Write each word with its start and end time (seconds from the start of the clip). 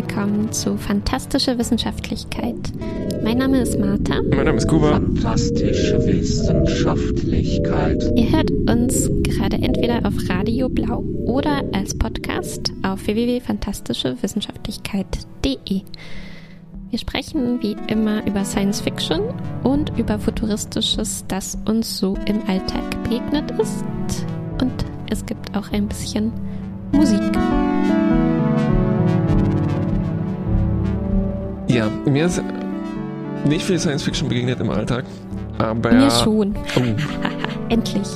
Willkommen 0.00 0.50
zu 0.50 0.78
Fantastische 0.78 1.58
Wissenschaftlichkeit. 1.58 2.72
Mein 3.22 3.36
Name 3.36 3.60
ist 3.60 3.78
Martha. 3.78 4.22
Mein 4.30 4.46
Name 4.46 4.56
ist 4.56 4.66
Kuba. 4.66 4.92
Fantastische 4.92 6.02
Wissenschaftlichkeit. 6.06 8.10
Ihr 8.16 8.32
hört 8.32 8.50
uns 8.50 9.10
gerade 9.24 9.58
entweder 9.58 10.00
auf 10.06 10.14
Radio 10.30 10.70
Blau 10.70 11.04
oder 11.26 11.62
als 11.72 11.98
Podcast 11.98 12.72
auf 12.82 13.06
www.fantastischewissenschaftlichkeit.de. 13.06 15.82
Wir 16.88 16.98
sprechen 16.98 17.58
wie 17.60 17.76
immer 17.88 18.26
über 18.26 18.46
Science 18.46 18.80
Fiction 18.80 19.20
und 19.64 19.92
über 19.98 20.18
Futuristisches, 20.18 21.26
das 21.28 21.58
uns 21.66 21.98
so 21.98 22.16
im 22.24 22.40
Alltag 22.48 23.02
begegnet 23.02 23.50
ist. 23.60 23.84
Und 24.62 24.86
es 25.10 25.26
gibt 25.26 25.54
auch 25.54 25.70
ein 25.72 25.88
bisschen 25.88 26.32
Musik. 26.90 27.20
Ja, 31.72 31.88
mir 32.06 32.26
ist 32.26 32.42
nicht 33.46 33.64
viel 33.64 33.78
Science 33.78 34.02
Fiction 34.02 34.28
begegnet 34.28 34.60
im 34.60 34.70
Alltag, 34.70 35.04
aber 35.58 35.92
Mir 35.92 36.10
schon. 36.10 36.54
Oh, 36.76 36.80
Endlich. 37.68 38.08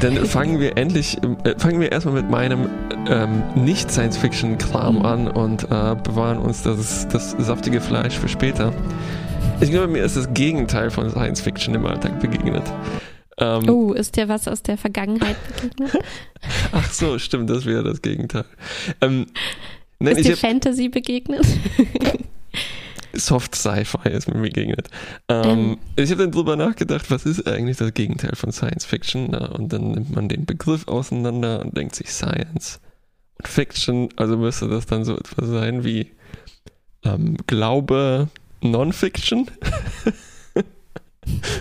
dann 0.00 0.16
fangen 0.26 0.58
wir 0.60 0.76
endlich, 0.76 1.16
äh, 1.44 1.54
fangen 1.58 1.80
wir 1.80 1.92
erstmal 1.92 2.14
mit 2.14 2.28
meinem 2.30 2.68
ähm, 3.08 3.42
nicht 3.54 3.90
Science 3.90 4.16
Fiction 4.16 4.58
Kram 4.58 4.96
Mhm. 4.96 5.06
an 5.06 5.28
und 5.28 5.64
äh, 5.64 5.96
bewahren 6.02 6.38
uns 6.38 6.62
das, 6.62 7.06
das 7.08 7.32
saftige 7.38 7.80
Fleisch 7.80 8.18
für 8.18 8.28
später. 8.28 8.72
Ich 9.60 9.70
glaube, 9.70 9.88
mir 9.88 10.02
ist 10.04 10.16
das 10.16 10.32
Gegenteil 10.34 10.90
von 10.90 11.08
Science 11.10 11.40
Fiction 11.40 11.74
im 11.74 11.86
Alltag 11.86 12.20
begegnet. 12.20 12.64
Ähm, 13.38 13.68
Oh, 13.68 13.92
ist 13.92 14.16
dir 14.16 14.28
was 14.28 14.48
aus 14.48 14.62
der 14.62 14.76
Vergangenheit 14.76 15.36
begegnet? 15.46 15.92
Ach 16.72 16.90
so, 16.92 17.18
stimmt, 17.18 17.48
das 17.50 17.64
wäre 17.66 17.84
das 17.84 18.02
Gegenteil. 18.02 18.44
Ähm, 19.00 19.26
nein, 20.00 20.16
Ist 20.16 20.26
dir 20.26 20.32
hab, 20.32 20.38
Fantasy 20.40 20.88
begegnet? 20.88 21.46
Soft 23.12 23.54
Sci-Fi 23.54 24.10
ist 24.10 24.28
mir 24.28 24.40
begegnet. 24.40 24.88
Ähm, 25.28 25.44
Ähm. 25.44 25.78
Ich 25.96 26.10
habe 26.10 26.22
dann 26.22 26.32
drüber 26.32 26.56
nachgedacht, 26.56 27.10
was 27.10 27.26
ist 27.26 27.46
eigentlich 27.46 27.76
das 27.76 27.94
Gegenteil 27.94 28.34
von 28.34 28.52
Science 28.52 28.84
Fiction? 28.84 29.28
Na, 29.30 29.46
und 29.46 29.72
dann 29.72 29.92
nimmt 29.92 30.14
man 30.14 30.28
den 30.28 30.46
Begriff 30.46 30.86
auseinander 30.88 31.60
und 31.60 31.76
denkt 31.76 31.94
sich 31.94 32.10
Science 32.10 32.80
und 33.38 33.48
Fiction. 33.48 34.08
Also 34.16 34.36
müsste 34.36 34.68
das 34.68 34.86
dann 34.86 35.04
so 35.04 35.16
etwas 35.16 35.48
sein 35.48 35.84
wie 35.84 36.12
ähm, 37.04 37.36
Glaube, 37.46 38.28
Non-Fiction. 38.60 39.50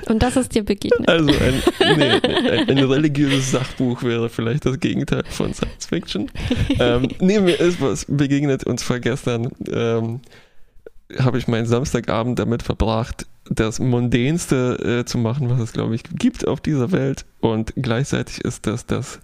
Und 0.08 0.24
das 0.24 0.38
ist 0.38 0.56
dir 0.56 0.64
begegnet. 0.64 1.10
Also 1.10 1.30
ein, 1.30 1.62
nee, 1.98 2.04
ein, 2.24 2.70
ein 2.70 2.78
religiöses 2.78 3.52
Sachbuch 3.52 4.02
wäre 4.04 4.30
vielleicht 4.30 4.66
das 4.66 4.80
Gegenteil 4.80 5.24
von 5.28 5.54
Science 5.54 5.86
Fiction. 5.86 6.32
Ähm, 6.80 7.10
nee, 7.20 7.40
mir 7.40 7.60
ist 7.60 7.82
was 7.82 8.06
begegnet 8.08 8.64
und 8.64 8.80
zwar 8.80 9.02
gestern 9.02 9.52
ähm, 9.70 10.22
habe 11.20 11.38
ich 11.38 11.48
meinen 11.48 11.66
Samstagabend 11.66 12.40
damit 12.40 12.64
verbracht, 12.64 13.26
das 13.50 13.80
Mundänste 13.80 15.00
äh, 15.02 15.06
zu 15.06 15.18
machen, 15.18 15.50
was 15.50 15.60
es, 15.60 15.74
glaube 15.74 15.96
ich, 15.96 16.04
gibt 16.04 16.48
auf 16.48 16.60
dieser 16.60 16.92
Welt. 16.92 17.26
Und 17.40 17.74
gleichzeitig 17.76 18.42
ist 18.42 18.68
das 18.68 18.86
das. 18.86 19.20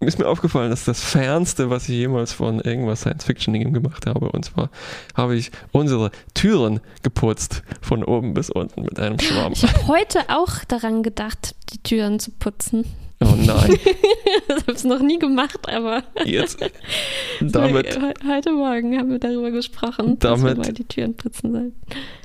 Ist 0.00 0.18
mir 0.18 0.28
aufgefallen, 0.28 0.68
dass 0.68 0.84
das 0.84 1.00
Fernste, 1.00 1.70
was 1.70 1.84
ich 1.84 1.96
jemals 1.96 2.32
von 2.32 2.60
irgendwas 2.60 3.00
Science-Fiction 3.00 3.72
gemacht 3.72 4.06
habe. 4.06 4.30
Und 4.30 4.44
zwar 4.44 4.70
habe 5.14 5.36
ich 5.36 5.50
unsere 5.72 6.10
Türen 6.34 6.80
geputzt, 7.02 7.62
von 7.80 8.04
oben 8.04 8.34
bis 8.34 8.50
unten 8.50 8.82
mit 8.82 9.00
einem 9.00 9.18
Schwamm. 9.18 9.52
Ich 9.52 9.62
habe 9.62 9.86
heute 9.86 10.20
auch 10.28 10.64
daran 10.68 11.02
gedacht, 11.02 11.54
die 11.72 11.78
Türen 11.78 12.18
zu 12.18 12.30
putzen. 12.30 12.84
Oh 13.24 13.34
nein, 13.34 13.78
Ich 14.48 14.54
habe 14.62 14.72
es 14.72 14.84
noch 14.84 15.00
nie 15.00 15.18
gemacht, 15.18 15.58
aber 15.72 16.02
jetzt 16.26 16.58
damit 17.40 17.86
he- 17.94 18.28
heute 18.28 18.52
Morgen 18.52 18.98
haben 18.98 19.10
wir 19.10 19.18
darüber 19.18 19.50
gesprochen, 19.50 20.18
dass 20.18 20.40
Damit- 20.40 20.58
wir 20.58 20.64
mal 20.64 20.72
die 20.72 20.84
Türen 20.84 21.14
putzen 21.14 21.50
sollen. 21.52 21.72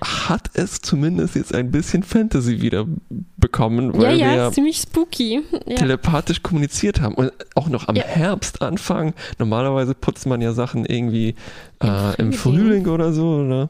hat 0.01 0.49
es 0.53 0.81
zumindest 0.81 1.35
jetzt 1.35 1.55
ein 1.55 1.71
bisschen 1.71 2.03
Fantasy 2.03 2.61
wieder 2.61 2.85
bekommen, 3.37 3.93
Ja, 3.93 4.01
weil 4.01 4.17
ja, 4.19 4.35
wir 4.35 4.47
ist 4.49 4.55
ziemlich 4.55 4.77
spooky. 4.77 5.41
Ja. 5.65 5.75
telepathisch 5.77 6.43
kommuniziert 6.43 6.99
haben 6.99 7.15
und 7.15 7.31
auch 7.55 7.69
noch 7.69 7.87
am 7.87 7.95
Ja. 7.95 8.03
Herbst 8.03 8.61
anfangen. 8.61 9.13
Normalerweise 9.39 9.95
putzt 9.95 10.25
man 10.25 10.41
ja 10.41 10.51
Sachen 10.51 10.85
irgendwie 10.85 11.35
äh, 11.81 12.15
im 12.21 12.33
Frühling. 12.33 12.33
Frühling 12.33 12.87
oder 12.87 13.13
so. 13.13 13.27
Oder? 13.45 13.69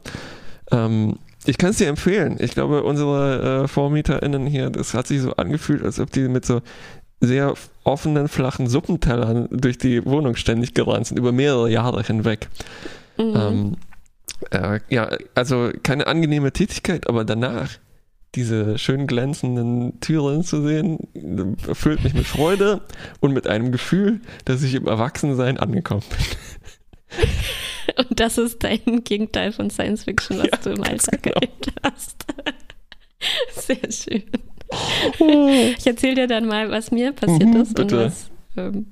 Ähm, 0.72 1.18
ich 1.44 1.58
kann 1.58 1.70
es 1.70 1.76
dir 1.78 1.88
empfehlen. 1.88 2.36
Ich 2.40 2.52
glaube, 2.52 2.82
unsere 2.84 3.62
äh, 3.64 3.68
VormieterInnen 3.68 4.46
hier, 4.46 4.70
das 4.70 4.94
hat 4.94 5.06
sich 5.06 5.20
so 5.20 5.32
angefühlt, 5.34 5.82
als 5.84 5.98
ob 6.00 6.10
die 6.10 6.28
mit 6.28 6.44
so 6.44 6.62
sehr 7.22 7.54
offenen, 7.84 8.28
flachen 8.28 8.66
Suppentellern 8.66 9.48
durch 9.50 9.78
die 9.78 10.04
Wohnung 10.04 10.36
ständig 10.36 10.74
gerannt 10.74 11.06
sind, 11.06 11.18
über 11.18 11.32
mehrere 11.32 11.70
Jahre 11.70 12.02
hinweg. 12.02 12.48
Mhm. 13.16 13.34
Ähm, 13.36 13.76
äh, 14.50 14.80
ja, 14.90 15.16
also 15.34 15.70
keine 15.82 16.08
angenehme 16.08 16.52
Tätigkeit, 16.52 17.08
aber 17.08 17.24
danach 17.24 17.70
diese 18.34 18.78
schön 18.78 19.06
glänzenden 19.06 20.00
Türen 20.00 20.42
zu 20.42 20.62
sehen, 20.62 20.98
erfüllt 21.66 22.02
mich 22.02 22.14
mit 22.14 22.26
Freude 22.26 22.80
und 23.20 23.32
mit 23.32 23.46
einem 23.46 23.72
Gefühl, 23.72 24.20
dass 24.44 24.62
ich 24.62 24.74
im 24.74 24.86
Erwachsensein 24.86 25.58
angekommen 25.58 26.02
bin. 26.08 27.18
Und 27.96 28.20
das 28.20 28.38
ist 28.38 28.62
dein 28.64 29.04
Gegenteil 29.04 29.52
von 29.52 29.68
Science 29.68 30.04
Fiction, 30.04 30.38
was 30.38 30.46
Ja, 30.50 30.56
du 30.56 30.70
im 30.70 30.82
Alltag 30.82 31.22
genau. 31.22 31.34
erlebt 31.34 31.72
hast. 31.82 32.24
Sehr 33.66 33.92
schön. 33.92 34.22
Ich 35.78 35.86
erzähle 35.86 36.14
dir 36.14 36.26
dann 36.26 36.46
mal, 36.46 36.70
was 36.70 36.90
mir 36.90 37.12
passiert 37.12 37.44
Mhm, 37.44 37.56
ist 37.60 37.78
und 37.78 37.88
bitte. 37.88 38.04
was 38.06 38.30
ähm, 38.56 38.86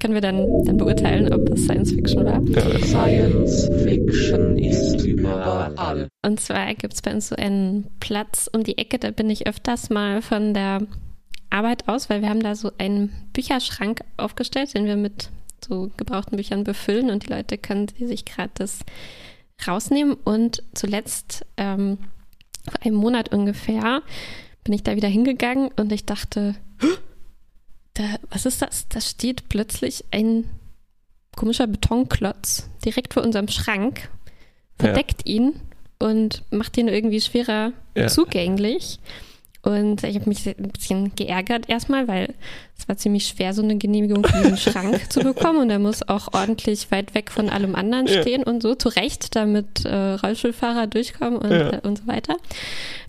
können 0.00 0.14
wir 0.14 0.20
dann, 0.22 0.46
dann 0.64 0.78
beurteilen, 0.78 1.32
ob 1.34 1.44
das 1.46 1.60
Science 1.64 1.92
Fiction 1.92 2.24
war. 2.24 2.40
Science 2.80 3.68
Fiction 3.82 4.58
ist 4.58 5.04
überall. 5.04 6.08
Und 6.24 6.40
zwar 6.40 6.72
gibt 6.74 6.94
es 6.94 7.02
bei 7.02 7.12
uns 7.12 7.28
so 7.28 7.36
einen 7.36 7.88
Platz 8.00 8.48
um 8.52 8.64
die 8.64 8.78
Ecke, 8.78 8.98
da 8.98 9.10
bin 9.10 9.28
ich 9.28 9.46
öfters 9.46 9.90
mal 9.90 10.22
von 10.22 10.54
der 10.54 10.80
Arbeit 11.50 11.88
aus, 11.88 12.08
weil 12.08 12.22
wir 12.22 12.30
haben 12.30 12.42
da 12.42 12.54
so 12.54 12.70
einen 12.78 13.12
Bücherschrank 13.34 14.00
aufgestellt, 14.16 14.72
den 14.74 14.86
wir 14.86 14.96
mit 14.96 15.28
so 15.62 15.90
gebrauchten 15.98 16.36
Büchern 16.36 16.64
befüllen 16.64 17.10
und 17.10 17.26
die 17.26 17.32
Leute 17.32 17.58
können 17.58 17.86
die 17.86 18.06
sich 18.06 18.24
gratis 18.24 18.80
rausnehmen. 19.66 20.14
Und 20.24 20.62
zuletzt, 20.74 21.44
ähm, 21.58 21.98
vor 22.64 22.80
einem 22.84 22.96
Monat 22.96 23.32
ungefähr, 23.32 24.00
bin 24.64 24.74
ich 24.74 24.82
da 24.82 24.96
wieder 24.96 25.08
hingegangen 25.08 25.70
und 25.76 25.90
ich 25.92 26.06
dachte, 26.06 26.54
da, 27.94 28.02
was 28.30 28.46
ist 28.46 28.62
das? 28.62 28.88
Da 28.88 29.00
steht 29.00 29.48
plötzlich 29.48 30.04
ein 30.12 30.44
komischer 31.36 31.66
Betonklotz 31.66 32.68
direkt 32.84 33.14
vor 33.14 33.22
unserem 33.22 33.48
Schrank, 33.48 34.10
verdeckt 34.78 35.26
ihn 35.26 35.54
und 35.98 36.42
macht 36.50 36.76
ihn 36.76 36.88
irgendwie 36.88 37.20
schwerer 37.20 37.72
Ja. 37.96 38.08
zugänglich. 38.08 38.98
Und 39.64 40.02
ich 40.02 40.16
habe 40.16 40.28
mich 40.28 40.44
ein 40.48 40.70
bisschen 40.72 41.14
geärgert 41.14 41.68
erstmal, 41.68 42.08
weil 42.08 42.34
es 42.76 42.88
war 42.88 42.96
ziemlich 42.96 43.28
schwer, 43.28 43.54
so 43.54 43.62
eine 43.62 43.76
Genehmigung 43.78 44.24
für 44.24 44.36
diesen 44.42 44.56
Schrank 44.56 45.08
zu 45.12 45.20
bekommen. 45.20 45.60
Und 45.60 45.70
er 45.70 45.78
muss 45.78 46.06
auch 46.08 46.34
ordentlich 46.34 46.90
weit 46.90 47.14
weg 47.14 47.30
von 47.30 47.48
allem 47.48 47.76
anderen 47.76 48.06
Ja. 48.08 48.20
stehen 48.22 48.42
und 48.42 48.60
so, 48.60 48.74
zu 48.74 48.88
Recht, 48.88 49.36
damit 49.36 49.84
äh, 49.84 50.14
Rollstuhlfahrer 50.14 50.88
durchkommen 50.88 51.38
und, 51.38 51.50
Ja. 51.52 51.70
äh, 51.74 51.80
und 51.84 51.98
so 51.98 52.06
weiter. 52.08 52.36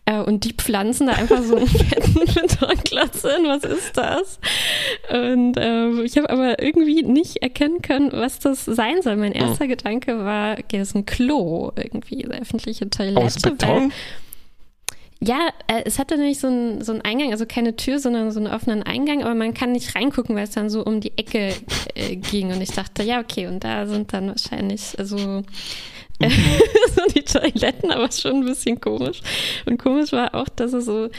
Äh, 0.06 0.19
und 0.19 0.44
die 0.44 0.54
pflanzen 0.54 1.07
da 1.07 1.13
einfach 1.13 1.42
so 1.42 1.56
einen 1.56 1.66
fetten 1.68 2.13
Betonklotz 2.13 3.22
hin. 3.24 3.45
Was 3.45 3.63
ist 3.63 3.98
das? 3.98 4.39
Und 5.10 5.57
äh, 5.57 6.04
ich 6.04 6.18
habe 6.18 6.30
aber 6.30 6.62
irgendwie 6.62 7.01
nicht 7.01 7.38
erkennen 7.38 7.81
können, 7.81 8.12
was 8.12 8.38
das 8.38 8.63
sein 8.66 9.01
soll. 9.01 9.16
Mein 9.16 9.31
erster 9.31 9.66
Gedanke 9.68 10.19
war, 10.24 10.54
okay, 10.60 10.77
das 10.77 10.89
ist 10.89 10.95
ein 10.95 11.07
Klo 11.07 11.72
irgendwie, 11.75 12.25
eine 12.25 12.42
öffentliche 12.42 12.88
Toilette. 12.92 13.19
Aus 13.19 13.36
Beton? 13.42 13.89
Weil, 13.89 13.89
ja, 15.25 15.50
äh, 15.68 15.84
es 15.86 16.00
hatte 16.00 16.18
nämlich 16.18 16.40
so 16.40 16.48
einen 16.48 16.81
so 16.81 16.92
einen 16.92 17.02
Eingang, 17.02 17.31
also 17.31 17.46
keine 17.46 17.75
Tür, 17.75 18.00
sondern 18.00 18.31
so 18.31 18.40
einen 18.40 18.52
offenen 18.52 18.84
Eingang, 18.84 19.24
aber 19.24 19.36
man 19.36 19.54
kann 19.54 19.72
nicht 19.72 19.96
reingucken, 19.96 20.36
weil 20.36 20.44
es 20.44 20.52
dann 20.52 20.70
so 20.70 20.84
um 20.84 21.00
die 21.00 21.18
Ecke 21.18 21.54
äh, 21.96 22.16
ging. 22.16 22.52
Und 22.52 22.62
ich 22.62 22.72
dachte, 22.72 23.04
ja, 23.04 23.20
okay, 23.20 23.48
und 23.48 23.64
da 23.64 23.86
sind 23.88 24.12
dann 24.14 24.28
wahrscheinlich 24.28 24.81
so, 24.81 25.44
äh, 26.20 26.30
so 26.96 27.02
die 27.16 27.24
Toiletten, 27.24 27.92
aber 27.92 28.12
schon 28.12 28.38
ein 28.38 28.46
bisschen 28.46 28.81
komisch. 28.81 29.22
Und 29.66 29.78
komisch 29.78 30.12
war 30.12 30.36
auch, 30.36 30.50
dass 30.50 30.74
es 30.74 30.86
so 30.86 31.10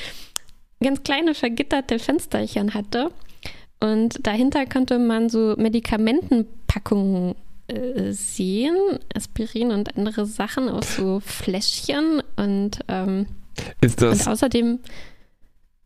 ganz 0.82 1.02
kleine 1.02 1.34
vergitterte 1.34 1.98
Fensterchen 1.98 2.74
hatte. 2.74 3.10
Und 3.80 4.26
dahinter 4.26 4.66
konnte 4.66 4.98
man 4.98 5.28
so 5.28 5.54
Medikamentenpackungen 5.56 7.34
äh, 7.68 8.12
sehen, 8.12 8.76
Aspirin 9.14 9.70
und 9.70 9.96
andere 9.96 10.26
Sachen 10.26 10.68
aus 10.68 10.96
so 10.96 11.20
Fläschchen 11.20 12.22
und 12.36 12.80
ähm, 12.88 13.26
Ist 13.80 14.02
und 14.02 14.10
das 14.12 14.26
außerdem, 14.28 14.78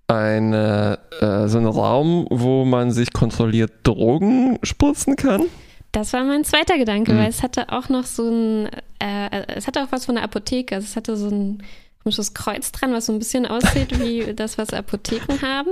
eine, 0.06 0.98
äh, 1.20 1.48
so 1.48 1.58
ein 1.58 1.66
Raum, 1.66 2.26
wo 2.30 2.64
man 2.64 2.90
sich 2.92 3.12
kontrolliert 3.12 3.72
Drogen 3.82 4.58
spritzen 4.62 5.16
kann? 5.16 5.42
das 5.92 6.12
war 6.12 6.22
mein 6.22 6.44
zweiter 6.44 6.76
Gedanke, 6.76 7.12
Mhm. 7.14 7.18
weil 7.18 7.28
es 7.30 7.42
hatte 7.42 7.70
auch 7.70 7.88
noch 7.88 8.04
so 8.04 8.28
ein, 8.28 8.66
äh, 8.98 9.42
es 9.56 9.66
hatte 9.66 9.82
auch 9.82 9.88
was 9.90 10.04
von 10.04 10.16
einer 10.16 10.24
Apotheke, 10.24 10.74
also 10.76 10.84
es 10.84 10.96
hatte 10.96 11.16
so 11.16 11.28
ein 11.28 11.62
komisches 12.08 12.32
Kreuz 12.32 12.72
dran, 12.72 12.92
was 12.94 13.04
so 13.06 13.12
ein 13.12 13.18
bisschen 13.18 13.44
aussieht 13.44 14.00
wie 14.00 14.32
das, 14.34 14.56
was 14.56 14.72
Apotheken 14.72 15.42
haben. 15.42 15.68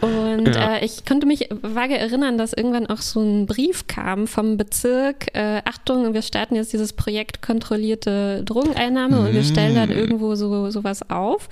Und 0.00 0.54
Ja. 0.54 0.76
äh, 0.76 0.84
ich 0.86 1.04
konnte 1.04 1.26
mich 1.26 1.48
vage 1.50 1.98
erinnern, 1.98 2.38
dass 2.38 2.54
irgendwann 2.54 2.86
auch 2.86 3.02
so 3.02 3.20
ein 3.20 3.44
Brief 3.46 3.86
kam 3.86 4.26
vom 4.26 4.56
Bezirk. 4.56 5.34
Äh, 5.36 5.60
Achtung, 5.66 6.14
wir 6.14 6.22
starten 6.22 6.54
jetzt 6.54 6.72
dieses 6.72 6.94
Projekt 6.94 7.42
kontrollierte 7.42 8.42
Drogeneinnahme 8.44 9.20
und 9.20 9.34
wir 9.34 9.44
stellen 9.44 9.74
dann 9.74 9.90
Mm. 9.90 9.98
irgendwo 9.98 10.34
so 10.34 10.70
sowas 10.70 11.08
auf. 11.10 11.48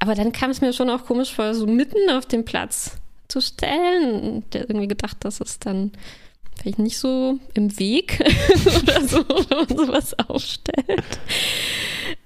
Aber 0.00 0.16
dann 0.16 0.32
kam 0.32 0.50
es 0.50 0.60
mir 0.60 0.72
schon 0.72 0.90
auch 0.90 1.04
komisch 1.04 1.32
vor, 1.32 1.54
so 1.54 1.66
mitten 1.68 2.10
auf 2.10 2.26
dem 2.26 2.44
Platz 2.44 2.96
zu 3.28 3.40
stellen. 3.40 4.42
Der 4.52 4.62
irgendwie 4.62 4.88
gedacht, 4.88 5.18
dass 5.20 5.40
es 5.40 5.60
dann 5.60 5.92
vielleicht 6.58 6.80
nicht 6.80 6.98
so 6.98 7.38
im 7.54 7.78
Weg 7.78 8.18
oder 8.82 9.00
so, 9.06 9.18
wenn 9.48 9.58
man 9.58 9.68
sowas 9.68 10.14
aufstellt. 10.28 11.04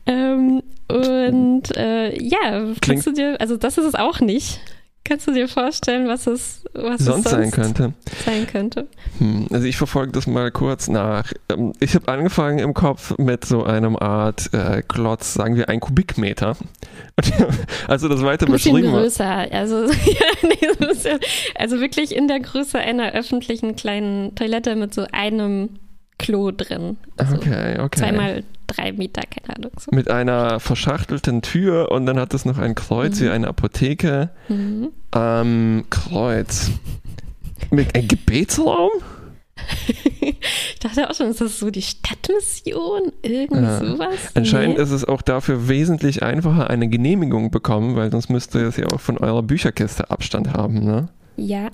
Ähm, 0.06 0.62
und 0.88 1.76
äh, 1.76 2.10
ja, 2.22 2.38
Klingt- 2.50 2.80
kannst 2.82 3.06
du 3.06 3.12
dir, 3.12 3.36
also 3.40 3.56
das 3.56 3.78
ist 3.78 3.84
es 3.86 3.94
auch 3.94 4.20
nicht. 4.20 4.60
Kannst 5.08 5.28
du 5.28 5.32
dir 5.32 5.46
vorstellen, 5.46 6.08
was 6.08 6.26
es, 6.26 6.64
was 6.74 7.00
Sonst 7.04 7.26
es 7.26 7.30
sein 7.30 7.52
könnte. 7.52 7.92
sein 8.24 8.44
könnte? 8.48 8.88
Hm, 9.18 9.46
Also 9.52 9.64
ich 9.64 9.76
verfolge 9.76 10.10
das 10.10 10.26
mal 10.26 10.50
kurz 10.50 10.88
nach. 10.88 11.32
Ähm, 11.48 11.72
Ich 11.78 11.94
habe 11.94 12.08
angefangen 12.12 12.58
im 12.58 12.74
Kopf 12.74 13.16
mit 13.16 13.44
so 13.44 13.62
einem 13.62 13.94
Art 13.96 14.52
äh, 14.52 14.82
Klotz, 14.82 15.34
sagen 15.34 15.54
wir 15.54 15.68
ein 15.68 15.78
Kubikmeter. 15.78 16.56
Also 17.86 18.08
das 18.08 18.22
weiter 18.22 18.46
beschrieben 18.46 18.90
größer. 18.90 19.46
Also, 19.52 19.84
ja, 19.84 20.26
nee, 20.42 20.68
das 20.80 20.96
ist 20.96 21.04
ja, 21.04 21.18
also 21.54 21.80
wirklich 21.80 22.14
in 22.14 22.26
der 22.26 22.40
Größe 22.40 22.78
einer 22.78 23.12
öffentlichen 23.12 23.76
kleinen 23.76 24.34
Toilette 24.34 24.74
mit 24.74 24.92
so 24.92 25.06
einem 25.12 25.70
Klo 26.18 26.50
drin. 26.50 26.96
Also 27.16 27.36
Okay, 27.36 27.78
okay. 27.78 27.98
zweimal 28.00 28.42
drei 28.66 28.92
Meter, 28.92 29.22
keine 29.22 29.56
Ahnung. 29.56 29.72
So. 29.78 29.90
Mit 29.94 30.10
einer 30.10 30.60
verschachtelten 30.60 31.42
Tür 31.42 31.90
und 31.90 32.06
dann 32.06 32.18
hat 32.18 32.34
es 32.34 32.44
noch 32.44 32.58
ein 32.58 32.74
Kreuz 32.74 33.20
Mhm. 33.20 33.24
wie 33.24 33.28
eine 33.30 33.48
Apotheke. 33.48 34.30
Mhm. 34.48 34.88
Ähm, 35.14 35.84
Kreuz. 35.90 36.70
Mit 37.70 37.94
ein 37.96 38.06
Gebetsraum? 38.08 38.90
Ich 40.20 40.78
dachte 40.80 41.08
auch 41.10 41.14
schon, 41.14 41.30
ist 41.30 41.40
das 41.40 41.58
so 41.58 41.70
die 41.70 41.82
Stadtmission? 41.82 43.12
Irgendwie 43.22 43.62
Ja. 43.62 43.78
sowas? 43.84 44.14
Anscheinend 44.34 44.76
Nee. 44.76 44.82
ist 44.82 44.90
es 44.90 45.04
auch 45.04 45.22
dafür 45.22 45.68
wesentlich 45.68 46.22
einfacher, 46.22 46.68
eine 46.70 46.88
Genehmigung 46.88 47.50
bekommen, 47.50 47.96
weil 47.96 48.10
sonst 48.12 48.28
müsst 48.28 48.54
ihr 48.54 48.62
es 48.68 48.76
ja 48.76 48.86
auch 48.88 49.00
von 49.00 49.16
eurer 49.18 49.42
Bücherkiste 49.42 50.10
Abstand 50.10 50.52
haben, 50.52 50.84
ne? 50.84 51.08
Ja, 51.36 51.68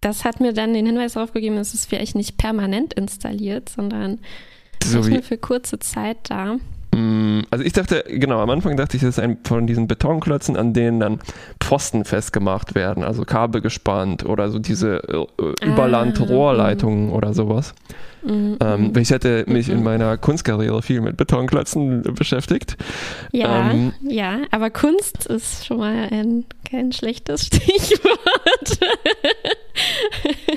das 0.00 0.24
hat 0.24 0.40
mir 0.40 0.52
dann 0.52 0.74
den 0.74 0.86
Hinweis 0.86 1.14
darauf 1.14 1.32
gegeben, 1.32 1.56
dass 1.56 1.74
es 1.74 1.86
vielleicht 1.86 2.14
nicht 2.14 2.36
permanent 2.36 2.92
installiert, 2.94 3.68
sondern 3.70 4.18
So 4.84 5.06
wie, 5.06 5.14
nur 5.14 5.22
für 5.22 5.38
kurze 5.38 5.78
Zeit 5.78 6.18
da. 6.24 6.56
Mm, 6.94 7.40
Also 7.50 7.64
ich 7.64 7.72
dachte, 7.72 8.04
genau, 8.06 8.40
am 8.40 8.50
Anfang 8.50 8.76
dachte 8.76 8.96
ich, 8.98 9.02
das 9.02 9.16
ist 9.16 9.18
ein 9.18 9.38
von 9.44 9.66
diesen 9.66 9.88
Betonklötzen, 9.88 10.56
an 10.56 10.74
denen 10.74 11.00
dann 11.00 11.20
Pfosten 11.60 12.04
festgemacht 12.04 12.74
werden, 12.74 13.02
also 13.02 13.24
Kabel 13.24 13.60
gespannt 13.62 14.24
oder 14.26 14.50
so 14.50 14.58
diese 14.58 14.96
äh, 15.08 15.26
Ah, 15.62 15.66
Überland-Rohrleitungen 15.66 17.10
oder 17.10 17.32
sowas. 17.32 17.74
Mhm, 18.24 18.58
Ähm, 18.62 18.82
mhm. 18.88 18.98
ich 18.98 19.10
hätte 19.10 19.44
mich 19.48 19.68
in 19.70 19.78
Mhm. 19.78 19.84
meiner 19.84 20.16
Kunstkarriere 20.18 20.82
viel 20.82 21.00
mit 21.00 21.16
Betonklötzen 21.16 22.02
beschäftigt. 22.02 22.76
ja, 23.32 23.70
ähm, 23.70 23.92
ja, 24.02 24.40
aber 24.50 24.68
Kunst 24.70 25.26
ist 25.26 25.66
schon 25.66 25.78
mal 25.78 26.08
ein 26.10 26.44
kein 26.70 26.92
schlechtes 26.92 27.46
Stichwort. 27.46 28.78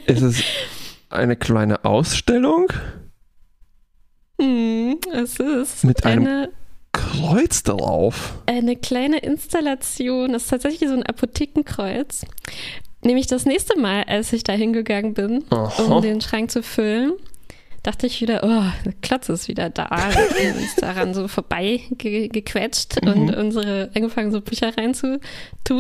Ist 0.06 0.21
es 0.21 0.44
eine 1.10 1.36
kleine 1.36 1.86
Ausstellung? 1.86 2.68
Hm, 4.40 4.98
es 5.14 5.40
ist 5.40 5.84
Mit 5.84 6.06
einem- 6.06 6.26
eine, 6.28 6.50
Kreuz 6.92 7.64
drauf. 7.64 8.34
eine 8.46 8.76
kleine 8.76 9.20
Installation. 9.20 10.32
Das 10.34 10.44
ist 10.44 10.50
tatsächlich 10.50 10.90
so 10.90 10.96
ein 10.96 11.04
Apothekenkreuz. 11.04 12.26
Nämlich 13.02 13.28
das 13.28 13.46
nächste 13.46 13.78
Mal, 13.80 14.04
als 14.08 14.34
ich 14.34 14.44
da 14.44 14.54
hingegangen 14.54 15.14
bin, 15.14 15.44
Aha. 15.50 15.84
um 15.84 16.02
den 16.02 16.22
Schrank 16.22 16.50
zu 16.52 16.64
füllen, 16.64 17.12
dachte 17.84 18.08
ich 18.08 18.20
wieder, 18.20 18.42
oh, 18.44 18.64
der 18.84 18.94
Klotz 19.04 19.30
ist 19.30 19.48
wieder 19.48 19.70
da. 19.70 19.88
Wir 19.92 20.50
haben 20.52 20.58
uns 20.60 20.76
daran 20.78 21.14
so 21.14 21.28
vorbei 21.28 21.81
ge 21.92 22.30
gequetscht 22.30 23.04
Mhm. 23.04 23.08
und 23.12 23.36
unsere 23.36 23.92
angefangen, 23.94 24.31
so 24.31 24.42
Bücher 24.42 24.76
reinzutun. 24.76 25.20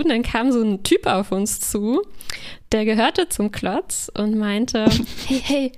Dann 0.07 0.21
kam 0.21 0.51
so 0.51 0.61
ein 0.61 0.83
Typ 0.83 1.07
auf 1.07 1.31
uns 1.31 1.59
zu, 1.61 2.03
der 2.71 2.85
gehörte 2.85 3.27
zum 3.29 3.51
Klotz 3.51 4.11
und 4.15 4.37
meinte, 4.37 4.85
hey, 5.27 5.41
hey, 5.43 5.71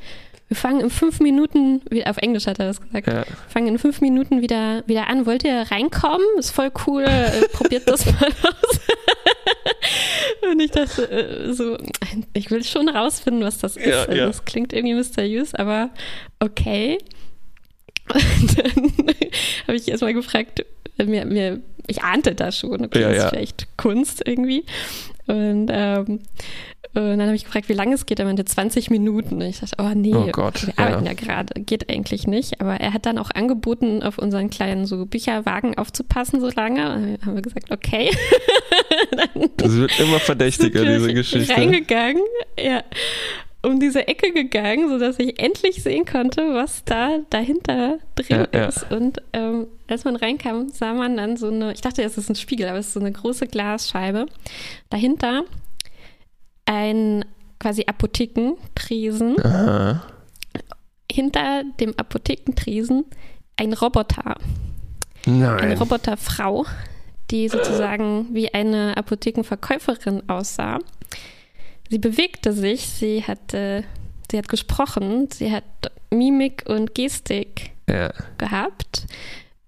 wir 0.48 0.56
fangen 0.58 0.80
in 0.80 0.90
fünf 0.90 1.20
Minuten, 1.20 1.82
wieder, 1.90 2.10
auf 2.10 2.18
Englisch 2.18 2.48
hat 2.48 2.60
er 2.60 2.68
das 2.68 2.80
gesagt, 2.82 3.08
Ja. 3.08 3.26
fangen 3.50 3.68
in 3.68 3.78
fünf 3.80 4.00
Minuten 4.02 4.42
wieder, 4.42 4.84
wieder 4.88 5.08
an. 5.08 5.26
Wollt 5.26 5.44
ihr 5.44 5.66
reinkommen? 5.70 6.26
Ist 6.38 6.52
voll 6.52 6.72
cool. 6.88 7.04
Äh, 7.04 7.48
probiert 7.52 7.88
das 7.90 8.06
mal 8.06 8.28
aus. 8.44 8.80
Und 10.52 10.60
ich 10.62 10.72
dachte 10.72 11.10
äh, 11.12 11.54
so, 11.54 11.78
ich 12.34 12.50
will 12.52 12.64
schon 12.64 12.88
rausfinden, 12.90 13.44
was 13.44 13.58
das 13.58 13.76
ist. 13.76 13.86
Ja, 13.86 14.02
also, 14.04 14.12
ja. 14.14 14.26
Das 14.28 14.46
klingt 14.46 14.72
irgendwie 14.74 14.96
mysteriös, 14.96 15.54
aber 15.54 15.90
okay. 16.40 16.98
Und 18.14 18.58
dann 18.58 18.94
habe 19.68 19.76
ich 19.76 19.88
erstmal 19.90 20.14
gefragt, 20.14 20.66
äh, 20.98 21.04
mir, 21.04 21.26
mir, 21.26 21.60
ich 21.88 22.04
ahnte 22.04 22.36
da 22.36 22.52
schon, 22.54 22.86
okay, 22.86 23.02
Ja, 23.02 23.10
das 23.12 23.24
ist 23.26 23.30
vielleicht 23.32 23.78
Kunst 23.78 24.22
irgendwie. 24.26 24.64
Und, 25.28 25.70
ähm, 25.72 26.20
und 26.94 27.18
dann 27.18 27.22
habe 27.28 27.36
ich 27.36 27.44
gefragt, 27.46 27.70
wie 27.70 27.74
lange 27.74 27.94
es 27.94 28.06
geht. 28.06 28.20
Er 28.20 28.26
meinte 28.26 28.44
20 28.46 28.90
Minuten. 28.90 29.40
Ich 29.42 29.60
dachte, 29.60 29.76
oh 29.80 29.92
nee, 29.96 30.14
Oh 30.16 30.28
Gott, 30.32 30.66
wir 30.66 30.74
ja. 30.78 30.86
arbeiten 30.86 31.06
ja 31.06 31.14
gerade. 31.14 31.62
Geht 31.62 31.90
eigentlich 31.90 32.26
nicht. 32.28 32.60
Aber 32.60 32.76
er 32.80 32.94
hat 32.94 33.06
dann 33.06 33.18
auch 33.18 33.30
angeboten, 33.32 34.02
auf 34.04 34.18
unseren 34.18 34.50
kleinen 34.50 34.86
so 34.86 35.06
Bücherwagen 35.06 35.78
aufzupassen 35.78 36.40
so 36.42 36.50
lange. 36.50 36.96
Und 36.96 37.04
dann 37.04 37.26
haben 37.26 37.36
wir 37.36 37.42
gesagt, 37.42 37.72
okay. 37.72 38.10
Das 39.58 39.72
wird 39.76 40.00
immer 40.00 40.20
verdächtiger, 40.20 40.84
diese 40.86 41.14
Geschichte. 41.14 41.54
Reingegangen, 41.54 42.24
ja, 42.60 42.84
um 43.64 43.80
diese 43.80 44.08
Ecke 44.08 44.32
gegangen, 44.32 44.90
sodass 44.90 45.20
ich 45.20 45.40
endlich 45.42 45.84
sehen 45.84 46.06
konnte, 46.06 46.54
was 46.54 46.84
da 46.86 47.20
dahinter 47.30 48.00
drin 48.16 48.48
Ja, 48.54 48.60
ja. 48.60 48.66
ist. 48.68 48.90
Und 48.92 49.22
ähm, 49.34 49.68
als 49.88 50.04
man 50.06 50.16
reinkam, 50.16 50.70
sah 50.70 50.94
man 50.94 51.18
dann 51.18 51.38
so 51.38 51.48
eine, 51.50 51.74
ich 51.74 51.82
dachte, 51.82 52.04
es 52.04 52.18
ist 52.18 52.30
ein 52.30 52.36
Spiegel, 52.36 52.68
aber 52.68 52.78
es 52.80 52.88
ist 52.88 52.94
so 52.94 53.00
eine 53.00 53.12
große 53.12 53.48
Glasscheibe. 53.48 54.28
Dahinter 54.90 55.44
ein 56.68 57.26
quasi 57.60 57.86
Apothekentresen. 57.88 59.44
Aha. 59.44 60.04
Hinter 61.12 61.64
dem 61.80 61.94
Apothekentresen 61.98 63.06
ein 63.56 63.74
Roboter. 63.74 64.36
Eine 65.26 65.38
Nein. 65.38 65.78
Roboterfrau, 65.78 66.66
die 67.32 67.50
sozusagen 67.50 68.28
wie 68.34 68.54
eine 68.54 68.96
Apothekenverkäuferin 68.96 70.30
aussah. 70.30 70.80
Sie 71.90 71.98
bewegte 72.00 72.54
sich, 72.54 72.88
sie 72.88 73.24
hat, 73.24 73.54
äh, 73.54 73.84
sie 74.30 74.38
hat 74.38 74.48
gesprochen, 74.50 75.30
sie 75.32 75.52
hat 75.52 75.64
Mimik 76.12 76.64
und 76.68 76.94
Gestik 76.94 77.72
Ja. 77.90 78.12
gehabt. 78.38 79.08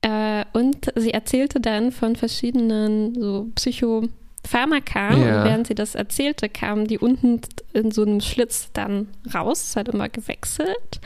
Äh, 0.01 0.46
und 0.53 0.91
sie 0.96 1.12
erzählte 1.12 1.60
dann 1.60 1.91
von 1.91 2.15
verschiedenen 2.15 3.15
so 3.20 3.48
Psychopharmaka. 4.50 5.15
Ja. 5.15 5.15
Und 5.15 5.46
während 5.46 5.68
sie 5.68 5.75
das 5.75 5.96
erzählte, 5.96 6.50
kamen 6.50 6.88
die 6.88 6.98
unten 6.98 7.41
in 7.74 7.91
so 7.91 8.01
einem 8.03 8.22
Schlitz 8.22 8.70
dann 8.74 9.08
raus. 9.34 9.63
Es 9.70 9.75
hat 9.75 9.89
immer 9.89 10.10
gewechselt. 10.10 11.00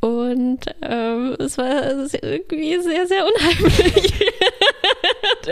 Und 0.00 0.60
ähm, 0.82 1.36
es 1.38 1.56
war 1.56 1.82
irgendwie 2.22 2.78
sehr, 2.80 3.06
sehr 3.06 3.24
unheimlich. 3.24 4.12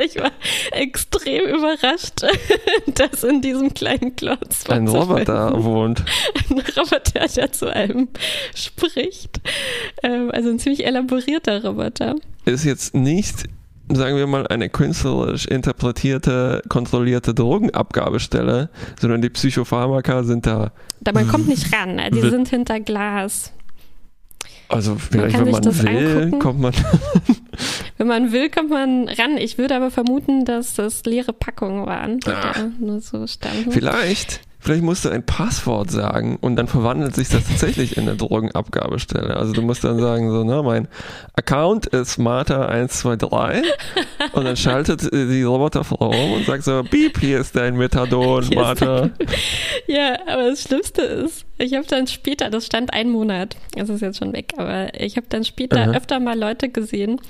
Ich 0.03 0.17
war 0.17 0.33
extrem 0.73 1.45
überrascht, 1.45 2.23
dass 2.87 3.23
in 3.23 3.41
diesem 3.41 3.73
kleinen 3.75 4.17
Klotz 4.17 4.69
Ein 4.69 4.89
Roboter 4.89 5.63
wohnt. 5.63 6.03
ein 6.51 6.59
Roboter, 6.77 7.27
der 7.29 7.53
zu 7.53 7.73
einem 7.73 8.09
spricht. 8.57 9.41
Ähm, 10.03 10.33
also 10.33 10.51
ein 10.51 10.59
ziemlich 10.59 10.85
elaborierter 10.85 11.65
Roboter. 11.65 12.17
Ist 12.45 12.65
jetzt 12.65 12.95
nicht, 12.95 13.45
sagen 13.93 14.17
wir 14.17 14.27
mal, 14.27 14.47
eine 14.47 14.69
künstlerisch 14.69 15.47
interpretierte, 15.47 16.63
kontrollierte 16.69 17.35
Drogenabgabestelle, 17.35 18.71
sondern 19.01 19.23
die 19.23 19.31
Psychopharmaka 19.31 20.23
sind 20.25 20.47
da, 20.47 20.73
Da 21.01 21.13
man 21.13 21.29
kommt 21.29 21.49
nicht 21.49 21.73
ran, 21.73 21.97
ne? 21.97 22.11
die 22.11 22.21
sind 22.21 22.49
hinter 22.49 22.81
Glas. 22.81 23.53
also 24.69 24.97
vielleicht, 24.97 25.37
kann 25.37 25.47
wenn 25.47 25.53
man 25.53 25.65
will, 25.65 26.17
angucken. 26.23 26.39
kommt 26.41 26.61
man. 26.61 26.73
Wenn 27.97 28.09
man 28.09 28.33
will, 28.33 28.51
kommt 28.51 28.71
man 28.71 29.09
ran. 29.09 29.37
Ich 29.39 29.57
würde 29.57 29.77
aber 29.77 29.91
vermuten, 29.93 30.45
dass 30.45 30.75
das 30.75 31.05
leere 31.05 31.33
Packungen 31.33 31.87
waren, 31.87 32.19
die 32.19 32.29
Ah. 32.31 32.53
da 32.53 32.71
nur 32.81 33.01
so 33.01 33.25
standen. 33.29 33.71
Vielleicht, 33.71 34.41
vielleicht 34.65 34.83
musst 34.83 35.05
du 35.05 35.11
ein 35.11 35.23
Passwort 35.23 35.91
sagen 35.91 36.39
und 36.41 36.57
dann 36.57 36.69
verwandelt 36.69 37.15
sich 37.15 37.29
das 37.29 37.47
tatsächlich 37.47 37.99
in 37.99 38.09
eine 38.09 38.17
Drogenabgabestelle. 38.17 39.37
Also 39.37 39.53
du 39.53 39.61
musst 39.61 39.85
dann 39.85 40.01
sagen, 40.01 40.31
so, 40.31 40.43
ne, 40.43 40.63
mein 40.63 40.89
Account 41.37 41.85
ist 41.87 42.19
Martha123 42.19 43.63
und 44.33 44.45
dann 44.45 44.57
schaltet 44.57 45.13
die 45.13 45.43
Roboterfrau 45.43 46.09
um 46.09 46.33
und 46.33 46.47
sagt 46.47 46.65
so, 46.65 46.83
Beep, 46.83 47.21
hier 47.21 47.41
ist 47.41 47.55
dein 47.55 47.77
Methadon, 47.77 48.49
Martha. 48.55 49.11
Ja, 49.87 50.17
aber 50.27 50.49
das 50.49 50.63
Schlimmste 50.63 51.03
ist, 51.03 51.45
ich 51.59 51.75
habe 51.75 51.87
dann 51.87 52.07
später, 52.07 52.49
das 52.49 52.65
stand 52.65 52.95
einen 52.95 53.11
Monat, 53.11 53.57
das 53.77 53.91
ist 53.91 54.01
jetzt 54.01 54.19
schon 54.19 54.33
weg, 54.33 54.55
aber 54.57 54.99
ich 54.99 55.17
habe 55.17 55.27
dann 55.29 55.45
später 55.45 55.83
Aha. 55.83 55.91
öfter 55.91 56.21
mal 56.21 56.39
Leute 56.39 56.71
gesehen, 56.71 57.21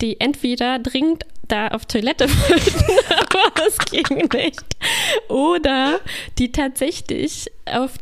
die 0.00 0.20
entweder 0.20 0.78
dringend 0.78 1.24
da 1.48 1.68
auf 1.68 1.86
Toilette 1.86 2.28
wollten, 2.48 2.84
aber 3.18 3.66
es 3.66 3.78
ging 3.78 4.28
nicht. 4.32 4.62
Oder 5.28 6.00
die 6.38 6.52
tatsächlich 6.52 7.46
auf 7.66 7.92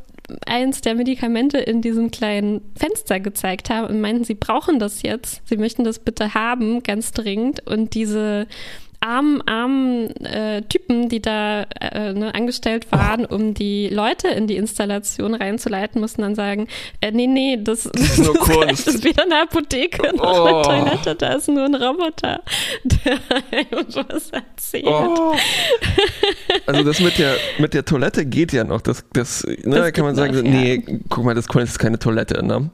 eins 0.46 0.80
der 0.80 0.94
Medikamente 0.94 1.58
in 1.58 1.82
diesem 1.82 2.11
kleinen 2.11 2.62
Fenster 2.76 3.20
gezeigt 3.20 3.70
haben 3.70 3.88
und 3.88 4.00
meinten, 4.00 4.25
sie 4.25 4.34
brauchen 4.34 4.78
das 4.78 5.02
jetzt, 5.02 5.42
sie 5.46 5.56
möchten 5.56 5.84
das 5.84 5.99
bitte 5.99 6.34
haben, 6.34 6.82
ganz 6.82 7.12
dringend. 7.12 7.66
Und 7.66 7.94
diese 7.94 8.46
armen, 9.02 9.42
armen 9.47 10.11
äh, 10.25 10.62
Typen, 10.62 11.09
die 11.09 11.21
da 11.21 11.62
äh, 11.80 12.12
ne, 12.12 12.35
angestellt 12.35 12.90
waren, 12.92 13.25
um 13.26 13.52
die 13.54 13.88
Leute 13.88 14.28
in 14.28 14.47
die 14.47 14.56
Installation 14.56 15.35
reinzuleiten, 15.35 16.00
mussten 16.00 16.23
dann 16.23 16.35
sagen, 16.35 16.68
äh, 17.00 17.11
nee, 17.11 17.26
nee, 17.26 17.59
das, 17.61 17.85
Das 17.92 18.18
ist 18.18 18.18
nur 18.25 18.35
Kunst. 18.38 18.87
das 18.87 18.94
ist 18.97 19.04
weder 19.04 19.25
eine 19.25 19.42
Apotheke 19.42 20.16
noch 20.16 20.23
Oh. 20.23 20.44
eine 20.44 20.62
Toilette, 20.62 21.14
da 21.16 21.35
ist 21.35 21.49
nur 21.49 21.64
ein 21.64 21.75
Roboter, 21.75 22.42
der 22.85 23.78
uns 23.78 23.97
was 23.97 24.30
erzählt. 24.30 24.87
Oh. 24.87 25.35
Also 26.66 26.85
das 26.85 27.00
mit 27.00 27.18
der, 27.18 27.35
mit 27.59 27.75
der 27.75 27.85
Toilette 27.85 28.25
geht 28.25 28.52
ja 28.52 28.64
noch. 28.64 28.80
Das, 28.80 29.04
das, 29.12 29.44
ne, 29.44 29.56
Das 29.64 29.75
da 29.75 29.90
kann 29.90 30.04
man 30.04 30.14
sagen, 30.14 30.35
noch, 30.35 30.42
nee, 30.42 30.82
guck 31.09 31.25
mal, 31.25 31.35
das 31.35 31.47
ist 31.47 31.78
keine 31.78 31.99
Toilette. 31.99 32.44
Ne? 32.44 32.71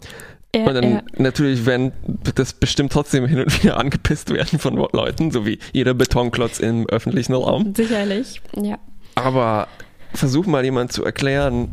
Ja, 0.56 0.64
Und 0.64 0.74
dann 0.74 0.90
ja. 0.92 1.02
natürlich 1.18 1.66
werden 1.66 1.92
das 2.34 2.54
bestimmt 2.54 2.90
trotzdem 2.92 3.26
hin 3.26 3.40
und 3.40 3.62
wieder 3.62 3.76
angepisst 3.80 4.30
werden 4.32 4.58
von 4.58 4.76
Leuten, 4.76 5.30
so 5.30 5.44
wie 5.44 5.58
jeder 5.72 5.92
Betonklotz 5.94 6.58
im 6.58 6.88
öffentlichen 6.88 7.34
Raum. 7.34 7.74
Sicherlich, 7.76 8.40
ja. 8.56 8.78
Aber 9.14 9.68
versuch 10.14 10.46
mal 10.46 10.64
jemand 10.64 10.92
zu 10.92 11.04
erklären, 11.04 11.68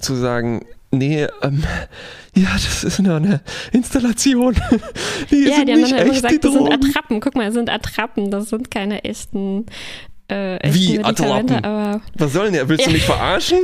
zu 0.00 0.14
sagen, 0.14 0.66
nee, 0.92 1.26
ähm, 1.42 1.64
ja, 2.36 2.50
das 2.52 2.84
ist 2.84 3.00
nur 3.00 3.16
eine 3.16 3.40
Installation. 3.72 4.54
Die 5.32 5.44
Ja, 5.48 5.56
sind 5.56 5.68
die 5.68 5.72
haben 5.72 5.80
nicht 5.80 5.92
dann 5.92 5.98
immer 5.98 6.12
echt, 6.12 6.14
gesagt, 6.14 6.34
die 6.34 6.38
das 6.40 6.52
sind. 6.52 6.72
Attrappen. 6.72 7.20
Guck 7.20 7.34
mal, 7.34 7.46
das 7.46 7.54
sind 7.54 7.68
Attrappen, 7.70 8.30
das 8.30 8.50
sind 8.50 8.70
keine 8.70 9.02
echten, 9.02 9.66
äh, 10.28 10.58
Wie 10.72 11.02
Attrappen? 11.02 11.64
aber 11.64 12.00
Was 12.14 12.32
soll 12.34 12.44
denn 12.44 12.54
der? 12.54 12.68
Willst 12.68 12.86
du 12.86 12.90
Ja. 12.90 12.94
mich 12.94 13.04
verarschen? 13.04 13.58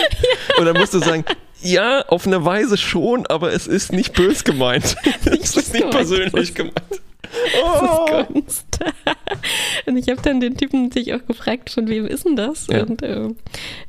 Oder 0.60 0.74
musst 0.78 0.92
du 0.92 0.98
sagen, 0.98 1.24
ja, 1.62 2.02
auf 2.08 2.26
eine 2.26 2.44
Weise 2.44 2.76
schon, 2.76 3.26
aber 3.26 3.52
es 3.52 3.66
ist 3.66 3.92
nicht 3.92 4.14
bös 4.14 4.44
gemeint. 4.44 4.96
es 5.42 5.56
ist 5.56 5.72
nicht 5.72 5.90
persönlich 5.90 6.54
gemeint. 6.54 6.82
Das 7.22 7.62
Oh. 7.62 8.06
ist 8.06 8.26
Kunst. 8.32 8.78
und 9.86 9.96
ich 9.96 10.08
habe 10.08 10.20
dann 10.22 10.40
den 10.40 10.56
Typen 10.56 10.90
sich 10.90 11.14
auch 11.14 11.24
gefragt, 11.26 11.70
von 11.70 11.88
wem 11.88 12.06
ist 12.06 12.24
denn 12.26 12.36
das? 12.36 12.66
Ja. 12.66 12.82
Und, 12.82 13.02
äh, 13.02 13.28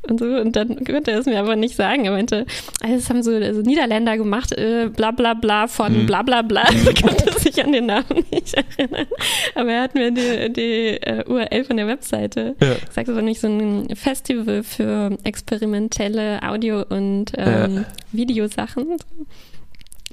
und 0.07 0.19
so, 0.19 0.25
und 0.25 0.55
dann 0.55 0.83
konnte 0.85 1.11
er 1.11 1.19
es 1.19 1.25
mir 1.25 1.39
aber 1.39 1.55
nicht 1.55 1.75
sagen. 1.75 2.05
Er 2.05 2.11
meinte, 2.11 2.45
also 2.81 2.95
das 2.95 3.09
haben 3.09 3.23
so 3.23 3.31
also 3.31 3.61
Niederländer 3.61 4.17
gemacht, 4.17 4.51
äh, 4.53 4.89
bla 4.95 5.11
bla 5.11 5.33
bla 5.33 5.67
von 5.67 5.93
Hm. 5.93 6.05
bla 6.05 6.21
bla 6.21 6.41
bla. 6.41 6.63
Er 6.85 6.93
konnte 7.09 7.39
sich 7.39 7.63
an 7.63 7.71
den 7.71 7.87
Namen 7.87 8.23
nicht 8.31 8.53
erinnern. 8.53 9.07
Aber 9.55 9.71
er 9.71 9.81
hat 9.83 9.95
mir 9.95 10.11
die, 10.11 10.53
die 10.53 11.01
äh, 11.01 11.23
URL 11.27 11.63
von 11.65 11.77
der 11.77 11.87
Webseite 11.87 12.55
Ja. 12.61 12.73
gesagt, 12.87 13.07
das 13.07 13.15
war 13.15 13.21
nicht 13.21 13.41
so 13.41 13.47
ein 13.47 13.95
Festival 13.95 14.63
für 14.63 15.17
experimentelle 15.23 16.41
Audio- 16.43 16.85
und 16.87 17.31
ähm, 17.37 17.85
Videosachen. 18.11 18.97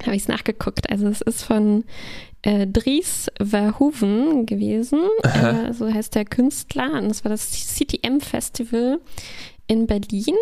Habe 0.05 0.17
ich 0.17 0.23
es 0.23 0.29
nachgeguckt. 0.29 0.89
Also 0.91 1.07
es 1.09 1.21
ist 1.21 1.43
von 1.43 1.85
äh, 2.43 2.67
Dries 2.67 3.31
Verhoeven 3.43 4.47
gewesen. 4.47 5.01
Äh, 5.23 5.73
so 5.73 5.93
heißt 5.93 6.15
der 6.15 6.25
Künstler. 6.25 6.93
Und 6.95 7.09
das 7.09 7.25
war 7.25 7.31
das 7.31 7.51
CTM 7.51 8.21
Festival 8.21 9.01
in 9.67 9.87
Berlin. 9.87 10.35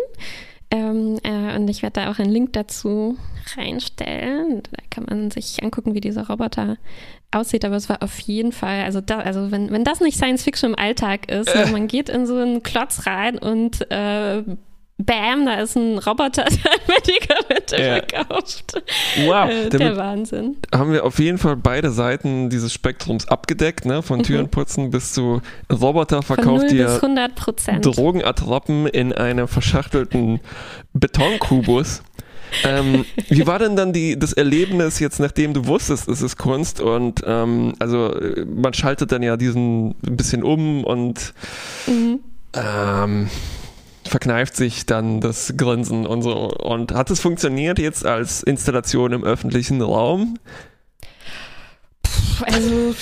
Ähm, 0.71 1.17
äh, 1.23 1.55
und 1.55 1.67
ich 1.67 1.81
werde 1.81 2.01
da 2.01 2.11
auch 2.11 2.19
einen 2.19 2.31
Link 2.31 2.53
dazu 2.53 3.17
reinstellen. 3.57 4.61
Da 4.71 4.77
kann 4.89 5.05
man 5.09 5.31
sich 5.31 5.63
angucken, 5.63 5.93
wie 5.95 6.01
dieser 6.01 6.27
Roboter 6.27 6.77
aussieht. 7.31 7.65
Aber 7.65 7.75
es 7.75 7.89
war 7.89 8.03
auf 8.03 8.19
jeden 8.19 8.51
Fall, 8.51 8.83
also, 8.83 9.01
da, 9.01 9.19
also 9.19 9.51
wenn, 9.51 9.71
wenn 9.71 9.83
das 9.83 9.99
nicht 9.99 10.17
Science 10.17 10.43
Fiction 10.43 10.71
im 10.71 10.79
Alltag 10.79 11.29
ist, 11.31 11.47
Äh. 11.53 11.71
man 11.71 11.87
geht 11.87 12.09
in 12.09 12.25
so 12.27 12.35
einen 12.37 12.61
Klotz 12.63 13.05
rein 13.07 13.37
und 13.39 13.89
äh, 13.91 14.43
Bam, 15.01 15.45
da 15.45 15.55
ist 15.61 15.77
ein 15.77 15.97
Roboter, 15.97 16.43
der 16.49 16.71
Medikamente 16.87 17.77
Ja. 17.81 18.01
verkauft. 18.05 18.83
Wow, 19.25 19.49
Äh, 19.49 19.69
der 19.69 19.95
Wahnsinn. 19.95 20.57
haben 20.75 20.91
wir 20.91 21.05
auf 21.05 21.19
jeden 21.19 21.37
Fall 21.37 21.55
beide 21.55 21.89
Seiten 21.91 22.49
dieses 22.49 22.73
Spektrums 22.73 23.27
abgedeckt, 23.27 23.85
ne? 23.85 24.01
von 24.03 24.23
Türenputzen 24.23 24.91
bis 24.91 25.13
zu 25.13 25.41
Roboter 25.71 26.17
Mhm. 26.17 26.23
Von 26.23 26.35
0 26.35 26.45
verkauft 26.45 26.71
dir 26.71 26.89
100 26.95 27.35
Prozent. 27.35 27.85
Drogenattrappen 27.85 28.87
in 28.87 29.13
einem 29.13 29.47
verschachtelten 29.47 30.41
Betonkubus. 30.93 32.01
ähm, 32.65 33.05
wie 33.29 33.45
war 33.47 33.59
denn 33.59 33.75
dann 33.75 33.93
die, 33.93 34.17
das 34.19 34.33
Erlebnis 34.33 34.99
jetzt, 34.99 35.19
nachdem 35.19 35.53
du 35.53 35.67
wusstest, 35.67 36.07
es 36.09 36.21
ist 36.21 36.37
Kunst 36.37 36.81
und 36.81 37.21
ähm, 37.25 37.73
also 37.79 38.13
äh, 38.13 38.43
man 38.45 38.73
schaltet 38.73 39.11
dann 39.11 39.21
ja 39.23 39.37
diesen 39.37 39.89
ein 40.05 40.17
bisschen 40.17 40.43
um 40.43 40.83
und 40.83 41.33
Mhm. 41.87 42.19
ähm, 42.53 43.29
verkneift 44.09 44.55
sich 44.55 44.85
dann 44.85 45.21
das 45.21 45.53
Grinsen 45.55 46.05
und 46.05 46.21
so. 46.21 46.49
Und 46.51 46.93
hat 46.93 47.09
es 47.09 47.19
funktioniert 47.19 47.79
jetzt 47.79 48.05
als 48.05 48.43
Installation 48.43 49.13
im 49.13 49.23
öffentlichen 49.23 49.81
Raum? 49.81 50.37
Also 52.41 52.95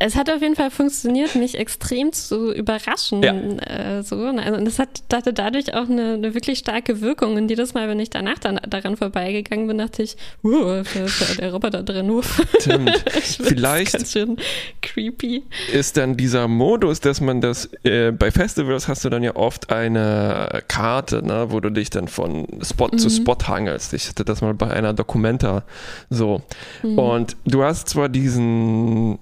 es 0.00 0.16
hat 0.16 0.28
auf 0.30 0.40
jeden 0.42 0.56
Fall 0.56 0.70
funktioniert, 0.70 1.34
mich 1.36 1.56
extrem 1.58 2.12
zu 2.12 2.52
überraschen. 2.52 3.22
Ja. 3.22 3.32
Äh, 3.34 4.02
so. 4.02 4.16
Also, 4.16 4.56
und 4.58 4.64
das 4.64 4.78
hat, 4.78 4.88
hatte 5.12 5.32
dadurch 5.32 5.74
auch 5.74 5.88
eine, 5.88 6.14
eine 6.14 6.34
wirklich 6.34 6.58
starke 6.58 7.00
Wirkung. 7.00 7.36
Und 7.36 7.48
jedes 7.50 7.74
Mal, 7.74 7.86
wenn 7.88 8.00
ich 8.00 8.10
danach 8.10 8.38
dann 8.38 8.58
daran 8.68 8.96
vorbeigegangen 8.96 9.66
bin, 9.68 9.78
dachte 9.78 10.02
ich, 10.02 10.16
wow, 10.42 10.80
ist 10.82 10.94
ja 11.20 11.34
der 11.38 11.52
Roboter 11.52 11.82
drin. 11.82 12.10
Stimmt. 12.60 13.04
Vielleicht- 13.08 13.92
Ganz 13.92 14.12
schön 14.12 14.36
creepy. 14.82 15.42
ist 15.72 15.96
dann 15.96 16.16
dieser 16.16 16.48
Modus, 16.48 17.00
dass 17.00 17.20
man 17.20 17.40
das 17.40 17.68
äh, 17.84 18.10
bei 18.10 18.30
Festivals 18.30 18.88
hast 18.88 19.04
du 19.04 19.10
dann 19.10 19.22
ja 19.22 19.36
oft 19.36 19.70
eine 19.70 20.62
Karte, 20.66 21.24
ne, 21.24 21.46
wo 21.50 21.60
du 21.60 21.70
dich 21.70 21.90
dann 21.90 22.08
von 22.08 22.46
Spot 22.62 22.88
zu 22.96 23.10
Spot 23.10 23.36
hangelst. 23.46 23.92
Ich 23.92 24.08
hatte 24.08 24.24
das 24.24 24.40
mal 24.40 24.54
bei 24.54 24.70
einer 24.70 24.92
Documenta 24.94 25.62
so. 26.08 26.40
Und 26.82 27.36
du 27.44 27.62
hast 27.62 27.88
zwar 27.90 28.08
diesen 28.08 29.18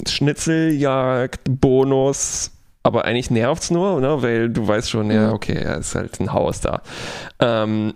Schnitzeljagd-Bonus, 0.71 2.51
aber 2.83 3.05
eigentlich 3.05 3.31
nervt's 3.31 3.71
nur, 3.71 4.01
ne, 4.01 4.23
weil 4.23 4.49
du 4.51 4.67
weißt 4.67 4.91
schon, 4.91 5.11
ja, 5.11 5.29
Mhm. 5.29 5.33
okay, 5.35 5.63
ja, 5.63 5.75
ist 5.75 5.95
halt 5.95 6.19
ein 6.21 6.33
Haus 6.33 6.61
da. 6.61 6.83
Ähm, 7.41 7.95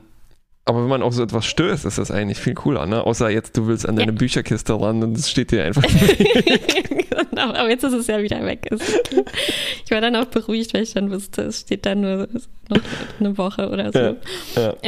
aber 0.64 0.82
wenn 0.82 0.88
man 0.88 1.02
auf 1.02 1.12
so 1.14 1.24
etwas 1.24 1.44
stößt, 1.46 1.84
ist 1.86 1.98
das 1.98 2.12
eigentlich 2.12 2.38
viel 2.38 2.54
cooler, 2.54 2.86
ne? 2.86 3.04
Außer 3.04 3.28
jetzt, 3.30 3.56
du 3.56 3.66
willst 3.66 3.88
an 3.88 3.96
deine 3.96 4.12
Ja. 4.12 4.18
Bücherkiste 4.18 4.80
ran 4.80 5.02
und 5.02 5.18
es 5.18 5.28
steht 5.28 5.50
dir 5.50 5.64
einfach. 5.64 5.82
genau, 7.30 7.52
aber 7.52 7.68
jetzt 7.68 7.82
ist 7.82 7.94
es 7.94 8.06
ja 8.06 8.22
wieder 8.22 8.44
weg. 8.44 8.68
Ich 9.84 9.90
war 9.90 10.00
dann 10.00 10.14
auch 10.14 10.26
beruhigt, 10.26 10.72
weil 10.72 10.84
ich 10.84 10.92
dann 10.94 11.10
wusste, 11.10 11.42
es 11.42 11.60
steht 11.60 11.84
da 11.84 11.96
nur 11.96 12.28
noch 12.68 12.80
eine 13.18 13.36
Woche 13.38 13.70
oder 13.70 13.90
so. 13.92 13.98
Ja, 13.98 14.14
ja. 14.56 14.74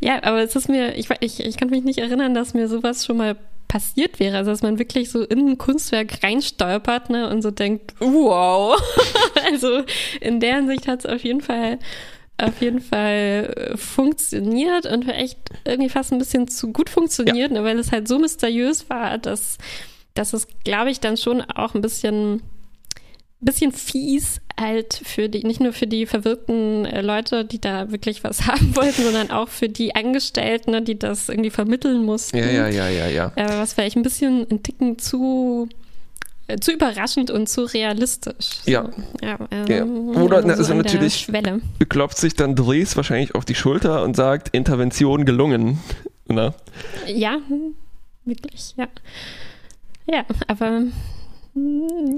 Ja, 0.00 0.22
aber 0.24 0.42
es 0.42 0.54
ist 0.54 0.68
mir, 0.68 0.94
ich, 0.96 1.08
ich, 1.20 1.40
ich 1.40 1.56
kann 1.56 1.70
mich 1.70 1.82
nicht 1.82 1.98
erinnern, 1.98 2.34
dass 2.34 2.52
mir 2.52 2.68
sowas 2.68 3.04
schon 3.06 3.16
mal 3.16 3.34
passiert 3.68 4.18
wäre. 4.20 4.36
Also, 4.36 4.50
dass 4.50 4.62
man 4.62 4.78
wirklich 4.78 5.10
so 5.10 5.22
in 5.22 5.48
ein 5.48 5.58
Kunstwerk 5.58 6.22
reinstolpert 6.22 7.10
ne, 7.10 7.28
und 7.28 7.42
so 7.42 7.50
denkt, 7.50 7.94
wow. 7.98 8.80
also, 9.50 9.82
in 10.20 10.40
der 10.40 10.56
Hinsicht 10.56 10.88
hat 10.88 11.00
es 11.00 11.06
auf 11.06 11.22
jeden 11.22 11.40
Fall 11.40 11.78
auf 12.38 12.60
jeden 12.60 12.80
Fall 12.80 13.54
äh, 13.56 13.76
funktioniert 13.78 14.84
und 14.84 15.04
vielleicht 15.04 15.38
irgendwie 15.64 15.88
fast 15.88 16.12
ein 16.12 16.18
bisschen 16.18 16.48
zu 16.48 16.70
gut 16.70 16.90
funktioniert, 16.90 17.50
ne, 17.50 17.64
weil 17.64 17.78
es 17.78 17.92
halt 17.92 18.08
so 18.08 18.18
mysteriös 18.18 18.90
war, 18.90 19.16
dass, 19.16 19.56
dass 20.12 20.34
es, 20.34 20.46
glaube 20.64 20.90
ich, 20.90 21.00
dann 21.00 21.16
schon 21.16 21.40
auch 21.40 21.74
ein 21.74 21.80
bisschen 21.80 22.42
bisschen 23.46 23.72
fies 23.72 24.40
halt 24.60 25.00
für 25.04 25.28
die, 25.30 25.42
nicht 25.44 25.60
nur 25.60 25.72
für 25.72 25.86
die 25.86 26.04
verwirrten 26.06 26.84
äh, 26.84 27.00
Leute, 27.00 27.44
die 27.46 27.60
da 27.60 27.90
wirklich 27.90 28.22
was 28.24 28.46
haben 28.46 28.76
wollten, 28.76 29.02
sondern 29.02 29.30
auch 29.30 29.48
für 29.48 29.68
die 29.70 29.94
Angestellten, 29.94 30.70
ne, 30.72 30.82
die 30.82 30.98
das 30.98 31.28
irgendwie 31.30 31.50
vermitteln 31.50 32.04
mussten. 32.04 32.36
ja, 32.36 32.46
ja, 32.50 32.68
ja, 32.68 32.88
ja, 32.88 33.06
ja. 33.08 33.32
Äh, 33.36 33.48
was 33.58 33.72
vielleicht 33.72 33.96
ein 33.96 34.02
bisschen 34.02 34.46
ein 34.50 34.62
Ticken 34.62 34.98
zu 34.98 35.68
äh, 36.48 36.58
zu 36.58 36.72
überraschend 36.72 37.30
und 37.30 37.48
zu 37.48 37.62
realistisch. 37.64 38.60
So. 38.64 38.70
Ja. 38.70 38.90
ja, 39.22 39.38
ähm, 39.50 39.66
Ja. 39.68 39.84
Oder, 40.22 40.42
na, 40.42 40.52
also 40.54 40.64
der 40.64 40.76
natürlich- 40.76 41.16
Schwelle. 41.20 41.60
klopft 41.88 42.18
sich 42.18 42.34
dann 42.34 42.54
Dres 42.54 42.96
wahrscheinlich 42.96 43.34
auf 43.34 43.44
die 43.44 43.54
Schulter 43.56 44.02
und 44.04 44.14
sagt, 44.16 44.50
Intervention 44.54 45.24
gelungen. 45.24 45.78
Na? 46.28 46.54
Ja, 47.06 47.38
wirklich, 48.24 48.74
ja. 48.76 48.86
Ja, 50.08 50.24
aber 50.46 50.82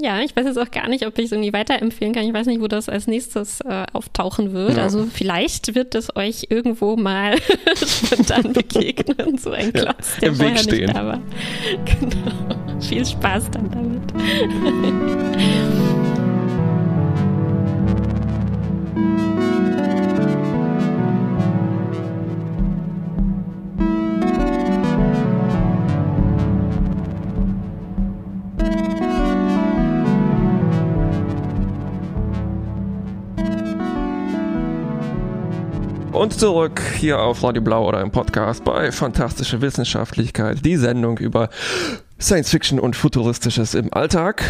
ja, 0.02 0.20
ich 0.20 0.34
weiß 0.34 0.46
jetzt 0.46 0.58
auch 0.58 0.70
gar 0.70 0.88
nicht, 0.88 1.06
ob 1.06 1.16
ich 1.18 1.26
es 1.26 1.32
irgendwie 1.32 1.52
weiterempfehlen 1.52 2.12
kann. 2.14 2.24
Ich 2.24 2.32
weiß 2.32 2.46
nicht, 2.46 2.60
wo 2.60 2.66
das 2.66 2.88
als 2.88 3.06
nächstes 3.06 3.60
äh, 3.60 3.84
auftauchen 3.92 4.52
wird. 4.52 4.76
Ja. 4.76 4.82
Also 4.82 5.06
vielleicht 5.12 5.74
wird 5.76 5.94
es 5.94 6.14
euch 6.16 6.46
irgendwo 6.50 6.96
mal 6.96 7.36
spontan 7.76 8.52
begegnen, 8.52 9.38
so 9.38 9.50
ein 9.52 9.72
Ja, 9.74 9.82
Klotz, 9.84 10.16
der 10.20 10.30
im 10.30 10.38
Weg 10.40 10.58
stehen. 10.58 10.80
nicht 10.86 10.96
da 10.96 11.06
war. 11.06 11.20
Genau. 12.00 12.80
Viel 12.80 13.04
Spaß 13.04 13.50
dann 13.50 13.70
damit. 13.70 14.02
Und 36.28 36.38
zurück 36.38 36.82
hier 36.98 37.20
auf 37.20 37.42
Radio 37.42 37.62
Blau 37.62 37.88
oder 37.88 38.02
im 38.02 38.10
Podcast 38.10 38.62
bei 38.62 38.92
Fantastische 38.92 39.62
Wissenschaftlichkeit, 39.62 40.62
die 40.62 40.76
Sendung 40.76 41.16
über 41.16 41.48
Science 42.20 42.50
Fiction 42.50 42.78
und 42.78 42.96
Futuristisches 42.96 43.72
im 43.72 43.90
Alltag. 43.94 44.44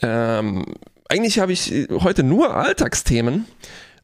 Ähm, 0.00 0.64
eigentlich 1.08 1.40
habe 1.40 1.50
ich 1.50 1.88
heute 1.90 2.22
nur 2.22 2.54
Alltagsthemen. 2.54 3.46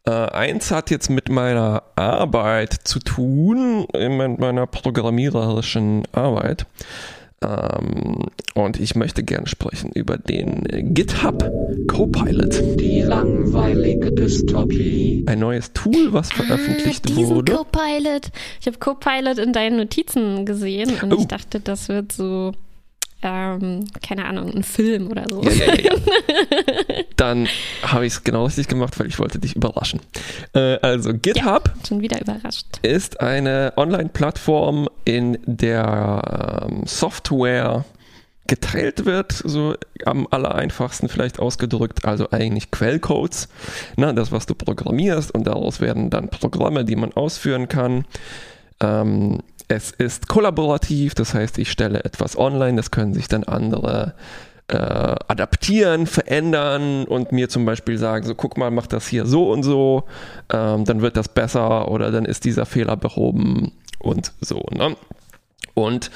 Äh, 0.05 0.11
eins 0.11 0.73
hat 0.73 0.91
jetzt 0.91 1.09
mit 1.09 1.29
meiner 1.29 1.85
Arbeit 1.95 2.75
zu 2.83 2.99
tun, 2.99 3.87
mit 3.93 4.41
meiner 4.41 4.67
programmiererischen 4.67 6.09
Arbeit. 6.11 6.67
Ähm, 7.43 8.27
und 8.55 8.79
ich 8.79 8.95
möchte 8.97 9.23
gern 9.23 9.47
sprechen 9.47 9.91
über 9.95 10.19
den 10.19 10.93
GitHub 10.95 11.43
Copilot. 11.89 12.79
Die 12.79 13.01
langweilige 13.01 14.13
Dystopie. 14.13 15.25
Ein 15.27 15.39
neues 15.39 15.73
Tool, 15.73 16.13
was 16.13 16.31
veröffentlicht 16.33 17.05
ah, 17.07 17.15
diesen 17.15 17.37
wurde. 17.37 17.53
Copilot. 17.55 18.31
Ich 18.61 18.67
habe 18.67 18.79
Copilot 18.79 19.39
in 19.39 19.53
deinen 19.55 19.79
Notizen 19.79 20.45
gesehen 20.45 20.91
und 21.03 21.13
Oh. 21.13 21.17
ich 21.19 21.27
dachte, 21.29 21.61
das 21.61 21.89
wird 21.89 22.13
so, 22.13 22.53
ähm, 23.23 23.85
keine 24.03 24.25
Ahnung, 24.25 24.51
ein 24.55 24.63
Film 24.63 25.09
oder 25.09 25.25
so. 25.29 25.43
Ja, 25.43 25.75
ja, 25.75 25.75
ja. 25.75 25.93
Dann 27.17 27.49
habe 27.83 28.07
ich 28.07 28.15
es 28.15 28.25
genau 28.25 28.47
richtig 28.47 28.69
gemacht, 28.69 28.99
weil 28.99 29.09
ich 29.09 29.19
wollte 29.19 29.39
dich 29.39 29.57
überraschen. 29.57 30.01
Äh, 30.55 30.79
also 30.81 31.13
GitHub 31.13 31.71
Schon 31.87 32.01
wieder 32.01 32.21
überrascht. 32.21 32.67
ist 32.83 33.21
eine 33.21 33.75
Online-Plattform, 33.77 34.89
in 35.05 35.39
der 35.45 36.67
ähm, 36.71 36.83
Software 36.87 37.85
geteilt 38.47 39.05
wird, 39.05 39.33
so 39.33 39.77
am 40.05 40.27
aller 40.31 40.57
einfachsten 40.57 41.09
vielleicht 41.09 41.39
ausgedrückt, 41.39 42.05
also 42.05 42.31
eigentlich 42.33 42.73
Quellcodes, 42.73 43.49
na, 43.97 44.13
das, 44.13 44.33
was 44.33 44.47
du 44.47 44.57
programmierst 44.57 45.33
und 45.33 45.47
daraus 45.47 45.81
werden 45.81 46.11
dann 46.11 46.29
Programme, 46.31 46.85
die 46.85 46.97
man 46.97 47.13
ausführen 47.13 47.69
kann. 47.69 48.05
Ähm, 48.81 49.39
es 49.71 49.93
ist 49.93 50.27
kollaborativ, 50.27 51.15
das 51.15 51.33
heißt, 51.33 51.59
ich 51.59 51.71
stelle 51.71 52.05
etwas 52.05 52.37
online, 52.37 52.77
das 52.77 52.91
können 52.91 53.15
sich 53.15 53.29
dann 53.29 53.45
andere 53.45 54.15
äh, 54.67 54.75
adaptieren, 54.77 56.09
verändern 56.09 57.05
und 57.05 57.31
mir 57.31 57.49
zum 57.49 57.65
Beispiel 57.65 57.97
sagen, 57.97 58.27
so 58.27 58.35
guck 58.35 58.59
mal, 58.59 58.73
mach 58.73 58.89
das 58.89 59.07
hier 59.07 59.27
so 59.27 59.51
und 59.51 59.63
so, 59.63 60.05
ähm, 60.53 60.85
dann 60.85 61.03
wird 61.03 61.17
das 61.17 61.29
besser 61.29 61.89
oder 61.89 62.11
dann 62.11 62.25
ist 62.25 62.45
dieser 62.45 62.67
Fehler 62.67 62.97
behoben 62.97 63.71
und 64.01 64.33
so. 64.41 64.67
Ne? 64.73 64.97
Und 65.75 66.11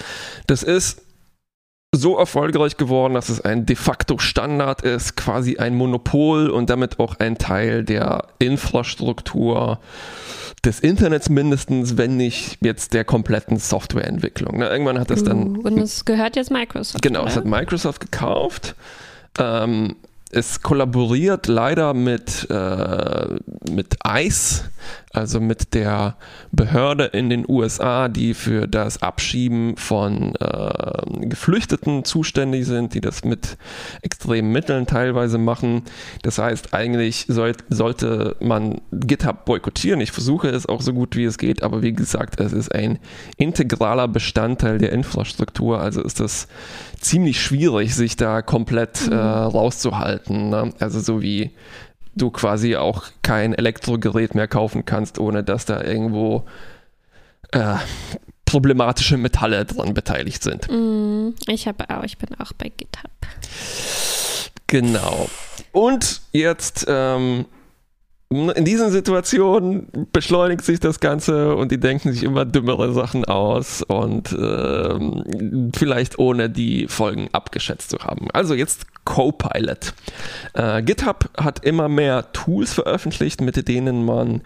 das 0.48 0.64
ist 0.64 1.02
so 1.92 2.18
erfolgreich 2.18 2.76
geworden, 2.76 3.14
dass 3.14 3.28
es 3.28 3.40
ein 3.40 3.66
de 3.66 3.76
facto 3.76 4.18
Standard 4.18 4.82
ist, 4.82 5.16
quasi 5.16 5.58
ein 5.58 5.76
Monopol 5.76 6.50
und 6.50 6.70
damit 6.70 6.98
auch 6.98 7.20
ein 7.20 7.38
Teil 7.38 7.84
der 7.84 8.26
Infrastruktur 8.40 9.78
des 10.64 10.80
Internets 10.80 11.28
mindestens, 11.28 11.96
wenn 11.96 12.16
nicht 12.16 12.58
jetzt 12.60 12.94
der 12.94 13.04
kompletten 13.04 13.58
Softwareentwicklung. 13.58 14.58
Ne? 14.58 14.68
Irgendwann 14.68 14.98
hat 14.98 15.10
das 15.10 15.22
dann 15.24 15.56
Uh, 15.56 15.60
und 15.62 15.78
es 15.78 16.04
gehört 16.04 16.36
jetzt 16.36 16.50
Microsoft. 16.50 17.02
Genau, 17.02 17.20
oder? 17.20 17.30
es 17.30 17.36
hat 17.36 17.44
Microsoft 17.44 18.00
gekauft. 18.00 18.74
Ähm, 19.38 19.96
es 20.30 20.62
kollaboriert 20.62 21.46
leider 21.46 21.94
mit, 21.94 22.48
äh, 22.50 23.26
mit 23.70 23.96
ICE, 24.06 24.62
also 25.12 25.40
mit 25.40 25.74
der 25.74 26.16
Behörde 26.52 27.04
in 27.04 27.30
den 27.30 27.44
USA, 27.48 28.08
die 28.08 28.34
für 28.34 28.66
das 28.66 29.02
Abschieben 29.02 29.76
von 29.76 30.34
äh, 30.36 31.26
Geflüchteten 31.26 32.04
zuständig 32.04 32.66
sind, 32.66 32.94
die 32.94 33.00
das 33.00 33.24
mit 33.24 33.56
extremen 34.02 34.52
Mitteln 34.52 34.86
teilweise 34.86 35.38
machen. 35.38 35.82
Das 36.22 36.38
heißt, 36.38 36.74
eigentlich 36.74 37.26
soll, 37.28 37.52
sollte 37.68 38.36
man 38.40 38.80
GitHub 38.92 39.44
boykottieren. 39.44 40.00
Ich 40.00 40.12
versuche 40.12 40.48
es 40.48 40.66
auch 40.66 40.80
so 40.80 40.92
gut 40.92 41.16
wie 41.16 41.24
es 41.24 41.38
geht, 41.38 41.62
aber 41.62 41.82
wie 41.82 41.92
gesagt, 41.92 42.40
es 42.40 42.52
ist 42.52 42.74
ein 42.74 42.98
integraler 43.36 44.08
Bestandteil 44.08 44.78
der 44.78 44.92
Infrastruktur, 44.92 45.80
also 45.80 46.02
ist 46.02 46.20
das 46.20 46.48
ziemlich 47.00 47.40
schwierig, 47.40 47.94
sich 47.94 48.16
da 48.16 48.42
komplett 48.42 49.08
äh, 49.08 49.14
rauszuhalten. 49.14 50.50
Ne? 50.50 50.72
Also 50.78 51.00
so 51.00 51.22
wie 51.22 51.50
du 52.16 52.30
quasi 52.30 52.76
auch 52.76 53.04
kein 53.22 53.54
Elektrogerät 53.54 54.34
mehr 54.34 54.48
kaufen 54.48 54.84
kannst, 54.84 55.18
ohne 55.18 55.42
dass 55.42 55.64
da 55.64 55.82
irgendwo 55.82 56.44
äh, 57.52 57.76
problematische 58.44 59.16
Metalle 59.16 59.64
dran 59.64 59.94
beteiligt 59.94 60.42
sind. 60.42 60.68
Mm, 60.70 61.34
ich 61.46 61.66
habe 61.66 61.88
auch, 61.90 62.04
ich 62.04 62.18
bin 62.18 62.28
auch 62.38 62.52
bei 62.52 62.68
GitHub. 62.68 63.10
Genau. 64.66 65.28
Und 65.72 66.20
jetzt 66.32 66.86
ähm, 66.88 67.46
in 68.30 68.64
diesen 68.64 68.90
Situationen 68.90 69.86
beschleunigt 70.12 70.64
sich 70.64 70.80
das 70.80 70.98
Ganze 70.98 71.54
und 71.54 71.70
die 71.70 71.78
denken 71.78 72.12
sich 72.12 72.24
immer 72.24 72.44
dümmere 72.44 72.92
Sachen 72.92 73.24
aus 73.24 73.82
und 73.82 74.32
ähm, 74.32 75.70
vielleicht 75.76 76.18
ohne 76.18 76.50
die 76.50 76.88
Folgen 76.88 77.28
abgeschätzt 77.32 77.90
zu 77.90 77.98
haben. 77.98 78.28
Also 78.32 78.54
jetzt 78.54 78.86
Copilot. 79.04 79.92
Äh, 80.54 80.82
GitHub 80.82 81.28
hat 81.36 81.62
immer 81.62 81.90
mehr 81.90 82.32
Tools 82.32 82.72
veröffentlicht, 82.72 83.42
mit 83.42 83.68
denen 83.68 84.04
man 84.04 84.40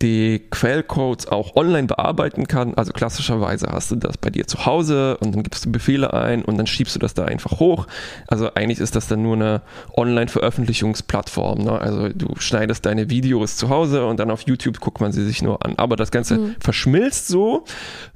die 0.00 0.46
Quellcodes 0.50 1.28
auch 1.28 1.56
online 1.56 1.86
bearbeiten 1.86 2.48
kann. 2.48 2.72
Also 2.74 2.92
klassischerweise 2.92 3.68
hast 3.70 3.90
du 3.90 3.96
das 3.96 4.16
bei 4.16 4.30
dir 4.30 4.46
zu 4.46 4.64
Hause 4.64 5.18
und 5.18 5.34
dann 5.34 5.42
gibst 5.42 5.66
du 5.66 5.70
Befehle 5.70 6.14
ein 6.14 6.42
und 6.42 6.56
dann 6.56 6.66
schiebst 6.66 6.94
du 6.94 6.98
das 6.98 7.12
da 7.12 7.26
einfach 7.26 7.60
hoch. 7.60 7.86
Also 8.28 8.54
eigentlich 8.54 8.80
ist 8.80 8.96
das 8.96 9.08
dann 9.08 9.22
nur 9.22 9.36
eine 9.36 9.60
Online-Veröffentlichungsplattform. 9.94 11.64
Ne? 11.64 11.78
Also 11.78 12.08
du 12.08 12.34
schneidest 12.38 12.86
deine 12.86 13.10
Videos 13.10 13.17
zu 13.56 13.68
Hause 13.68 14.06
und 14.06 14.18
dann 14.18 14.30
auf 14.30 14.42
YouTube 14.42 14.80
guckt 14.80 15.00
man 15.00 15.12
sie 15.12 15.24
sich 15.24 15.42
nur 15.42 15.64
an. 15.64 15.74
Aber 15.76 15.96
das 15.96 16.10
Ganze 16.10 16.54
verschmilzt 16.60 17.28
so. 17.28 17.64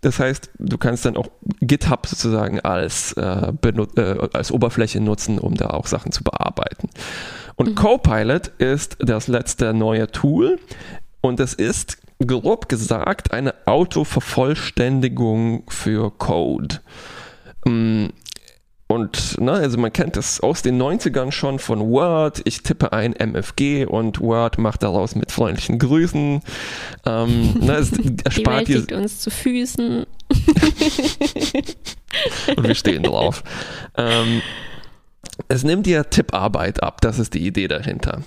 Das 0.00 0.18
heißt, 0.18 0.50
du 0.58 0.78
kannst 0.78 1.04
dann 1.04 1.16
auch 1.16 1.28
GitHub 1.60 2.06
sozusagen 2.06 2.60
als, 2.60 3.12
äh, 3.14 3.22
äh, 3.22 4.28
als 4.32 4.52
Oberfläche 4.52 5.00
nutzen, 5.00 5.38
um 5.38 5.54
da 5.54 5.70
auch 5.70 5.86
Sachen 5.86 6.12
zu 6.12 6.22
bearbeiten. 6.24 6.88
Und 7.56 7.74
Copilot 7.76 8.48
ist 8.58 8.96
das 9.00 9.28
letzte 9.28 9.74
neue 9.74 10.10
Tool 10.10 10.58
und 11.20 11.40
es 11.40 11.54
ist 11.54 11.98
grob 12.26 12.68
gesagt 12.68 13.32
eine 13.32 13.54
Autovervollständigung 13.66 15.64
für 15.68 16.10
Code. 16.10 16.80
Und 18.92 19.40
ne, 19.40 19.52
also 19.52 19.78
man 19.78 19.90
kennt 19.90 20.16
das 20.16 20.40
aus 20.40 20.60
den 20.60 20.80
90ern 20.80 21.32
schon 21.32 21.58
von 21.58 21.80
Word. 21.80 22.42
Ich 22.44 22.62
tippe 22.62 22.92
ein 22.92 23.14
MFG 23.14 23.86
und 23.86 24.20
Word 24.20 24.58
macht 24.58 24.82
daraus 24.82 25.14
mit 25.14 25.32
freundlichen 25.32 25.78
Grüßen. 25.78 26.42
Ähm, 27.06 27.54
ne, 27.60 27.76
es 27.76 27.90
Die 27.92 28.14
erspart 28.22 28.58
Welt 28.58 28.68
dir 28.68 28.76
liegt 28.80 28.92
uns 28.92 29.20
zu 29.20 29.30
Füßen. 29.30 30.04
und 32.56 32.68
wir 32.68 32.74
stehen 32.74 33.02
drauf. 33.02 33.42
Ähm, 33.96 34.42
es 35.48 35.64
nimmt 35.64 35.86
dir 35.86 36.10
Tipparbeit 36.10 36.82
ab, 36.82 37.00
das 37.00 37.18
ist 37.18 37.32
die 37.32 37.46
Idee 37.46 37.68
dahinter. 37.68 38.20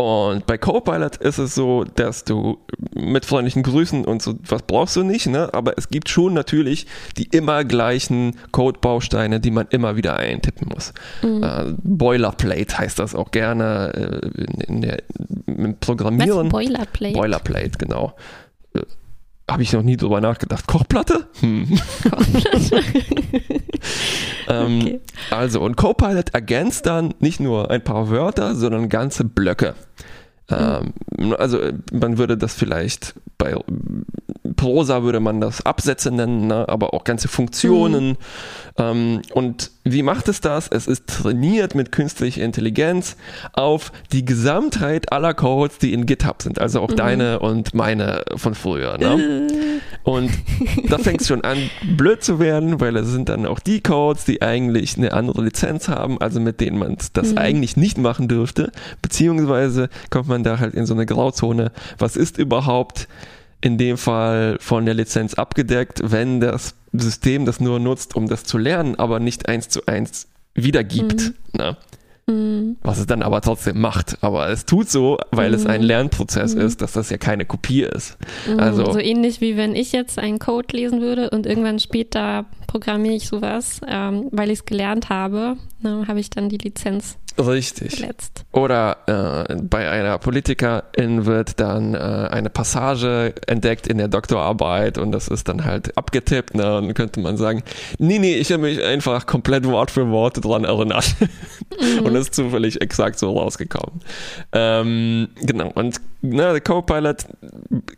Und 0.00 0.46
bei 0.46 0.56
Copilot 0.56 1.16
ist 1.16 1.38
es 1.38 1.56
so, 1.56 1.82
dass 1.82 2.22
du 2.22 2.58
mit 2.94 3.24
freundlichen 3.24 3.64
Grüßen 3.64 4.04
und 4.04 4.22
so 4.22 4.34
was 4.46 4.62
brauchst 4.62 4.94
du 4.94 5.02
nicht, 5.02 5.26
ne? 5.26 5.52
Aber 5.52 5.76
es 5.76 5.88
gibt 5.88 6.08
schon 6.08 6.34
natürlich 6.34 6.86
die 7.16 7.24
immer 7.24 7.64
gleichen 7.64 8.36
Codebausteine, 8.52 9.40
die 9.40 9.50
man 9.50 9.66
immer 9.70 9.96
wieder 9.96 10.16
eintippen 10.16 10.68
muss. 10.72 10.92
Äh, 11.24 11.72
Boilerplate 11.82 12.78
heißt 12.78 13.00
das 13.00 13.16
auch 13.16 13.32
gerne 13.32 14.30
äh, 14.36 14.64
in, 14.68 14.82
der, 14.82 15.02
im 15.46 15.72
Was? 15.72 15.80
Programmieren. 15.80 16.48
Boilerplate? 16.48 17.14
Boilerplate, 17.14 17.78
genau. 17.78 18.14
Äh, 18.74 18.82
Habe 19.50 19.64
ich 19.64 19.72
noch 19.72 19.82
nie 19.82 19.96
drüber 19.96 20.20
nachgedacht. 20.20 20.68
Kochplatte? 20.68 21.26
Hm. 21.40 21.66
ähm, 24.48 24.80
Okay. 24.80 25.00
Also, 25.32 25.60
und 25.60 25.76
Copilot 25.76 26.34
ergänzt 26.34 26.86
dann 26.86 27.14
nicht 27.18 27.40
nur 27.40 27.72
ein 27.72 27.82
paar 27.82 28.10
Wörter, 28.10 28.54
sondern 28.54 28.88
ganze 28.88 29.24
Blöcke. 29.24 29.74
Ähm, 30.50 30.92
also, 31.36 31.58
äh, 31.58 31.74
man 31.92 32.18
würde 32.18 32.36
das 32.36 32.54
vielleicht 32.54 33.14
bei 33.38 33.54
Prosa 34.56 35.02
würde 35.02 35.20
man 35.20 35.40
das 35.40 35.64
Absätze 35.64 36.10
nennen, 36.10 36.48
ne? 36.48 36.68
aber 36.68 36.92
auch 36.92 37.04
ganze 37.04 37.28
Funktionen. 37.28 38.16
Ähm, 38.76 39.22
und 39.32 39.70
wie 39.84 40.02
macht 40.02 40.28
es 40.28 40.40
das? 40.40 40.68
Es 40.68 40.86
ist 40.86 41.06
trainiert 41.06 41.74
mit 41.74 41.92
künstlicher 41.92 42.42
Intelligenz 42.42 43.16
auf 43.52 43.92
die 44.12 44.24
Gesamtheit 44.24 45.12
aller 45.12 45.32
Codes, 45.34 45.78
die 45.78 45.92
in 45.92 46.06
GitHub 46.06 46.42
sind. 46.42 46.60
Also 46.60 46.80
auch 46.80 46.92
deine 46.92 47.38
und 47.38 47.74
meine 47.74 48.24
von 48.36 48.54
früher. 48.54 48.98
Ne? 48.98 49.48
Und 50.08 50.30
da 50.88 50.96
fängt 50.96 51.20
es 51.20 51.28
schon 51.28 51.42
an, 51.42 51.58
blöd 51.82 52.24
zu 52.24 52.38
werden, 52.38 52.80
weil 52.80 52.96
es 52.96 53.08
sind 53.08 53.28
dann 53.28 53.44
auch 53.44 53.58
die 53.58 53.82
Codes, 53.82 54.24
die 54.24 54.40
eigentlich 54.40 54.96
eine 54.96 55.12
andere 55.12 55.44
Lizenz 55.44 55.88
haben, 55.88 56.18
also 56.18 56.40
mit 56.40 56.62
denen 56.62 56.78
man 56.78 56.96
das 57.12 57.36
eigentlich 57.36 57.76
nicht 57.76 57.98
machen 57.98 58.26
dürfte. 58.26 58.72
Beziehungsweise 59.02 59.90
kommt 60.08 60.28
man 60.28 60.44
da 60.44 60.60
halt 60.60 60.72
in 60.72 60.86
so 60.86 60.94
eine 60.94 61.04
Grauzone. 61.04 61.72
Was 61.98 62.16
ist 62.16 62.38
überhaupt 62.38 63.06
in 63.60 63.76
dem 63.76 63.98
Fall 63.98 64.56
von 64.60 64.86
der 64.86 64.94
Lizenz 64.94 65.34
abgedeckt, 65.34 66.00
wenn 66.02 66.40
das 66.40 66.74
System 66.94 67.44
das 67.44 67.60
nur 67.60 67.78
nutzt, 67.78 68.16
um 68.16 68.28
das 68.28 68.44
zu 68.44 68.56
lernen, 68.56 68.94
aber 68.94 69.20
nicht 69.20 69.46
eins 69.46 69.68
zu 69.68 69.84
eins 69.84 70.26
wiedergibt? 70.54 71.34
Mhm. 71.52 71.76
Was 72.82 72.98
es 72.98 73.06
dann 73.06 73.22
aber 73.22 73.40
trotzdem 73.40 73.80
macht. 73.80 74.18
Aber 74.22 74.48
es 74.50 74.66
tut 74.66 74.90
so, 74.90 75.18
weil 75.30 75.54
es 75.54 75.64
ein 75.66 75.80
Mhm. 75.80 75.86
Lernprozess 75.86 76.54
Mhm. 76.54 76.60
ist, 76.60 76.82
dass 76.82 76.92
das 76.92 77.08
ja 77.10 77.16
keine 77.16 77.46
Kopie 77.46 77.82
ist. 77.82 78.18
Mhm, 78.46 78.60
Also- 78.60 78.92
so 78.92 78.98
ähnlich 78.98 79.40
wie 79.40 79.56
wenn 79.56 79.74
ich 79.74 79.92
jetzt 79.92 80.18
einen 80.18 80.38
Code 80.38 80.76
lesen 80.76 81.00
würde 81.00 81.30
und 81.30 81.46
irgendwann 81.46 81.78
später 81.78 82.44
programmiere 82.66 83.14
ich 83.14 83.28
sowas, 83.28 83.80
ähm, 83.88 84.28
weil 84.30 84.50
ich 84.50 84.58
es 84.60 84.64
gelernt 84.66 85.08
habe, 85.08 85.56
ne, 85.80 86.04
habe 86.06 86.20
ich 86.20 86.28
dann 86.28 86.48
die 86.50 86.58
Lizenz 86.58 87.16
Richtig. 87.38 87.96
verletzt. 87.96 88.44
Oder 88.52 89.46
äh, 89.48 89.54
bei 89.62 89.88
einer 89.88 90.18
Politikerin 90.18 91.24
wird 91.24 91.60
dann 91.60 91.94
äh, 91.94 91.98
eine 91.98 92.50
Passage 92.50 93.32
entdeckt 93.46 93.86
in 93.86 93.96
der 93.98 94.08
Doktorarbeit 94.08 94.98
und 94.98 95.12
das 95.12 95.28
ist 95.28 95.48
dann 95.48 95.64
halt 95.64 95.96
abgetippt. 95.96 96.54
Ne? 96.56 96.76
Und 96.76 96.86
dann 96.86 96.94
könnte 96.94 97.20
man 97.20 97.36
sagen, 97.36 97.62
nee, 97.98 98.18
nee, 98.18 98.34
ich 98.34 98.50
habe 98.52 98.62
mich 98.62 98.82
einfach 98.82 99.24
komplett 99.26 99.64
Wort 99.66 99.92
für 99.92 100.10
Wort 100.10 100.44
dran 100.44 100.64
erinnert. 100.64 101.14
und 102.04 102.14
ist 102.18 102.34
zufällig 102.34 102.80
exakt 102.80 103.18
so 103.18 103.38
rausgekommen. 103.38 104.00
Ähm, 104.52 105.28
genau, 105.40 105.70
und 105.74 106.00
ne, 106.22 106.52
der 106.52 106.60
Copilot 106.60 107.26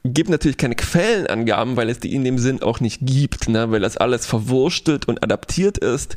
gibt 0.05 0.31
natürlich 0.31 0.57
keine 0.57 0.75
Quellenangaben, 0.75 1.77
weil 1.77 1.89
es 1.89 2.01
die 2.01 2.15
in 2.15 2.25
dem 2.25 2.39
Sinn 2.39 2.63
auch 2.63 2.81
nicht 2.81 3.01
gibt, 3.03 3.49
ne? 3.49 3.71
weil 3.71 3.81
das 3.81 3.97
alles 3.97 4.27
verwurstelt 4.27 5.07
und 5.09 5.23
adaptiert 5.23 5.79
ist, 5.79 6.17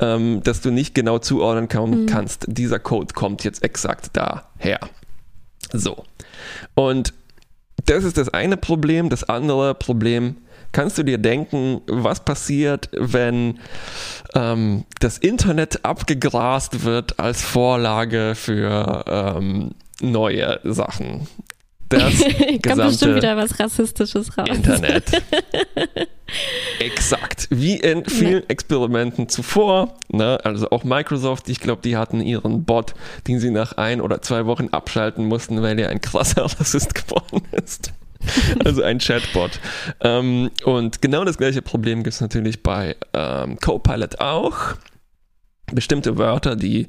ähm, 0.00 0.42
dass 0.42 0.60
du 0.60 0.70
nicht 0.70 0.94
genau 0.94 1.18
zuordnen 1.18 1.68
kann, 1.68 2.02
Mhm. 2.02 2.06
kannst, 2.06 2.44
dieser 2.48 2.78
Code 2.78 3.14
kommt 3.14 3.44
jetzt 3.44 3.62
exakt 3.62 4.10
daher. 4.12 4.80
So. 5.72 6.04
Und 6.74 7.12
das 7.86 8.04
ist 8.04 8.18
das 8.18 8.28
eine 8.28 8.56
Problem. 8.56 9.08
Das 9.10 9.24
andere 9.24 9.74
Problem, 9.74 10.36
kannst 10.72 10.98
du 10.98 11.02
dir 11.02 11.18
denken, 11.18 11.80
was 11.86 12.24
passiert, 12.24 12.88
wenn 12.92 13.58
ähm, 14.34 14.84
das 15.00 15.18
Internet 15.18 15.84
abgegrast 15.84 16.84
wird 16.84 17.18
als 17.18 17.42
Vorlage 17.42 18.34
für 18.34 19.04
ähm, 19.06 19.72
neue 20.00 20.60
Sachen? 20.64 21.26
Das 21.88 22.14
Kommt 22.66 22.76
bestimmt 22.76 23.16
wieder 23.16 23.36
was 23.36 23.60
Rassistisches 23.60 24.36
raus. 24.36 24.48
Internet. 24.48 25.22
Exakt. 26.80 27.46
Wie 27.50 27.76
in 27.76 28.04
vielen 28.04 28.48
Experimenten 28.48 29.28
zuvor. 29.28 29.94
Ne? 30.08 30.38
Also 30.42 30.70
auch 30.70 30.82
Microsoft, 30.84 31.48
ich 31.48 31.60
glaube, 31.60 31.82
die 31.82 31.96
hatten 31.96 32.20
ihren 32.20 32.64
Bot, 32.64 32.94
den 33.28 33.38
sie 33.38 33.50
nach 33.50 33.74
ein 33.74 34.00
oder 34.00 34.20
zwei 34.22 34.46
Wochen 34.46 34.68
abschalten 34.72 35.26
mussten, 35.26 35.62
weil 35.62 35.78
er 35.78 35.90
ein 35.90 36.00
krasser 36.00 36.42
Rassist 36.58 36.94
geworden 36.94 37.42
ist. 37.52 37.92
Also 38.64 38.82
ein 38.82 38.98
Chatbot. 38.98 39.60
Ähm, 40.00 40.50
und 40.64 41.02
genau 41.02 41.24
das 41.24 41.38
gleiche 41.38 41.62
Problem 41.62 42.02
gibt 42.02 42.14
es 42.14 42.20
natürlich 42.20 42.62
bei 42.62 42.96
ähm, 43.12 43.58
Copilot 43.58 44.20
auch. 44.20 44.74
Bestimmte 45.72 46.16
Wörter, 46.16 46.56
die 46.56 46.88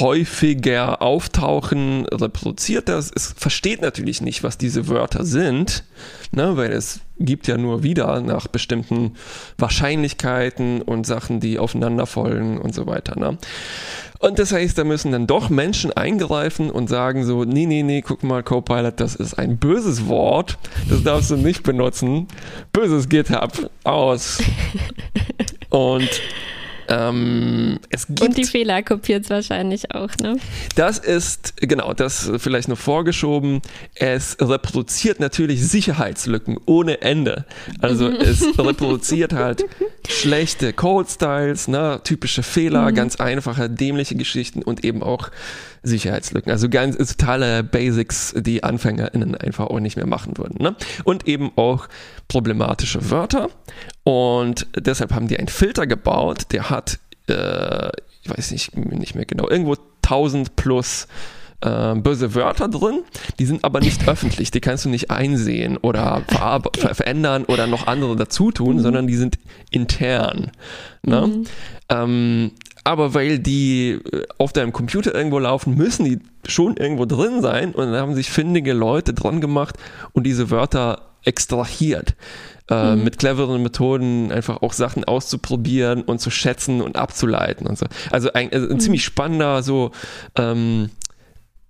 häufiger 0.00 1.02
auftauchen, 1.02 2.06
reproduziert 2.06 2.88
das. 2.88 3.10
Es 3.14 3.34
versteht 3.36 3.80
natürlich 3.80 4.20
nicht, 4.20 4.42
was 4.42 4.58
diese 4.58 4.88
Wörter 4.88 5.24
sind, 5.24 5.84
ne, 6.32 6.56
weil 6.56 6.72
es 6.72 7.00
gibt 7.18 7.48
ja 7.48 7.56
nur 7.56 7.82
wieder 7.82 8.20
nach 8.20 8.46
bestimmten 8.46 9.14
Wahrscheinlichkeiten 9.56 10.82
und 10.82 11.06
Sachen, 11.06 11.40
die 11.40 11.58
aufeinander 11.58 12.06
folgen 12.06 12.58
und 12.58 12.74
so 12.74 12.86
weiter. 12.86 13.18
Ne? 13.18 13.38
Und 14.20 14.38
das 14.38 14.52
heißt, 14.52 14.76
da 14.76 14.84
müssen 14.84 15.12
dann 15.12 15.26
doch 15.26 15.48
Menschen 15.48 15.92
eingreifen 15.92 16.70
und 16.70 16.88
sagen 16.88 17.24
so, 17.24 17.44
nee, 17.44 17.66
nee, 17.66 17.82
nee, 17.82 18.02
guck 18.02 18.22
mal, 18.22 18.42
Copilot, 18.42 19.00
das 19.00 19.14
ist 19.14 19.38
ein 19.38 19.58
böses 19.58 20.06
Wort, 20.06 20.58
das 20.88 21.02
darfst 21.02 21.30
du 21.30 21.36
nicht 21.36 21.62
benutzen. 21.62 22.26
Böses 22.72 23.08
GitHub, 23.08 23.70
aus. 23.84 24.42
Und 25.70 26.08
ähm, 26.88 27.78
es 27.90 28.06
gibt 28.06 28.22
Und 28.22 28.36
die 28.36 28.44
Fehler 28.44 28.82
kopiert 28.82 29.24
es 29.24 29.30
wahrscheinlich 29.30 29.94
auch, 29.94 30.10
ne? 30.22 30.38
das 30.74 30.98
ist, 30.98 31.54
genau, 31.60 31.92
das 31.92 32.30
vielleicht 32.38 32.68
noch 32.68 32.78
vorgeschoben. 32.78 33.60
Es 33.94 34.36
reproduziert 34.40 35.20
natürlich 35.20 35.66
Sicherheitslücken 35.66 36.58
ohne 36.66 37.02
Ende. 37.02 37.44
Also 37.80 38.08
es 38.08 38.42
reproduziert 38.58 39.32
halt 39.32 39.64
schlechte 40.08 40.72
Code-Styles, 40.72 41.68
ne, 41.68 42.00
typische 42.04 42.42
Fehler, 42.42 42.92
ganz 42.92 43.16
einfache, 43.16 43.68
dämliche 43.68 44.14
Geschichten 44.14 44.62
und 44.62 44.84
eben 44.84 45.02
auch 45.02 45.30
Sicherheitslücken. 45.88 46.52
Also 46.52 46.68
ganz 46.68 46.96
totale 46.96 47.62
Basics, 47.62 48.34
die 48.36 48.62
AnfängerInnen 48.62 49.34
einfach 49.34 49.66
auch 49.66 49.80
nicht 49.80 49.96
mehr 49.96 50.06
machen 50.06 50.38
würden. 50.38 50.62
Ne? 50.62 50.76
Und 51.04 51.26
eben 51.26 51.52
auch 51.56 51.88
problematische 52.28 53.10
Wörter. 53.10 53.48
Und 54.04 54.66
deshalb 54.76 55.12
haben 55.12 55.28
die 55.28 55.38
einen 55.38 55.48
Filter 55.48 55.86
gebaut, 55.86 56.46
der 56.52 56.70
hat, 56.70 56.98
äh, 57.28 57.88
ich 58.22 58.30
weiß 58.30 58.52
nicht, 58.52 58.76
nicht 58.76 59.14
mehr 59.14 59.26
genau, 59.26 59.48
irgendwo 59.48 59.76
1000 60.02 60.56
plus 60.56 61.08
äh, 61.60 61.94
böse 61.94 62.34
Wörter 62.34 62.68
drin, 62.68 63.02
die 63.38 63.46
sind 63.46 63.64
aber 63.64 63.80
nicht 63.80 64.06
öffentlich, 64.08 64.50
die 64.50 64.60
kannst 64.60 64.84
du 64.84 64.88
nicht 64.88 65.10
einsehen 65.10 65.76
oder 65.76 66.22
ver 66.28 66.62
verändern 66.72 67.44
oder 67.44 67.66
noch 67.66 67.86
andere 67.86 68.16
dazu 68.16 68.50
tun, 68.52 68.78
sondern 68.80 69.06
die 69.06 69.16
sind 69.16 69.38
intern. 69.70 70.52
Ne? 71.02 71.44
Ähm, 71.88 72.52
aber 72.84 73.12
weil 73.14 73.38
die 73.38 73.98
äh, 74.12 74.24
auf 74.38 74.52
deinem 74.52 74.72
Computer 74.72 75.14
irgendwo 75.14 75.38
laufen, 75.38 75.74
müssen 75.74 76.04
die 76.04 76.20
schon 76.46 76.76
irgendwo 76.76 77.04
drin 77.04 77.42
sein 77.42 77.72
und 77.72 77.86
dann 77.86 78.00
haben 78.00 78.14
sich 78.14 78.30
findige 78.30 78.72
Leute 78.72 79.12
dran 79.12 79.40
gemacht 79.40 79.76
und 80.12 80.24
diese 80.24 80.50
Wörter 80.50 81.02
extrahiert. 81.24 82.14
Äh, 82.70 82.96
Mit 82.96 83.18
cleveren 83.18 83.62
Methoden 83.62 84.30
einfach 84.30 84.62
auch 84.62 84.72
Sachen 84.72 85.04
auszuprobieren 85.04 86.02
und 86.02 86.20
zu 86.20 86.30
schätzen 86.30 86.80
und 86.80 86.96
abzuleiten 86.96 87.66
und 87.66 87.78
so. 87.78 87.86
Also 88.10 88.32
ein, 88.32 88.52
also 88.52 88.68
ein 88.68 88.78
ziemlich 88.78 89.04
spannender 89.04 89.62
so 89.62 89.90
ähm, 90.36 90.90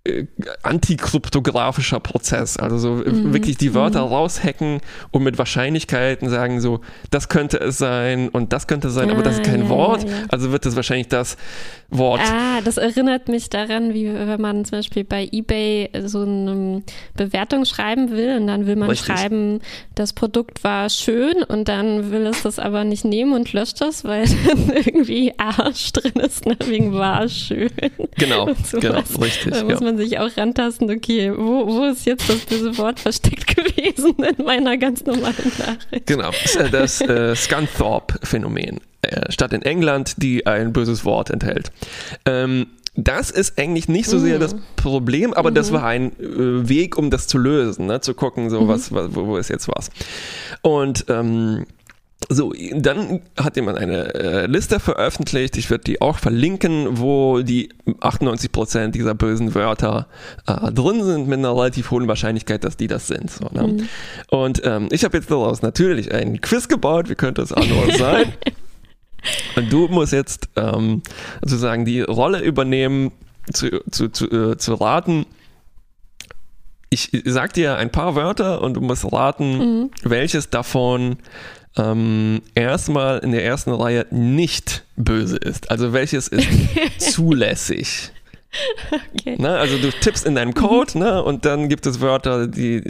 äh, 0.09 0.27
antikryptografischer 0.63 2.01
Prozess. 2.01 2.57
Also 2.57 2.79
so 2.79 3.03
äh, 3.05 3.33
wirklich 3.33 3.57
die 3.59 3.75
Wörter 3.75 4.01
raushacken 4.01 4.81
und 5.11 5.23
mit 5.23 5.39
Wahrscheinlichkeiten 5.39 6.29
sagen 6.29 6.61
so, 6.61 6.81
das 7.11 7.29
könnte 7.29 7.59
es 7.59 7.79
sein 7.79 8.29
und 8.29 8.53
das 8.53 8.67
könnte 8.67 8.91
sein, 8.91 9.11
aber 9.11 9.23
das 9.23 9.35
ist 9.35 9.41
Ah, 9.47 9.51
kein 9.51 9.63
ja, 9.65 9.69
Wort. 9.69 10.05
ja, 10.05 10.11
ja. 10.11 10.17
Also 10.31 10.51
wird 10.53 10.67
es 10.67 10.77
wahrscheinlich 10.77 11.09
das 11.09 11.37
Wort. 11.91 12.21
Ah, 12.23 12.61
das 12.65 12.77
erinnert 12.77 13.29
mich 13.29 13.49
daran, 13.51 13.95
wie 13.95 14.13
wenn 14.13 14.41
man 14.41 14.65
zum 14.65 14.79
Beispiel 14.79 15.05
bei 15.05 15.29
eBay 15.31 15.91
so 16.05 16.23
eine 16.23 16.83
Bewertung 17.17 17.65
schreiben 17.65 18.11
will 18.11 18.37
und 18.39 18.47
dann 18.47 18.67
will 18.67 18.77
man 18.77 18.91
Richtig. 18.91 19.07
schreiben, 19.17 19.61
das 19.95 20.13
Produkt 20.13 20.65
war 20.65 20.89
schön 20.91 21.43
und 21.45 21.69
dann 21.69 22.11
will 22.11 22.27
es 22.27 22.43
das 22.43 22.59
aber 22.59 22.85
nicht 22.85 23.05
nehmen 23.05 23.33
und 23.33 23.53
löscht 23.53 23.81
das, 23.81 24.05
weil 24.05 24.25
dann 24.47 24.71
irgendwie 24.75 25.33
Arsch 25.39 25.93
drin 25.93 26.13
ist, 26.15 26.47
ne? 26.47 26.57
wegen 26.67 26.93
war 26.93 27.29
schön. 27.29 27.71
Genau, 28.17 28.51
genau, 28.73 29.03
richtig. 29.21 29.53
Da 29.55 29.65
muss 29.65 29.81
man 29.81 29.98
sich 29.99 30.19
auch 30.19 30.37
rantasten, 30.37 30.91
okay, 30.91 31.33
wo, 31.37 31.67
wo 31.67 31.85
ist 31.85 32.07
jetzt 32.07 32.29
das 32.29 32.39
böse 32.39 32.79
Wort 32.79 33.01
versteckt 33.01 33.47
gewesen 33.57 34.15
in 34.25 34.45
meiner 34.45 34.77
ganz 34.79 35.05
normalen 35.05 35.53
Nachricht? 35.59 36.07
Genau, 36.07 36.31
das, 36.31 36.57
äh, 36.57 36.71
das 36.71 37.01
äh, 37.03 37.37
Scunthorpe-Phänomen. 37.37 38.81
Äh, 39.03 39.31
Stadt 39.31 39.53
in 39.53 39.63
England, 39.63 40.15
die 40.23 40.47
ein 40.47 40.73
böses 40.73 41.05
Wort 41.05 41.31
enthält. 41.31 41.71
Ähm, 42.25 42.67
das 43.01 43.31
ist 43.31 43.61
eigentlich 43.61 43.89
nicht 43.89 44.09
so 44.09 44.19
sehr 44.19 44.41
das 44.41 44.57
Problem, 44.75 45.33
aber 45.33 45.53
das 45.53 45.73
war 45.73 45.85
ein 45.85 46.11
äh, 46.19 46.69
Weg, 46.69 46.99
um 46.99 47.11
das 47.11 47.29
zu 47.29 47.39
lösen, 47.39 47.87
ne? 47.87 48.01
zu 48.01 48.13
gucken, 48.13 48.51
so 48.51 48.67
was, 48.67 48.93
was, 48.93 49.15
wo, 49.15 49.27
wo 49.27 49.37
ist 49.37 49.51
jetzt 49.51 49.69
was. 49.69 49.91
Und 50.63 51.05
ähm, 51.09 51.65
so, 52.29 52.53
dann 52.75 53.23
hat 53.39 53.57
jemand 53.57 53.79
eine 53.79 54.15
äh, 54.15 54.47
Liste 54.47 54.81
veröffentlicht, 54.81 55.57
ich 55.57 55.71
werde 55.71 55.85
die 55.85 56.01
auch 56.01 56.19
verlinken, 56.19 56.99
wo 56.99 57.41
die 57.41 57.71
98% 57.87 58.89
dieser 58.89 59.15
bösen 59.15 59.55
Wörter 59.55 60.09
äh, 60.47 60.71
drin 60.73 61.03
sind, 61.05 61.27
mit 61.27 61.39
einer 61.39 61.57
relativ 61.57 61.91
hohen 61.91 62.07
Wahrscheinlichkeit, 62.07 62.65
dass 62.65 62.77
die 62.77 62.87
das 62.87 63.07
sind. 63.07 63.31
So, 63.31 63.49
ne? 63.53 63.89
Und 64.31 64.61
ähm, 64.65 64.89
ich 64.91 65.05
habe 65.05 65.17
jetzt 65.17 65.31
daraus 65.31 65.63
natürlich 65.63 66.13
einen 66.13 66.41
Quiz 66.41 66.69
gebaut, 66.69 67.09
wie 67.09 67.15
könnte 67.15 67.41
es 67.41 67.53
anders 67.53 67.97
sein? 67.99 68.33
Und 69.57 69.73
du 69.73 69.89
musst 69.89 70.13
jetzt 70.13 70.49
ähm, 70.57 71.03
sozusagen 71.41 71.85
die 71.85 72.03
Rolle 72.03 72.41
übernehmen, 72.41 73.13
zu, 73.53 73.83
zu, 73.91 74.11
zu, 74.11 74.27
äh, 74.31 74.59
zu 74.59 74.75
raten. 74.75 75.27
Ich 76.91 77.11
sag 77.25 77.53
dir 77.53 77.77
ein 77.77 77.91
paar 77.91 78.15
Wörter 78.15 78.63
und 78.63 78.75
du 78.75 78.81
musst 78.81 79.11
raten, 79.13 79.91
welches 80.05 80.51
davon 80.51 81.17
ähm, 81.79 82.43
erstmal 82.55 83.19
in 83.19 83.33
der 83.33 83.45
ersten 83.45 83.73
Reihe 83.73 84.07
nicht 84.11 84.85
böse 84.97 85.37
ist. 85.37 85.71
Also 85.71 85.93
welches 85.93 86.29
ist 86.29 86.49
zulässig. 86.99 88.11
Okay. 89.15 89.37
Ne? 89.39 89.51
Also 89.51 89.79
du 89.79 89.91
tippst 89.91 90.27
in 90.27 90.35
deinem 90.35 90.55
Code 90.55 90.99
ne? 90.99 91.23
und 91.23 91.45
dann 91.45 91.69
gibt 91.69 91.87
es 91.87 92.01
Wörter, 92.01 92.47
die. 92.47 92.83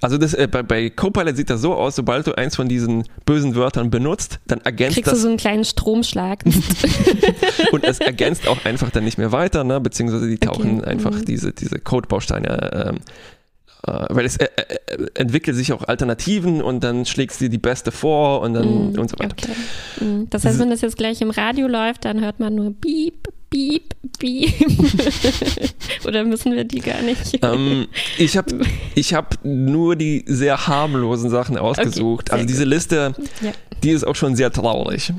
Also 0.00 0.16
das, 0.16 0.32
äh, 0.32 0.46
bei, 0.46 0.62
bei 0.62 0.90
Copilot 0.90 1.36
sieht 1.36 1.50
das 1.50 1.60
so 1.60 1.74
aus, 1.74 1.96
sobald 1.96 2.24
du 2.28 2.38
eins 2.38 2.54
von 2.54 2.68
diesen 2.68 3.02
bösen 3.26 3.56
Wörtern 3.56 3.90
benutzt, 3.90 4.38
dann 4.46 4.60
ergänzt 4.60 4.94
Kriegst 4.94 5.08
du 5.08 5.10
das 5.10 5.22
so 5.22 5.28
einen 5.28 5.38
kleinen 5.38 5.64
Stromschlag. 5.64 6.44
und 7.72 7.82
es 7.82 7.98
ergänzt 7.98 8.46
auch 8.46 8.64
einfach 8.64 8.90
dann 8.90 9.02
nicht 9.02 9.18
mehr 9.18 9.32
weiter, 9.32 9.64
ne? 9.64 9.80
beziehungsweise 9.80 10.28
die 10.28 10.38
tauchen 10.38 10.80
Okay, 10.80 10.90
einfach 10.90 11.10
mhm. 11.10 11.24
diese, 11.24 11.52
diese 11.52 11.80
Codebausteine, 11.80 12.72
äh, 12.72 12.92
weil 13.82 14.24
es 14.26 14.36
äh, 14.36 14.44
äh, 14.56 15.06
entwickelt 15.14 15.56
sich 15.56 15.72
auch 15.72 15.82
Alternativen 15.86 16.62
und 16.62 16.82
dann 16.84 17.06
schlägst 17.06 17.40
du 17.40 17.44
dir 17.44 17.50
die 17.50 17.58
beste 17.58 17.90
vor 17.92 18.40
und 18.42 18.54
dann 18.54 18.92
Mm, 18.92 18.98
und 18.98 19.10
so 19.10 19.18
weiter. 19.18 19.34
Okay. 19.40 20.04
Mm, 20.04 20.26
Das 20.30 20.44
heißt, 20.44 20.58
wenn 20.58 20.70
das 20.70 20.80
jetzt 20.80 20.96
gleich 20.96 21.20
im 21.20 21.30
Radio 21.30 21.66
läuft, 21.68 22.04
dann 22.04 22.20
hört 22.20 22.40
man 22.40 22.54
nur 22.54 22.72
Piep, 22.80 23.28
Piep, 23.50 23.94
beamen? 24.18 24.52
Oder 26.06 26.24
müssen 26.24 26.54
wir 26.54 26.64
die 26.64 26.80
gar 26.80 27.00
nicht? 27.02 27.38
Ähm, 27.42 27.86
ich 28.18 28.36
habe 28.36 28.60
ich 28.94 29.14
hab 29.14 29.38
nur 29.44 29.96
die 29.96 30.24
sehr 30.26 30.66
harmlosen 30.66 31.30
Sachen 31.30 31.56
ausgesucht. 31.56 32.28
sehr 32.28 32.34
also 32.34 32.46
diese 32.46 32.64
Liste, 32.64 33.14
Ja. 33.40 33.52
die 33.82 33.90
ist 33.90 34.04
auch 34.06 34.16
schon 34.16 34.36
sehr 34.36 34.50
traurig. 34.52 35.12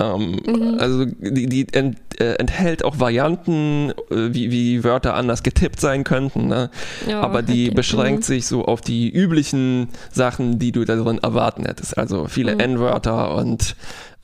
Ähm, 0.00 0.40
Mhm. 0.46 0.76
Also 0.80 1.04
die, 1.04 1.46
die 1.46 1.66
ent, 1.72 1.98
äh, 2.18 2.34
enthält 2.34 2.84
auch 2.84 2.98
Varianten, 2.98 3.90
äh, 4.10 4.32
wie, 4.34 4.50
wie 4.50 4.82
Wörter 4.82 5.14
anders 5.14 5.42
getippt 5.42 5.78
sein 5.80 6.04
könnten. 6.04 6.46
Ne? 6.48 6.70
Ja, 7.06 7.20
Aber 7.20 7.42
die 7.42 7.66
okay. 7.66 7.74
beschränkt 7.74 8.20
Mhm. 8.20 8.24
sich 8.24 8.46
so 8.46 8.64
auf 8.64 8.80
die 8.80 9.10
üblichen 9.10 9.88
Sachen, 10.10 10.58
die 10.58 10.72
du 10.72 10.84
darin 10.84 11.18
erwarten 11.18 11.66
hättest. 11.66 11.98
Also 11.98 12.26
viele 12.26 12.54
Mhm. 12.54 12.60
N-Wörter 12.60 13.34
und 13.34 13.76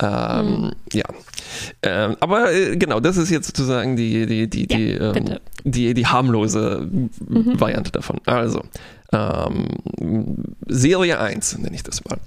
ähm, 0.02 0.72
ja. 0.92 1.04
Ähm, 1.82 2.16
aber 2.20 2.52
äh, 2.52 2.76
genau, 2.76 3.00
das 3.00 3.16
ist 3.16 3.30
jetzt 3.30 3.46
sozusagen 3.46 3.96
die, 3.96 4.26
die, 4.26 4.48
die, 4.48 4.66
die, 4.66 4.90
Ja, 4.92 5.08
ähm, 5.08 5.12
bitte. 5.14 5.40
die, 5.64 5.94
die 5.94 6.06
harmlose 6.06 6.86
Mhm. 6.90 7.58
Variante 7.60 7.92
davon. 7.92 8.18
Also, 8.26 8.62
ähm, 9.12 9.68
Serie 10.66 11.18
1 11.20 11.58
nenne 11.58 11.74
ich 11.76 11.82
das 11.82 12.02
mal. 12.04 12.18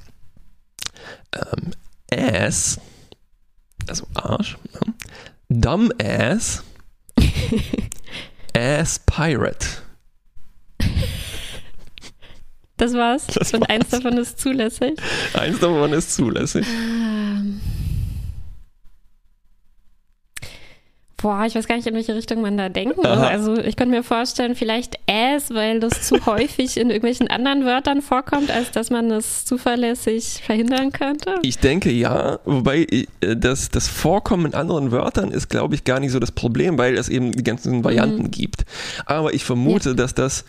Ähm, 1.36 1.72
Ass, 2.12 2.80
also 3.90 4.08
Arsch, 4.14 4.58
ja. 4.74 4.80
Dumb 5.50 5.92
Ass, 6.02 6.64
Ass 8.56 9.00
Pirate. 9.06 9.66
Das 12.78 12.94
war's. 12.94 13.28
Das 13.28 13.54
Und 13.54 13.70
eins 13.70 13.92
war's. 13.92 14.02
davon 14.04 14.18
ist 14.18 14.40
zulässig. 14.40 14.94
Eins 15.34 15.60
davon 15.60 15.92
ist 15.92 16.14
zulässig. 16.16 16.66
Ähm. 16.68 17.60
Boah, 21.22 21.44
ich 21.46 21.56
weiß 21.56 21.68
gar 21.68 21.76
nicht, 21.76 21.88
in 21.88 21.94
welche 21.96 22.16
Richtung 22.16 22.42
man 22.42 22.58
da 22.58 22.70
denken 22.70 23.02
soll. 23.02 23.06
Also 23.06 23.58
ich 23.58 23.76
könnte 23.76 23.96
mir 23.96 24.04
vorstellen, 24.04 24.56
vielleicht 24.56 24.98
ass, 25.10 25.54
weil 25.54 25.80
das 25.80 26.04
zu 26.04 26.26
häufig 26.26 26.78
in 26.78 26.90
irgendwelchen 26.90 27.28
anderen 27.28 27.66
Wörtern 27.66 28.02
vorkommt, 28.02 28.52
als 28.52 28.72
dass 28.72 28.90
man 28.90 29.12
es 29.12 29.46
zuverlässig 29.46 30.42
verhindern 30.46 30.92
könnte. 30.92 31.36
Ich 31.42 31.58
denke 31.58 31.92
ja, 31.92 32.40
wobei 32.46 32.88
äh, 33.22 33.36
das, 33.36 33.70
das 33.70 33.88
Vorkommen 33.88 34.48
in 34.48 34.54
anderen 34.54 34.92
Wörtern 34.92 35.32
ist, 35.32 35.50
glaube 35.50 35.76
ich, 35.76 35.84
gar 35.84 36.00
nicht 36.00 36.12
so 36.12 36.20
das 36.20 36.32
Problem, 36.32 36.78
weil 36.78 36.98
es 36.98 37.10
eben 37.10 37.32
die 37.34 37.44
ganzen 37.44 37.84
Varianten 37.84 38.32
gibt. 38.32 38.66
Aber 39.06 39.34
ich 39.34 39.44
vermute, 39.44 39.96
dass 39.96 40.14
das 40.14 40.46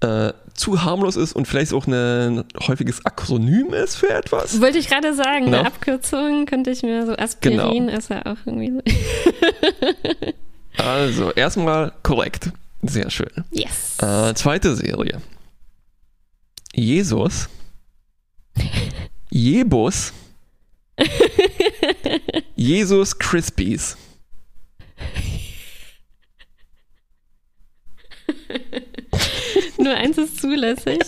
äh, 0.00 0.32
zu 0.54 0.82
harmlos 0.84 1.16
ist 1.16 1.34
und 1.34 1.46
vielleicht 1.48 1.72
auch 1.72 1.86
ein 1.86 2.44
häufiges 2.66 3.04
Akronym 3.06 3.72
ist 3.74 3.96
für 3.96 4.10
etwas. 4.10 4.60
Wollte 4.60 4.78
ich 4.78 4.88
gerade 4.88 5.14
sagen, 5.14 5.46
Na? 5.48 5.58
eine 5.60 5.66
Abkürzung 5.66 6.46
könnte 6.46 6.70
ich 6.70 6.82
mir 6.82 7.06
so, 7.06 7.16
Aspirin 7.16 7.86
Genau. 7.86 7.96
ist 7.96 8.10
ja 8.10 8.20
auch 8.26 8.36
irgendwie 8.44 8.72
so. 8.72 8.80
Also, 10.84 11.32
erstmal 11.32 11.92
korrekt. 12.02 12.50
Sehr 12.82 13.08
schön. 13.08 13.30
Yes. 13.50 13.96
Äh, 13.98 14.34
zweite 14.34 14.76
Serie. 14.76 15.22
Jesus. 16.74 17.48
Jebus. 19.30 20.12
Jesus 22.56 23.18
Crispies. 23.18 23.96
Nur 29.86 29.94
eins 29.94 30.18
ist 30.18 30.40
zulässig. 30.40 30.98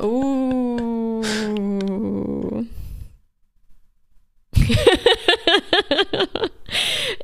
Oh. 0.00 1.22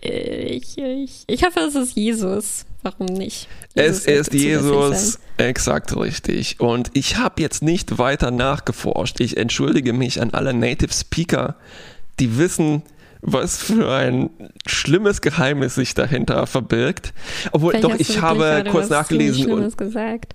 ich, 0.01 0.79
ich, 0.79 1.25
ich 1.27 1.45
hoffe, 1.45 1.61
es 1.61 1.75
ist 1.75 1.95
Jesus. 1.95 2.65
Warum 2.81 3.05
nicht? 3.05 3.49
Es 3.75 4.07
Jesus 4.07 4.07
ist 4.07 4.07
sollte 4.07 4.31
zulässig 4.31 4.49
Jesus, 4.49 5.19
exakt 5.37 5.95
richtig. 5.95 6.59
Und 6.59 6.91
ich 6.95 7.19
habe 7.19 7.43
jetzt 7.43 7.63
nicht 7.63 7.99
weiter 7.99 8.31
nachgeforscht. 8.31 9.21
Ich 9.21 9.37
entschuldige 9.37 9.93
mich 9.93 10.23
an 10.23 10.31
alle 10.31 10.55
Native 10.55 10.95
Speaker, 10.95 11.57
die 12.19 12.39
wissen, 12.39 12.83
was 13.23 13.59
für 13.59 13.89
ein 13.91 14.31
schlimmes 14.67 15.21
Geheimnis 15.21 15.77
sich 15.77 15.95
dahinter 15.95 16.47
verbirgt. 16.47 17.15
Obwohl, 17.53 17.71
Vielleicht 17.73 17.85
doch, 17.85 17.95
ich 17.99 18.21
habe 18.21 18.65
kurz 18.69 18.91
nachgelesen 18.91 19.51
und, 19.53 19.75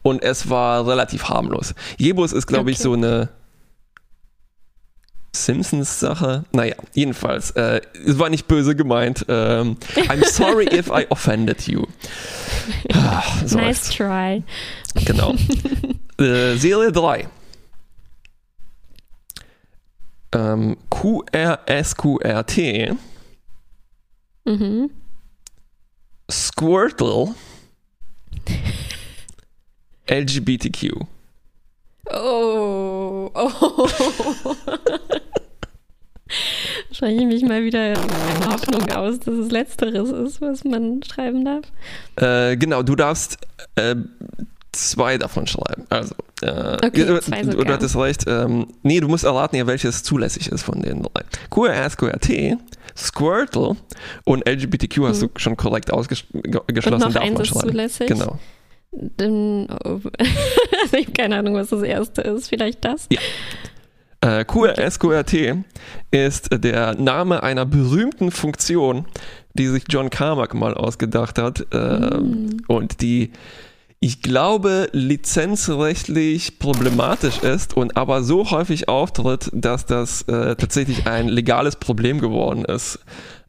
und 0.04 0.24
es 0.24 0.50
war 0.50 0.88
relativ 0.88 1.26
harmlos. 1.26 1.76
Jebus 1.98 2.32
ist, 2.32 2.48
glaube 2.48 2.72
ich, 2.72 2.78
Okay. 2.78 2.84
so 2.84 2.94
eine 2.94 3.30
Simpsons-Sache. 5.34 6.46
Naja, 6.52 6.76
jedenfalls, 6.94 7.52
äh, 7.52 7.82
es 8.06 8.18
war 8.18 8.30
nicht 8.30 8.48
böse 8.48 8.76
gemeint. 8.76 9.26
Ähm, 9.28 9.78
I'm 9.96 10.26
sorry 10.26 10.66
if 10.72 10.88
I 10.88 11.06
offended 11.10 11.68
you. 11.68 11.84
Ah, 12.94 13.22
so 13.46 13.58
nice 13.58 13.90
try. 13.90 14.44
Genau. 15.06 15.36
äh, 16.20 16.56
Serie 16.56 16.92
3. 16.92 17.28
Ähm, 20.34 20.78
QRSQRT, 20.90 22.58
Mhm. 24.48 24.90
Squirtle, 26.32 27.36
LGBTQ. 30.10 31.06
Oh. 32.10 33.30
oh. 33.36 33.90
Spreche 36.92 37.22
ich 37.22 37.26
mich 37.26 37.44
mal 37.44 37.64
wieder 37.64 37.92
in 37.92 38.50
Hoffnung 38.50 38.90
aus, 38.92 39.20
dass 39.20 39.36
es 39.36 39.52
Letzteres 39.52 40.10
ist, 40.12 40.40
was 40.42 40.64
man 40.64 41.04
schreiben 41.04 41.44
darf. 41.44 41.66
Äh, 42.16 42.56
genau, 42.56 42.84
du 42.84 42.96
darfst 42.96 43.38
äh, 43.76 43.96
zwei 44.78 45.18
davon 45.18 45.48
schreiben. 45.48 45.86
Also, 45.90 46.16
äh, 46.42 46.78
Okay, 46.86 47.06
du, 47.06 47.20
zwei 47.22 47.42
du, 47.44 47.64
du 47.64 47.74
hattest 47.74 47.96
recht. 47.96 48.26
Ähm, 48.28 48.68
nee, 48.84 49.00
du 49.00 49.08
musst 49.08 49.24
erraten, 49.24 49.56
ja, 49.58 49.68
welches 49.68 50.04
zulässig 50.04 50.52
ist 50.52 50.64
von 50.64 50.82
den 50.82 51.04
drei. 51.04 51.24
QRSQRT, 51.50 52.58
Squirtle 52.96 53.76
und 54.24 54.48
LGBTQ 54.48 55.00
hast 55.04 55.22
du 55.22 55.30
schon 55.36 55.58
korrekt 55.58 55.92
ausgeschlossen. 55.92 56.40
Und 56.44 57.00
noch 57.00 57.14
darf 57.14 57.24
eins 57.24 57.34
man 57.34 57.42
ist 57.42 57.48
schreiben. 57.50 57.70
zulässig. 57.70 58.08
Genau. 58.08 58.40
Dann, 58.92 59.68
oh, 59.84 59.90
also 59.90 60.98
ich 60.98 61.06
habe 61.06 61.12
keine 61.14 61.38
Ahnung, 61.38 61.56
was 61.56 61.70
das 61.70 61.84
erste 61.84 62.22
ist. 62.22 62.48
Vielleicht 62.48 62.84
das? 62.86 63.08
Äh, 64.22 64.46
QRSQRT 64.46 65.58
ist 66.10 66.50
der 66.52 66.96
Name 66.96 67.44
einer 67.44 67.66
berühmten 67.66 68.32
Funktion, 68.32 69.06
die 69.54 69.68
sich 69.68 69.84
John 69.90 70.10
Carmack 70.10 70.54
mal 70.54 70.74
ausgedacht 70.74 71.38
hat 71.38 71.66
ähm, 71.72 72.58
und 72.68 73.02
die, 73.02 73.32
ich 74.00 74.22
glaube, 74.22 74.90
lizenzrechtlich 74.92 76.60
problematisch 76.60 77.40
ist 77.40 77.76
und 77.76 77.98
aber 77.98 78.24
so 78.24 78.52
häufig 78.52 78.88
auftritt, 78.90 79.50
dass 79.54 79.86
das 79.86 80.22
äh, 80.24 80.56
tatsächlich 80.56 81.08
ein 81.08 81.28
legales 81.28 81.76
Problem 81.78 82.20
geworden 82.22 82.64
ist. 82.66 83.00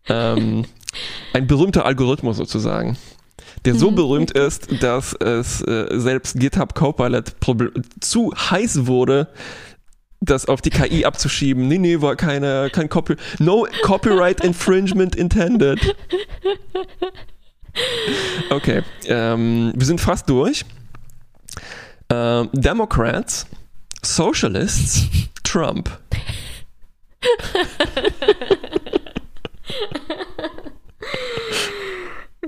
Ähm, 0.09 0.65
ein 1.35 1.47
berühmter 1.47 1.85
Algorithmus 1.85 2.37
sozusagen. 2.39 2.97
Der 3.65 3.75
so 3.75 3.91
Mhm. 3.91 3.95
berühmt 3.97 4.31
ist, 4.31 4.83
dass 4.83 5.13
es 5.15 5.61
äh, 5.63 5.87
selbst 5.99 6.39
GitHub 6.39 6.75
Copilot 6.75 7.35
zu 8.01 8.33
heiß 8.35 8.87
wurde, 8.87 9.29
das 10.21 10.47
auf 10.47 10.61
die 10.63 10.71
KI 10.71 11.05
abzuschieben. 11.05 11.69
Nee, 11.69 11.79
nee, 11.79 12.01
war 12.01 12.17
keine, 12.17 12.71
kein 12.73 12.89
Copy, 12.89 13.17
no 13.39 13.67
copyright 13.83 14.41
infringement 14.45 15.15
intended. 15.15 15.79
Okay, 18.51 18.83
ähm, 19.07 19.73
wir 19.77 19.87
sind 19.87 20.01
fast 20.01 20.29
durch. 20.29 20.65
Ähm, 22.11 22.49
Democrats, 22.53 23.47
Socialists, 24.03 25.07
Trump. 25.43 25.91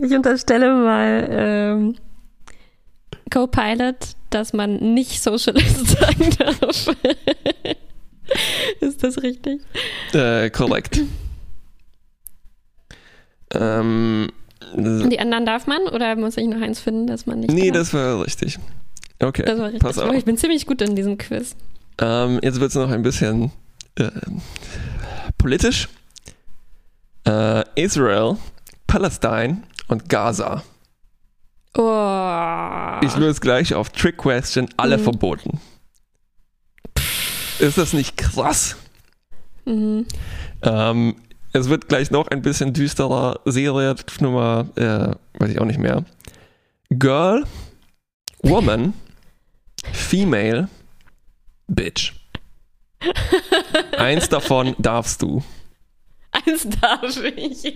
Ich 0.02 0.12
unterstelle 0.12 0.72
mal 0.72 1.28
ähm, 1.30 1.96
Copilot, 3.30 3.96
dass 4.30 4.52
man 4.52 4.76
nicht 4.94 5.22
Socialist 5.22 5.88
sagen 6.00 6.30
darf. 6.38 6.96
ist 8.80 9.04
das 9.04 9.22
richtig? 9.22 9.60
Äh, 10.14 10.48
korrekt. 10.50 11.00
Ähm, 13.52 14.28
die 14.76 15.18
anderen 15.20 15.46
darf 15.46 15.66
man 15.66 15.82
oder 15.88 16.16
muss 16.16 16.36
ich 16.36 16.46
noch 16.46 16.60
eins 16.60 16.80
finden, 16.80 17.06
dass 17.06 17.26
man 17.26 17.40
nicht 17.40 17.50
nee, 17.52 17.68
darf? 17.70 17.78
das 17.78 17.94
war 17.94 18.24
richtig. 18.24 18.58
Okay, 19.22 19.42
das 19.42 19.58
war 19.58 19.66
richtig. 19.66 19.82
pass 19.82 19.98
Oh, 19.98 20.02
auf. 20.02 20.14
ich 20.14 20.24
bin 20.24 20.36
ziemlich 20.36 20.66
gut 20.66 20.80
in 20.82 20.96
diesem 20.96 21.18
Quiz. 21.18 21.54
Ähm, 22.00 22.38
jetzt 22.42 22.60
wird 22.60 22.70
es 22.70 22.74
noch 22.76 22.90
ein 22.90 23.02
bisschen 23.02 23.50
äh, 23.96 24.10
politisch. 25.38 25.88
Äh, 27.26 27.64
Israel, 27.74 28.36
Palestine 28.86 29.62
und 29.88 30.08
Gaza. 30.08 30.62
Oh. 31.76 33.04
Ich 33.06 33.14
löse 33.16 33.40
gleich 33.40 33.74
auf 33.74 33.90
Trick 33.90 34.18
Question 34.18 34.68
alle 34.76 34.98
Mhm. 34.98 35.02
verboten. 35.02 35.60
Ist 37.58 37.76
das 37.78 37.92
nicht 37.92 38.16
krass? 38.16 38.76
Mhm. 39.66 40.06
Ähm, 40.62 41.14
Es 41.52 41.68
wird 41.68 41.88
gleich 41.88 42.10
noch 42.10 42.28
ein 42.28 42.42
bisschen 42.42 42.72
düsterer. 42.72 43.40
Serie 43.44 43.96
Nummer, 44.20 44.68
äh, 44.76 45.14
weiß 45.38 45.50
ich 45.50 45.60
auch 45.60 45.64
nicht 45.64 45.80
mehr. 45.80 46.04
Girl, 46.90 47.44
Woman, 48.42 48.94
Female, 49.92 50.68
Bitch. 51.66 52.12
Eins 53.96 54.28
davon 54.28 54.76
darfst 54.78 55.22
du. 55.22 55.42
Eins 56.32 56.68
darf 56.80 57.16
ich. 57.16 57.62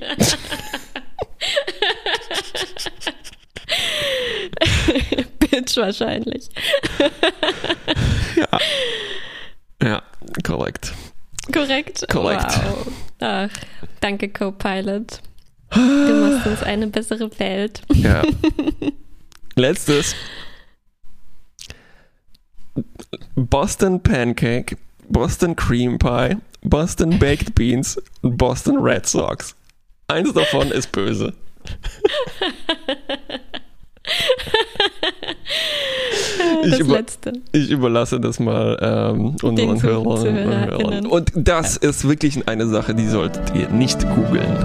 Bitch 5.39 5.77
wahrscheinlich. 5.77 6.49
Ja, 9.83 10.03
korrekt. 10.45 10.93
Korrekt? 11.53 12.07
Korrekt. 12.09 12.61
Wow. 12.65 12.87
Ach, 13.21 13.49
danke, 14.01 14.29
Copilot. 14.29 15.21
Du 15.75 15.81
machst 15.81 16.47
uns 16.47 16.63
eine 16.63 16.87
bessere 16.87 17.29
Welt. 17.39 17.83
Ja. 17.93 18.23
Letztes. 19.57 20.15
Boston 23.35 24.01
Pancake, 24.01 24.77
Boston 25.09 25.57
Cream 25.57 25.99
Pie, 25.99 26.37
Boston 26.63 27.19
Baked 27.19 27.55
Beans 27.55 28.01
und 28.23 28.37
Boston 28.37 28.79
Red 28.79 29.07
Sox. 29.07 29.57
Eins 30.09 30.33
davon 30.33 30.71
ist 30.71 30.93
böse. 30.93 31.33
Ich 36.63 36.71
Das 36.71 36.81
über- 36.81 36.95
letzte. 36.97 37.33
Ich 37.53 37.71
überlasse 37.71 38.21
das 38.21 38.39
mal 38.41 38.79
ähm, 38.81 39.37
unseren 39.43 39.83
Hörern 39.83 40.07
und. 40.07 40.25
Hörern. 40.25 41.07
Und 41.07 41.33
das 41.35 41.77
ist 41.77 42.09
wirklich 42.09 42.47
eine 42.49 42.67
Sache, 42.67 42.95
die 42.95 43.07
solltet 43.09 43.55
ihr 43.55 43.69
nicht 43.69 44.01
googeln. 44.15 44.57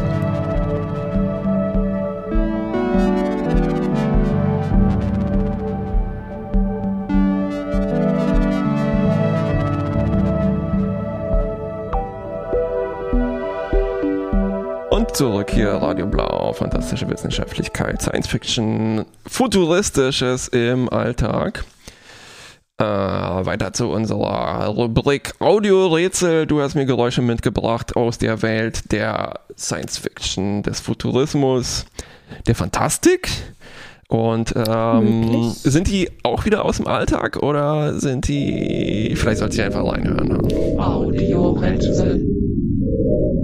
Und 14.89 15.15
zurück 15.15 15.52
hier, 15.52 15.69
Radio 15.69 16.06
Blau, 16.08 16.52
fantastische 16.54 17.10
Wissenschaftlichkeit, 17.10 18.02
Science 18.02 18.28
Fiction, 18.28 19.06
Futuristisches 19.28 20.47
im 20.49 20.89
Alltag. 20.89 21.63
Äh, 22.80 22.86
weiter 22.86 23.74
zu 23.74 23.89
unserer 23.89 24.68
Rubrik 24.68 25.34
Audiorätsel. 25.39 26.46
Du 26.46 26.62
hast 26.62 26.76
mir 26.76 26.86
Geräusche 26.86 27.22
mitgebracht 27.22 27.98
aus 27.98 28.20
der 28.20 28.42
Welt 28.42 28.94
der 28.94 29.42
Science 29.58 29.98
Fiction, 29.98 30.63
des 30.63 30.80
Futurismus, 30.80 31.86
der 32.48 32.56
Fantastik. 32.56 33.28
Und 34.08 34.54
ähm, 34.56 35.52
sind 35.52 35.89
die 35.89 36.10
auch 36.24 36.46
wieder 36.46 36.63
aus 36.63 36.78
dem 36.78 36.88
Alltag 36.88 37.44
oder 37.44 38.00
sind 38.00 38.30
die. 38.30 39.13
Vielleicht 39.18 39.39
sollte 39.39 39.56
ich 39.56 39.62
einfach 39.62 39.86
reinhören. 39.86 40.39
Audiorätsel. 40.80 42.26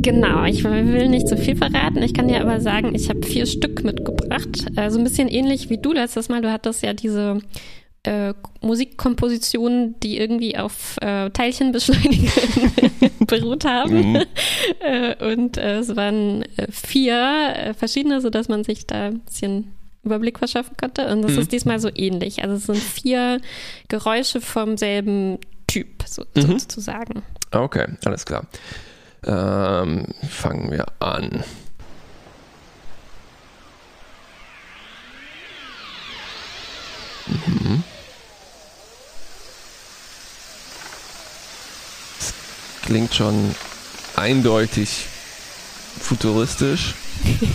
Genau, 0.01 0.45
ich 0.45 0.63
will 0.63 1.09
nicht 1.09 1.27
zu 1.27 1.35
viel 1.35 1.57
verraten. 1.57 2.01
Ich 2.01 2.13
kann 2.13 2.29
dir 2.29 2.39
aber 2.39 2.61
sagen, 2.61 2.95
ich 2.95 3.09
habe 3.09 3.21
vier 3.23 3.47
Stück 3.47 3.83
mitgebracht. 3.83 4.65
Äh, 4.77 4.89
so 4.91 4.97
ein 4.97 5.03
bisschen 5.03 5.27
ähnlich 5.27 5.69
wie 5.69 5.77
du 5.77 5.91
letztes 5.91 6.29
Mal. 6.29 6.41
Du 6.41 6.49
hattest 6.49 6.83
ja 6.83 6.93
diese 6.93 7.41
äh, 8.05 8.33
Musikkompositionen, 8.61 9.99
die 10.01 10.17
irgendwie 10.17 10.57
auf 10.57 10.97
äh, 11.01 11.29
Teilchenbeschleunigern 11.31 12.31
beruht 13.27 13.65
haben. 13.65 14.11
Mhm. 14.13 14.21
Äh, 14.79 15.31
und 15.33 15.57
äh, 15.57 15.77
es 15.79 15.95
waren 15.95 16.41
äh, 16.57 16.67
vier 16.71 17.73
verschiedene, 17.77 18.19
sodass 18.21 18.47
man 18.49 18.63
sich 18.63 18.85
da 18.87 19.07
ein 19.07 19.19
bisschen 19.19 19.73
Überblick 20.03 20.37
verschaffen 20.39 20.75
konnte. 20.77 21.07
Und 21.07 21.21
das 21.23 21.33
Mhm. 21.33 21.39
ist 21.39 21.51
diesmal 21.51 21.79
so 21.79 21.89
ähnlich. 21.95 22.43
Also 22.43 22.55
es 22.55 22.65
sind 22.65 22.77
vier 22.77 23.39
Geräusche 23.87 24.41
vom 24.41 24.77
selben 24.77 25.39
Typ, 25.67 26.03
so, 26.05 26.23
Mhm. 26.35 26.59
sozusagen. 26.59 27.23
Okay, 27.51 27.85
alles 28.05 28.25
klar. 28.25 28.45
Ähm, 29.25 30.05
fangen 30.29 30.71
wir 30.71 30.85
an. 30.99 31.43
Klingt 42.85 43.13
schon 43.13 43.55
eindeutig 44.15 45.07
futuristisch. 45.99 46.95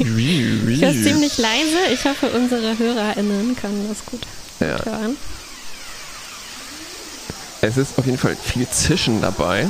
Ich 0.00 0.80
höre 0.80 0.92
ziemlich 0.92 1.36
leise. 1.38 1.92
Ich 1.92 2.04
hoffe, 2.04 2.30
unsere 2.30 2.78
HörerInnen 2.78 3.54
können 3.56 3.86
das 3.88 4.04
gut 4.06 4.22
ja. 4.58 4.82
hören. 4.84 5.16
Es 7.60 7.76
ist 7.76 7.98
auf 7.98 8.06
jeden 8.06 8.16
Fall 8.16 8.36
viel 8.36 8.66
Zischen 8.68 9.20
dabei. 9.20 9.66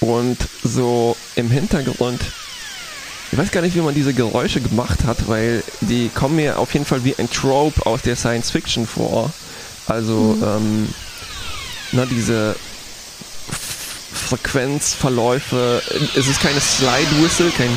Und 0.00 0.38
so 0.62 1.16
im 1.34 1.50
Hintergrund, 1.50 2.20
ich 3.30 3.38
weiß 3.38 3.50
gar 3.50 3.60
nicht, 3.60 3.76
wie 3.76 3.80
man 3.80 3.94
diese 3.94 4.14
Geräusche 4.14 4.60
gemacht 4.60 5.04
hat, 5.04 5.28
weil 5.28 5.62
die 5.82 6.08
kommen 6.08 6.36
mir 6.36 6.58
auf 6.58 6.72
jeden 6.72 6.86
Fall 6.86 7.04
wie 7.04 7.14
ein 7.18 7.28
Trope 7.30 7.84
aus 7.84 8.02
der 8.02 8.16
Science 8.16 8.50
Fiction 8.50 8.86
vor. 8.86 9.32
Also, 9.86 10.38
ähm, 10.42 10.88
na, 11.92 12.06
diese 12.06 12.56
Frequenzverläufe, 14.14 15.82
es 16.16 16.26
ist 16.28 16.40
keine 16.40 16.60
Slide 16.60 17.22
Whistle, 17.22 17.50
kein 17.50 17.68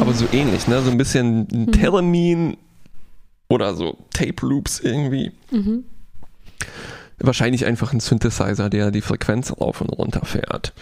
aber 0.00 0.12
so 0.14 0.26
ähnlich, 0.32 0.66
ne? 0.66 0.82
So 0.82 0.90
ein 0.90 0.98
bisschen 0.98 1.70
Telemin 1.72 2.56
oder 3.48 3.74
so 3.74 3.96
Tape 4.12 4.46
Loops 4.46 4.80
irgendwie. 4.80 5.32
Mhm. 5.50 5.84
Wahrscheinlich 7.18 7.64
einfach 7.64 7.92
ein 7.92 8.00
Synthesizer, 8.00 8.68
der 8.68 8.90
die 8.90 9.00
Frequenz 9.00 9.52
rauf 9.58 9.80
und 9.80 9.88
runter 9.88 10.26
fährt. 10.26 10.74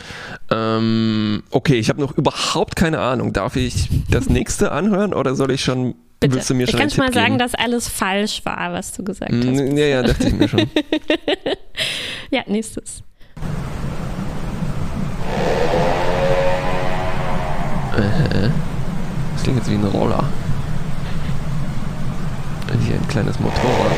Ähm, 0.51 1.45
okay, 1.51 1.75
ich 1.75 1.91
habe 1.91 2.01
noch 2.01 2.17
überhaupt 2.17 2.75
keine 2.77 2.99
Ahnung. 2.99 3.33
Darf 3.33 3.57
ich 3.57 3.89
das 4.11 4.29
nächste 4.29 4.73
anhören 4.73 5.15
oder 5.15 5.35
soll 5.35 5.51
ich 5.53 5.63
schon? 5.63 5.95
Bitte. 6.21 6.37
Willst 6.37 6.51
du 6.51 6.55
mir 6.55 6.65
ich 6.65 6.71
schon 6.71 6.79
kann 6.79 6.89
einen 6.89 6.91
schon 6.91 7.05
mal 7.05 7.13
sagen, 7.13 7.27
geben? 7.27 7.39
dass 7.39 7.55
alles 7.55 7.89
falsch 7.89 8.45
war, 8.45 8.73
was 8.73 8.93
du 8.93 9.05
gesagt 9.05 9.33
hast. 9.33 9.45
Ja, 9.45 9.87
ja, 9.87 10.03
dachte 10.03 10.29
ich 10.29 10.35
mir 10.35 10.49
schon. 10.49 10.63
Ja, 12.31 12.43
nächstes. 12.47 13.03
Das 17.97 19.43
klingt 19.43 19.59
jetzt 19.59 19.71
wie 19.71 19.75
ein 19.75 19.85
Roller. 19.85 20.25
Hier 22.87 22.97
ein 22.97 23.09
kleines 23.09 23.39
Motorrad. 23.39 23.97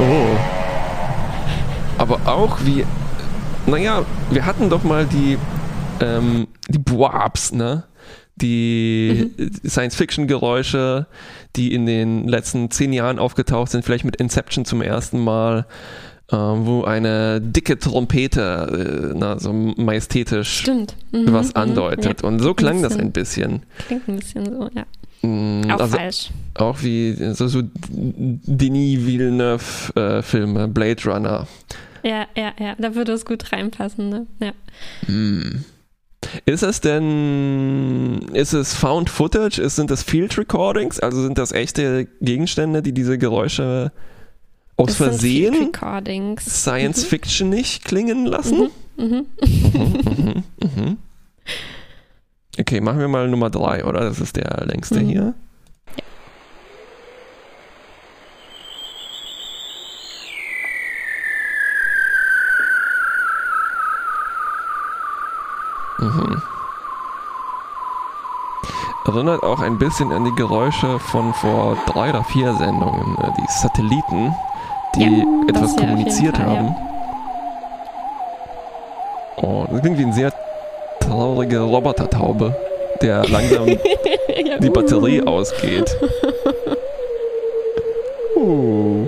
Oh. 0.00 0.36
Aber 1.98 2.20
auch 2.26 2.58
wie. 2.64 2.84
Naja, 3.66 4.04
wir 4.30 4.44
hatten 4.44 4.68
doch 4.70 4.84
mal 4.84 5.06
die, 5.06 5.38
ähm, 6.00 6.46
die 6.68 6.78
Boabs, 6.78 7.52
ne? 7.52 7.84
Die 8.36 9.32
Science-Fiction-Geräusche, 9.66 11.06
die 11.56 11.72
in 11.72 11.86
den 11.86 12.28
letzten 12.28 12.70
zehn 12.70 12.92
Jahren 12.92 13.18
aufgetaucht 13.18 13.70
sind, 13.70 13.82
vielleicht 13.82 14.04
mit 14.04 14.16
Inception 14.16 14.66
zum 14.66 14.82
ersten 14.82 15.18
Mal, 15.24 15.66
wo 16.30 16.82
eine 16.84 17.40
dicke 17.40 17.78
Trompete, 17.78 19.12
äh, 19.12 19.16
na, 19.16 19.38
so 19.38 19.52
majestätisch 19.52 20.60
Stimmt. 20.60 20.96
Mhm, 21.12 21.32
was 21.32 21.48
mhm, 21.48 21.56
andeutet. 21.56 22.22
Ja, 22.22 22.28
Und 22.28 22.40
so 22.40 22.52
klang 22.54 22.82
das 22.82 22.94
bisschen. 22.94 23.06
ein 23.06 23.12
bisschen. 23.12 23.62
klingt 23.86 24.08
ein 24.08 24.16
bisschen 24.16 24.44
so, 24.46 24.68
ja. 24.74 24.84
Mm, 25.22 25.70
Auch 25.70 25.80
also 25.80 25.96
falsch. 25.96 26.30
auch 26.54 26.82
wie 26.82 27.14
so, 27.32 27.46
so 27.48 27.62
Denis 27.88 29.06
Villeneuve-Filme, 29.06 30.68
Blade 30.68 31.02
Runner. 31.04 31.46
Ja, 32.02 32.26
ja, 32.36 32.52
ja. 32.58 32.74
Da 32.78 32.94
würde 32.94 33.12
es 33.12 33.24
gut 33.24 33.52
reinpassen, 33.52 34.08
ne? 34.08 34.26
Ja. 34.40 34.52
Hm. 35.06 35.64
Ist 36.44 36.62
es 36.62 36.80
denn, 36.80 38.18
ist 38.32 38.52
es 38.52 38.74
Found 38.74 39.10
Footage? 39.10 39.60
Ist, 39.60 39.76
sind 39.76 39.90
das 39.90 40.02
Field 40.02 40.36
Recordings? 40.38 40.98
Also 41.00 41.22
sind 41.22 41.38
das 41.38 41.52
echte 41.52 42.06
Gegenstände, 42.20 42.82
die 42.82 42.92
diese 42.92 43.16
Geräusche 43.16 43.92
aus 44.76 44.86
Das 44.88 44.96
Versehen. 44.96 45.72
Science 46.40 47.04
Fiction 47.04 47.48
nicht 47.50 47.84
klingen 47.84 48.26
lassen? 48.26 48.70
Mhm. 48.98 49.26
Mhm, 49.42 50.42
mhm. 50.74 50.96
Okay, 52.58 52.80
machen 52.80 52.98
wir 52.98 53.08
mal 53.08 53.28
Nummer 53.28 53.50
drei, 53.50 53.84
oder? 53.84 54.00
Das 54.00 54.20
ist 54.20 54.36
der 54.36 54.64
längste 54.66 55.00
Mhm. 55.00 55.06
hier. 55.06 55.34
Mhm. 65.98 66.42
Erinnert 69.06 69.42
auch 69.44 69.60
ein 69.60 69.78
bisschen 69.78 70.12
an 70.12 70.24
die 70.24 70.34
Geräusche 70.34 70.98
von 70.98 71.32
vor 71.34 71.76
drei 71.86 72.10
oder 72.10 72.24
vier 72.24 72.54
Sendungen, 72.54 73.16
äh, 73.18 73.30
die 73.38 73.46
Satelliten, 73.48 74.34
die 74.96 75.02
Ja, 75.04 75.48
etwas 75.48 75.74
ja, 75.74 75.80
kommuniziert 75.80 76.36
Fall, 76.36 76.46
ja. 76.46 76.56
haben. 76.56 76.76
Oh, 79.36 79.66
das 79.70 79.80
klingt 79.80 79.98
wie 79.98 80.04
ein 80.04 80.12
sehr 80.12 80.32
traurige 81.00 81.60
Robotertaube, 81.60 82.54
der 83.02 83.26
langsam 83.28 83.68
Ja, 83.68 84.58
die 84.58 84.68
uh. 84.68 84.72
Batterie 84.72 85.22
ausgeht. 85.22 85.96
Uh. 88.38 89.06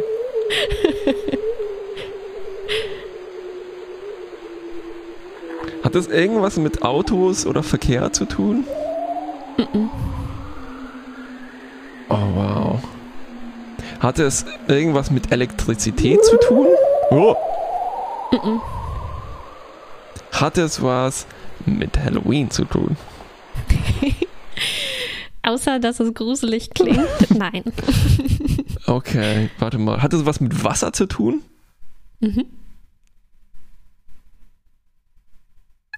Hat 5.85 5.95
das 5.95 6.07
irgendwas 6.07 6.57
mit 6.57 6.83
Autos 6.83 7.45
oder 7.47 7.63
Verkehr 7.63 8.11
zu 8.13 8.25
tun? 8.25 8.65
Oh 9.59 9.79
Hat 14.01 14.19
es 14.19 14.45
irgendwas 14.69 15.11
mit 15.11 15.33
Elektrizität 15.33 16.25
zu 16.25 16.37
tun? 16.39 16.67
Oh. 17.11 17.35
Hat 20.33 20.57
es 20.59 20.83
was 20.83 21.27
mit 21.67 21.99
Halloween 21.99 22.51
zu 22.51 22.65
tun? 22.65 22.97
Außer, 25.43 25.79
dass 25.81 25.99
es 26.01 26.13
gruselig 26.15 26.71
klingt. 26.71 27.09
Nein. 27.37 27.65
Okay, 28.87 29.51
warte 29.59 29.77
mal. 29.77 30.01
Hat 30.03 30.15
es 30.15 30.25
was 30.25 30.41
mit 30.41 30.65
Wasser 30.65 30.95
zu 30.95 31.05
tun? 31.05 31.43
Mhm. 32.21 32.47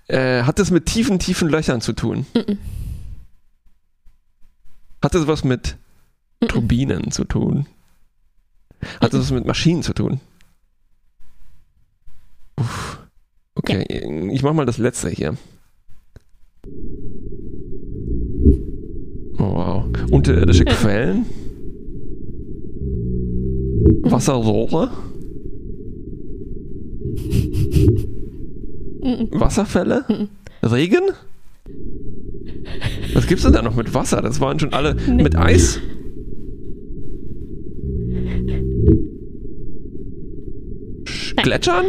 Äh, 0.08 0.42
hat 0.42 0.58
es 0.58 0.72
mit 0.72 0.86
tiefen, 0.86 1.20
tiefen 1.20 1.48
Löchern 1.48 1.80
zu 1.80 1.92
tun? 1.92 2.26
Mhm. 2.34 2.58
Hat 5.02 5.14
es 5.14 5.28
was 5.28 5.44
mit 5.44 5.76
Mhm. 6.40 6.48
Turbinen 6.48 7.10
zu 7.12 7.24
tun? 7.24 7.66
Hat 9.00 9.12
es 9.14 9.20
was 9.20 9.30
mit 9.30 9.46
Maschinen 9.46 9.82
zu 9.82 9.92
tun? 9.92 10.20
Uff. 12.58 12.98
Okay, 13.54 13.84
ich 14.32 14.42
mach 14.42 14.54
mal 14.54 14.66
das 14.66 14.78
letzte 14.78 15.10
hier. 15.10 15.36
Oh, 19.38 19.54
wow. 19.54 19.84
Unterirdische 20.10 20.64
Quellen? 20.66 21.26
Wasserrohre? 24.02 24.90
Wasserfälle? 29.32 30.04
Regen? 30.62 31.10
Was 33.14 33.26
gibt's 33.26 33.44
denn 33.44 33.52
da 33.52 33.62
noch 33.62 33.76
mit 33.76 33.92
Wasser? 33.94 34.22
Das 34.22 34.40
waren 34.40 34.58
schon 34.58 34.72
alle 34.72 34.94
mit 34.94 35.36
Eis? 35.36 35.80
Gletschern? 41.42 41.86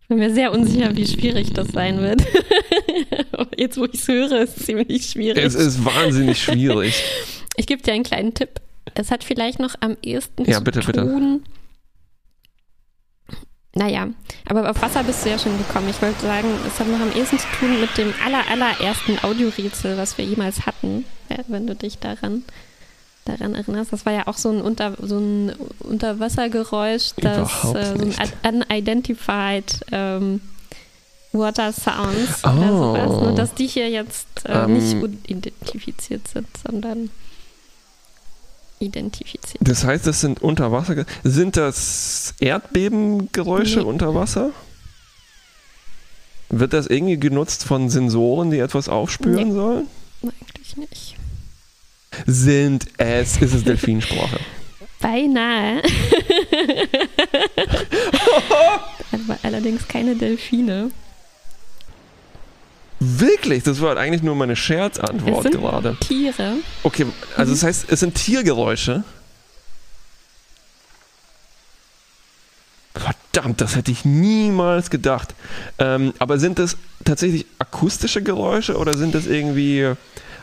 Ich 0.00 0.08
bin 0.08 0.18
mir 0.18 0.32
sehr 0.32 0.52
unsicher, 0.52 0.96
wie 0.96 1.06
schwierig 1.06 1.52
das 1.52 1.68
sein 1.68 2.00
wird. 2.00 2.22
Jetzt, 3.58 3.76
wo 3.76 3.84
ich 3.84 3.94
es 3.94 4.08
höre, 4.08 4.40
ist 4.42 4.56
es 4.56 4.64
ziemlich 4.66 5.04
schwierig. 5.10 5.44
Es 5.44 5.54
ist 5.54 5.84
wahnsinnig 5.84 6.42
schwierig. 6.42 7.02
Ich 7.56 7.66
gebe 7.66 7.82
dir 7.82 7.92
einen 7.92 8.04
kleinen 8.04 8.32
Tipp. 8.32 8.60
Es 8.94 9.10
hat 9.10 9.22
vielleicht 9.22 9.58
noch 9.60 9.74
am 9.80 9.96
ehesten 10.02 10.44
Ja, 10.46 10.58
zu 10.58 10.64
bitte, 10.64 10.80
bitte. 10.80 11.02
tun. 11.02 11.42
Naja, 13.74 14.08
aber 14.46 14.70
auf 14.70 14.80
Wasser 14.80 15.04
bist 15.04 15.24
du 15.26 15.30
ja 15.30 15.38
schon 15.38 15.56
gekommen. 15.58 15.88
Ich 15.90 16.00
wollte 16.00 16.20
sagen, 16.22 16.48
es 16.66 16.80
hat 16.80 16.88
noch 16.88 17.00
am 17.00 17.12
ehesten 17.12 17.38
zu 17.38 17.46
tun 17.60 17.78
mit 17.80 17.96
dem 17.98 18.12
aller, 18.24 18.48
allerersten 18.50 19.18
Audiorätsel, 19.22 19.96
was 19.98 20.16
wir 20.16 20.24
jemals 20.24 20.64
hatten, 20.64 21.04
wenn 21.48 21.66
du 21.66 21.74
dich 21.74 21.98
daran, 21.98 22.44
daran 23.28 23.54
erinnerst. 23.54 23.92
Das 23.92 24.04
war 24.04 24.12
ja 24.12 24.26
auch 24.26 24.36
so 24.36 24.50
ein, 24.50 24.60
Unter, 24.60 24.94
so 25.00 25.18
ein 25.18 25.52
Unterwassergeräusch, 25.80 27.12
das 27.16 27.48
äh, 27.74 27.96
so 27.96 28.24
ein 28.42 28.62
unidentified 28.68 29.80
ähm, 29.92 30.40
Water 31.32 31.72
Sounds 31.72 32.42
Oh. 32.44 32.48
oder 32.48 32.68
sowas. 33.08 33.22
Nur 33.22 33.34
dass 33.34 33.54
die 33.54 33.66
hier 33.66 33.88
jetzt 33.90 34.26
äh, 34.44 34.64
Ähm. 34.64 34.72
nicht 34.74 34.94
unidentifiziert 35.02 36.26
sind, 36.28 36.48
sondern 36.66 37.10
identifiziert. 38.80 39.58
Das 39.60 39.84
heißt, 39.84 40.06
das 40.06 40.20
sind 40.20 40.40
Unterwasser. 40.42 41.04
Sind 41.24 41.56
das 41.56 42.34
Erdbebengeräusche 42.40 43.80
Nee. 43.80 43.84
unter 43.84 44.14
Wasser? 44.14 44.50
Wird 46.48 46.72
das 46.72 46.86
irgendwie 46.86 47.18
genutzt 47.18 47.64
von 47.64 47.90
Sensoren, 47.90 48.50
die 48.50 48.58
etwas 48.58 48.88
aufspüren 48.88 49.48
Nee. 49.48 49.54
sollen? 49.54 49.86
Eigentlich 50.22 50.76
nicht. 50.76 51.16
Sind 52.26 52.86
es, 52.98 53.36
ist 53.38 53.54
es 53.54 53.64
Delfinsprache? 53.64 54.38
Beinahe. 55.00 55.82
Aber 59.12 59.38
allerdings 59.42 59.86
keine 59.86 60.16
Delfine. 60.16 60.90
Wirklich? 63.00 63.62
Das 63.62 63.80
war 63.80 63.96
eigentlich 63.96 64.22
nur 64.22 64.34
meine 64.34 64.54
Es 64.54 64.58
Scherzantwort 64.58 65.44
sind 65.44 65.60
gerade. 65.60 65.96
Tiere. 66.00 66.56
Okay, 66.82 67.06
also 67.36 67.52
das 67.52 67.62
heißt, 67.62 67.86
es 67.90 68.00
sind 68.00 68.14
Tiergeräusche. 68.16 69.04
Verdammt, 72.94 73.60
das 73.60 73.76
hätte 73.76 73.92
ich 73.92 74.04
niemals 74.04 74.90
gedacht. 74.90 75.34
Ähm, 75.78 76.12
aber 76.18 76.40
sind 76.40 76.58
das 76.58 76.76
tatsächlich 77.04 77.46
akustische 77.60 78.20
Geräusche 78.22 78.76
oder 78.76 78.96
sind 78.96 79.14
das 79.14 79.26
irgendwie 79.26 79.92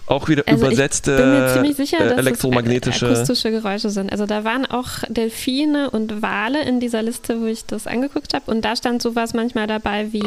auch 0.07 0.27
wieder 0.29 0.43
Also 0.45 0.65
übersetzte 0.67 1.11
ich 1.11 1.17
bin 1.17 1.31
mir 1.31 1.53
ziemlich 1.53 1.75
sicher, 1.75 1.99
äh, 1.99 2.09
dass 2.09 2.17
elektromagnetische? 2.19 3.07
akustische 3.07 3.49
Geräusche 3.51 3.89
sind. 3.89 4.11
Also 4.11 4.25
da 4.27 4.43
waren 4.43 4.65
auch 4.65 4.89
Delfine 5.09 5.89
und 5.89 6.21
Wale 6.21 6.61
in 6.63 6.79
dieser 6.79 7.01
Liste, 7.01 7.41
wo 7.41 7.45
ich 7.45 7.65
das 7.65 7.87
angeguckt 7.87 8.33
habe. 8.35 8.51
Und 8.51 8.63
da 8.63 8.75
stand 8.75 9.01
sowas 9.01 9.33
manchmal 9.33 9.65
dabei 9.67 10.11
wie 10.13 10.21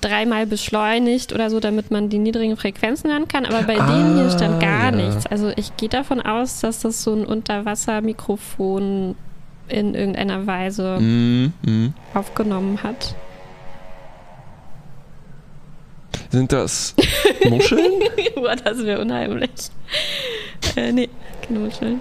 dreimal 0.00 0.46
beschleunigt 0.46 1.32
oder 1.32 1.50
so, 1.50 1.60
damit 1.60 1.90
man 1.92 2.08
die 2.08 2.18
niedrigen 2.18 2.56
Frequenzen 2.56 3.10
hören 3.10 3.28
kann. 3.28 3.46
Aber 3.46 3.62
bei 3.62 3.74
denen 3.74 4.16
hier 4.16 4.30
stand 4.30 4.60
gar 4.60 4.72
Ah, 4.82 4.84
ja. 4.86 4.90
nichts. 4.90 5.26
Also 5.26 5.52
ich 5.54 5.76
gehe 5.76 5.88
davon 5.88 6.20
aus, 6.20 6.60
dass 6.60 6.80
das 6.80 7.02
so 7.04 7.12
ein 7.14 7.24
Unterwassermikrofon 7.26 9.14
in 9.68 9.94
irgendeiner 9.94 10.46
Weise 10.46 10.98
Mm, 11.00 11.52
mm. 11.62 11.94
aufgenommen 12.14 12.82
hat. 12.82 13.14
Sind 16.30 16.52
das 16.52 16.94
Muscheln? 17.48 17.92
Boah, 18.34 18.56
das 18.56 18.78
wäre 18.84 19.00
unheimlich. 19.00 19.50
Äh, 20.76 20.92
nee, 20.92 21.08
keine 21.46 21.58
Muscheln. 21.58 22.00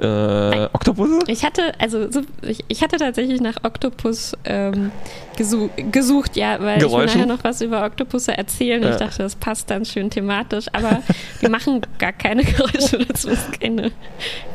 äh, 0.00 0.64
Oktopusse? 0.72 1.18
Ich 1.26 1.44
hatte, 1.44 1.74
also 1.78 2.10
so, 2.10 2.22
ich, 2.42 2.64
ich 2.68 2.82
hatte 2.82 2.96
tatsächlich 2.96 3.40
nach 3.40 3.56
Oktopus 3.62 4.36
ähm, 4.44 4.90
gesu 5.36 5.68
gesucht, 5.76 6.36
ja, 6.36 6.58
weil 6.60 6.78
ich 6.78 6.82
Geräuschen? 6.82 7.20
nachher 7.20 7.26
noch 7.26 7.44
was 7.44 7.60
über 7.60 7.84
Oktopusse 7.84 8.36
erzählen. 8.36 8.82
Ja. 8.82 8.90
ich 8.90 8.96
dachte, 8.96 9.22
das 9.22 9.36
passt 9.36 9.70
dann 9.70 9.84
schön 9.84 10.10
thematisch, 10.10 10.66
aber 10.72 11.02
die 11.42 11.48
machen 11.48 11.82
gar 11.98 12.12
keine 12.12 12.44
Geräusche, 12.44 12.98
dazu 12.98 13.28
ist 13.28 13.60
keine, 13.60 13.92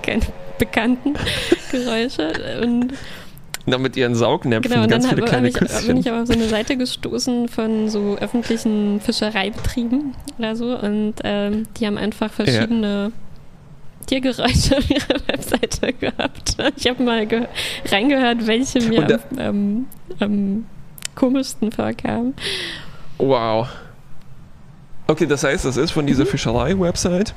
keine 0.01 0.23
bekannten 0.57 1.13
Geräusche. 1.71 2.33
Und 2.63 2.93
Na, 3.67 3.77
mit 3.79 3.97
ihren 3.97 4.13
Saugnäpfen, 4.15 4.69
genau, 4.71 4.83
und 4.83 4.89
ganz 4.89 5.05
dann 5.05 5.15
viele 5.15 5.21
habe 5.23 5.31
kleine 5.31 5.47
hab 5.47 5.53
ich, 5.55 5.59
bin 5.59 5.67
Küsschen. 5.67 5.97
ich 5.97 6.09
aber 6.11 6.21
auf 6.21 6.27
so 6.27 6.33
eine 6.33 6.47
Seite 6.47 6.77
gestoßen 6.77 7.47
von 7.49 7.89
so 7.89 8.15
öffentlichen 8.19 9.01
Fischereibetrieben 9.01 10.13
oder 10.37 10.55
so 10.55 10.77
und 10.77 11.15
ähm, 11.23 11.67
die 11.79 11.87
haben 11.87 11.97
einfach 11.97 12.31
verschiedene 12.31 13.11
Tiergeräusche 14.05 14.77
auf 14.77 14.89
ihrer 14.89 15.19
Webseite 15.27 15.93
gehabt. 15.93 16.57
Ich 16.77 16.87
habe 16.87 17.01
mal 17.03 17.25
ge 17.25 17.47
reingehört, 17.91 18.45
welche 18.45 18.79
mir 18.81 18.99
Und 18.99 19.09
da- 19.09 19.19
am, 19.37 19.39
am, 19.39 19.85
am 20.19 20.65
komischsten 21.15 21.71
vorkamen. 21.71 22.35
Wow. 23.17 23.67
Okay, 25.07 25.25
das 25.25 25.43
heißt, 25.43 25.65
das 25.65 25.77
ist 25.77 25.91
von 25.91 26.03
Mhm. 26.05 26.09
dieser 26.09 26.25
Fischerei-Website. 26.25 27.33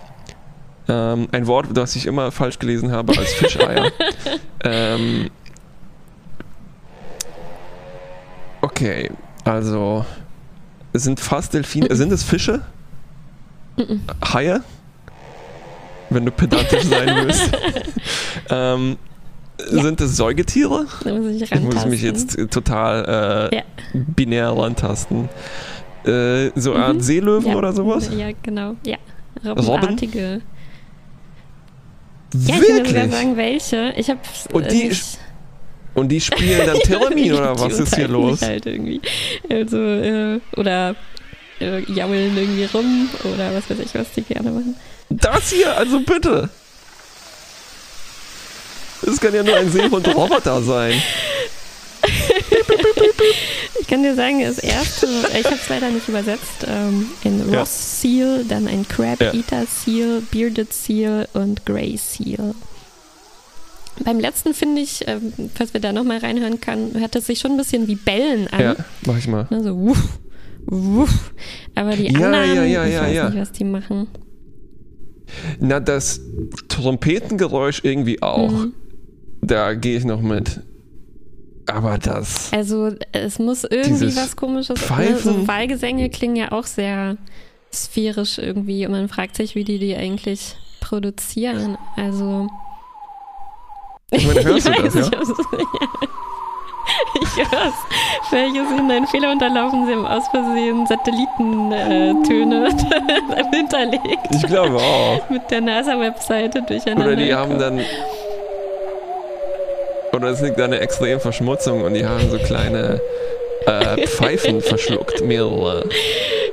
Ähm, 0.90 1.28
ein 1.32 1.46
Wort, 1.46 1.66
das 1.74 1.94
ich 1.96 2.06
immer 2.06 2.32
falsch 2.32 2.58
gelesen 2.58 2.92
habe 2.92 3.16
als 3.16 3.34
Fischeier. 3.34 3.92
ähm, 4.64 5.28
okay, 8.62 9.10
also 9.44 10.04
sind 10.92 11.20
fast 11.20 11.54
Delfine. 11.54 11.94
Sind 11.94 12.12
es 12.12 12.22
Fische? 12.22 12.62
Haie? 14.32 14.62
Wenn 16.10 16.24
du 16.24 16.32
pedantisch 16.32 16.84
sein 16.84 17.08
willst. 17.26 17.50
ähm, 18.50 18.96
Ja. 19.70 19.82
Sind 19.82 20.00
es 20.00 20.16
Säugetiere? 20.16 20.86
Da 21.04 21.14
muss 21.14 21.26
ich 21.32 21.42
Ich 21.52 21.60
muss 21.60 21.84
mich 21.86 22.00
jetzt 22.02 22.38
äh, 22.38 22.46
total 22.46 23.50
äh, 23.52 23.56
Ja. 23.56 23.62
binär 23.92 24.50
rantasten. 24.56 25.28
Äh, 26.04 26.50
so 26.54 26.72
eine 26.74 26.84
Art 26.84 26.94
Mhm. 26.96 27.00
Seelöwen 27.00 27.46
ja, 27.50 27.56
oder 27.56 27.72
sowas? 27.72 28.08
Ja, 28.16 28.28
genau. 28.42 28.76
Ja. 28.86 28.96
Robben? 29.44 29.64
Robbenartige. 29.64 30.40
Ja, 32.34 32.40
ich 32.40 32.46
kann 32.48 32.60
dir 32.60 32.66
sogar 32.66 32.84
Wirklich? 32.94 33.12
sagen, 33.12 33.36
welche. 33.36 33.92
Ich 33.96 34.08
habe 34.10 34.20
Und 34.52 34.70
die- 34.70 34.92
Und 35.98 36.08
die 36.10 36.20
spielen 36.20 36.64
dann 36.64 36.78
Theremin 36.84 37.34
oder 37.34 37.58
was 37.58 37.78
ist 37.78 37.96
hier 37.96 38.08
los? 38.08 38.42
Halt 38.42 38.66
irgendwie. 38.66 39.00
Also, 39.50 39.76
äh, 39.78 40.40
oder 40.56 40.94
äh, 41.60 41.80
jaulen 41.92 42.36
irgendwie 42.36 42.64
rum 42.64 43.10
oder 43.24 43.54
was 43.54 43.68
weiß 43.68 43.78
ich, 43.84 43.94
was 43.94 44.10
die 44.12 44.22
gerne 44.22 44.50
machen. 44.50 44.76
Das 45.10 45.50
hier, 45.50 45.76
also 45.76 46.00
bitte. 46.00 46.48
Das 49.02 49.20
kann 49.20 49.34
ja 49.34 49.42
nur 49.42 49.56
ein 49.56 49.70
Seehund-Roboter 49.70 50.62
sein. 50.62 51.02
Ich 53.80 53.86
kann 53.86 54.02
dir 54.02 54.14
sagen, 54.14 54.42
das 54.42 54.58
erste, 54.58 55.06
ich 55.06 55.44
habe 55.44 55.56
es 55.56 55.68
leider 55.68 55.88
nicht 55.90 56.08
übersetzt, 56.08 56.66
ähm, 56.66 57.10
ein. 57.24 57.54
Ross 57.54 58.00
Seal, 58.00 58.44
dann 58.44 58.68
ein 58.68 58.86
Crab. 58.86 59.20
Eater 59.20 59.64
Seal, 59.66 60.22
Bearded 60.30 60.72
Seal 60.72 61.28
und 61.32 61.64
Grey 61.64 61.96
Seal. 61.96 62.54
Beim 64.04 64.18
letzten 64.20 64.54
finde 64.54 64.80
ich, 64.80 65.06
ähm, 65.06 65.32
falls 65.54 65.74
wir 65.74 65.80
da 65.80 65.92
nochmal 65.92 66.18
reinhören 66.18 66.60
kann, 66.60 66.92
hört 66.94 67.16
es 67.16 67.26
sich 67.26 67.38
schon 67.38 67.52
ein 67.52 67.56
bisschen 67.56 67.86
wie 67.88 67.96
Bellen 67.96 68.48
an. 68.48 68.60
Ja, 68.60 68.76
mach 69.06 69.18
ich 69.18 69.28
mal. 69.28 69.46
Ne, 69.50 69.62
so 69.62 69.78
wuff, 69.78 70.18
wuff. 70.66 71.32
Aber 71.74 71.96
die 71.96 72.12
Ja, 72.12 72.26
anderen, 72.26 72.54
ja, 72.54 72.64
ja, 72.64 72.86
ich 72.86 72.92
ja, 72.94 73.02
weiß 73.02 73.14
ja. 73.14 73.30
nicht, 73.30 73.40
was 73.40 73.52
die 73.52 73.64
machen. 73.64 74.08
Na, 75.60 75.80
das 75.80 76.20
Trompetengeräusch 76.68 77.80
irgendwie 77.84 78.22
auch. 78.22 78.50
Mhm. 78.50 78.72
Da 79.42 79.74
gehe 79.74 79.96
ich 79.98 80.04
noch 80.04 80.20
mit. 80.20 80.60
Aber 81.66 81.98
das. 81.98 82.50
Also 82.52 82.92
es 83.12 83.38
muss 83.38 83.64
irgendwie 83.64 84.16
was 84.16 84.36
komisches. 84.36 84.80
Ne? 84.80 84.86
Pfeifen. 84.86 85.18
So 85.18 85.48
Wahlgesänge 85.48 86.08
klingen 86.08 86.36
ja 86.36 86.52
auch 86.52 86.64
sehr 86.64 87.18
sphärisch 87.72 88.38
irgendwie 88.38 88.86
und 88.86 88.92
man 88.92 89.08
fragt 89.08 89.36
sich, 89.36 89.54
wie 89.54 89.64
die 89.64 89.78
die 89.78 89.94
eigentlich 89.94 90.56
produzieren. 90.80 91.76
Also 91.96 92.48
Ich 94.10 94.26
meine, 94.26 94.42
hörst 94.44 94.66
du 94.66 94.70
ich 94.72 94.76
das, 94.76 94.94
weiß, 94.96 95.12
hab's- 95.12 95.38
ja. 95.52 95.58
Ich 97.20 97.36
hör's. 97.52 97.74
Vielleicht 98.30 98.56
ist 98.56 98.70
ihnen 98.78 98.90
ein 98.90 99.06
Fehler 99.06 99.30
unterlaufen, 99.32 99.86
sie 99.86 99.92
haben 99.92 100.06
aus 100.06 100.26
Versehen 100.28 100.86
Satellitentöne 100.86 102.68
hinterlegt. 103.52 104.28
Ich 104.30 104.46
glaube 104.46 104.76
auch. 104.76 105.28
Mit 105.30 105.50
der 105.50 105.60
NASA-Webseite 105.60 106.62
durcheinander. 106.62 107.06
Oder 107.12 107.16
die 107.16 107.34
haben 107.34 107.58
dann. 107.58 107.80
Oder 110.14 110.28
es 110.28 110.40
liegt 110.40 110.58
an 110.60 110.70
der 110.70 110.80
extremen 110.82 111.20
Verschmutzung 111.20 111.82
und 111.82 111.92
die 111.94 112.06
haben 112.06 112.30
so 112.30 112.38
kleine 112.38 113.00
äh, 113.66 114.06
Pfeifen 114.06 114.60
verschluckt, 114.62 115.22
mehrere. 115.22 115.88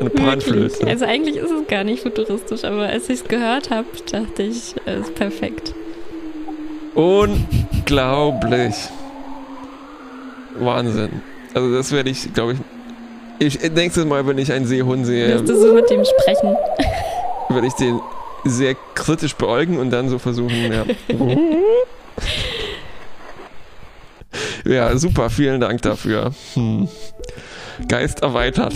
Eine. 0.01 0.09
Panflöte. 0.09 0.85
Also 0.87 1.05
eigentlich 1.05 1.37
ist 1.37 1.49
es 1.51 1.65
gar 1.67 1.85
nicht 1.85 2.03
futuristisch, 2.03 2.65
aber 2.65 2.87
als 2.87 3.07
ich 3.09 3.21
es 3.21 3.27
gehört 3.27 3.69
habe, 3.69 3.85
dachte 4.11 4.43
ich, 4.43 4.75
es 4.85 4.99
ist 5.07 5.15
perfekt. 5.15 5.73
Unglaublich. 6.95 8.75
Wahnsinn. 10.57 11.21
Also 11.53 11.75
das 11.75 11.91
werde 11.91 12.09
ich, 12.09 12.33
glaube 12.33 12.55
ich, 13.39 13.57
ich 13.59 13.71
nächstes 13.71 14.05
Mal, 14.05 14.25
wenn 14.25 14.37
ich 14.37 14.51
einen 14.51 14.65
Seehund 14.65 15.05
sehe, 15.05 15.27
Wirst 15.27 15.49
du 15.49 15.59
so 15.59 15.73
mit 15.73 15.89
dem 15.89 16.03
sprechen? 16.05 16.55
werde 17.49 17.67
ich 17.67 17.73
den 17.73 17.99
sehr 18.45 18.75
kritisch 18.93 19.35
beäugen 19.35 19.77
und 19.77 19.91
dann 19.91 20.09
so 20.09 20.19
versuchen, 20.19 20.71
ja. 20.71 20.85
Ja, 24.65 24.97
super, 24.97 25.29
vielen 25.29 25.61
Dank 25.61 25.83
dafür. 25.83 26.31
Hm. 26.55 26.89
Geist 27.87 28.21
erweitert. 28.23 28.73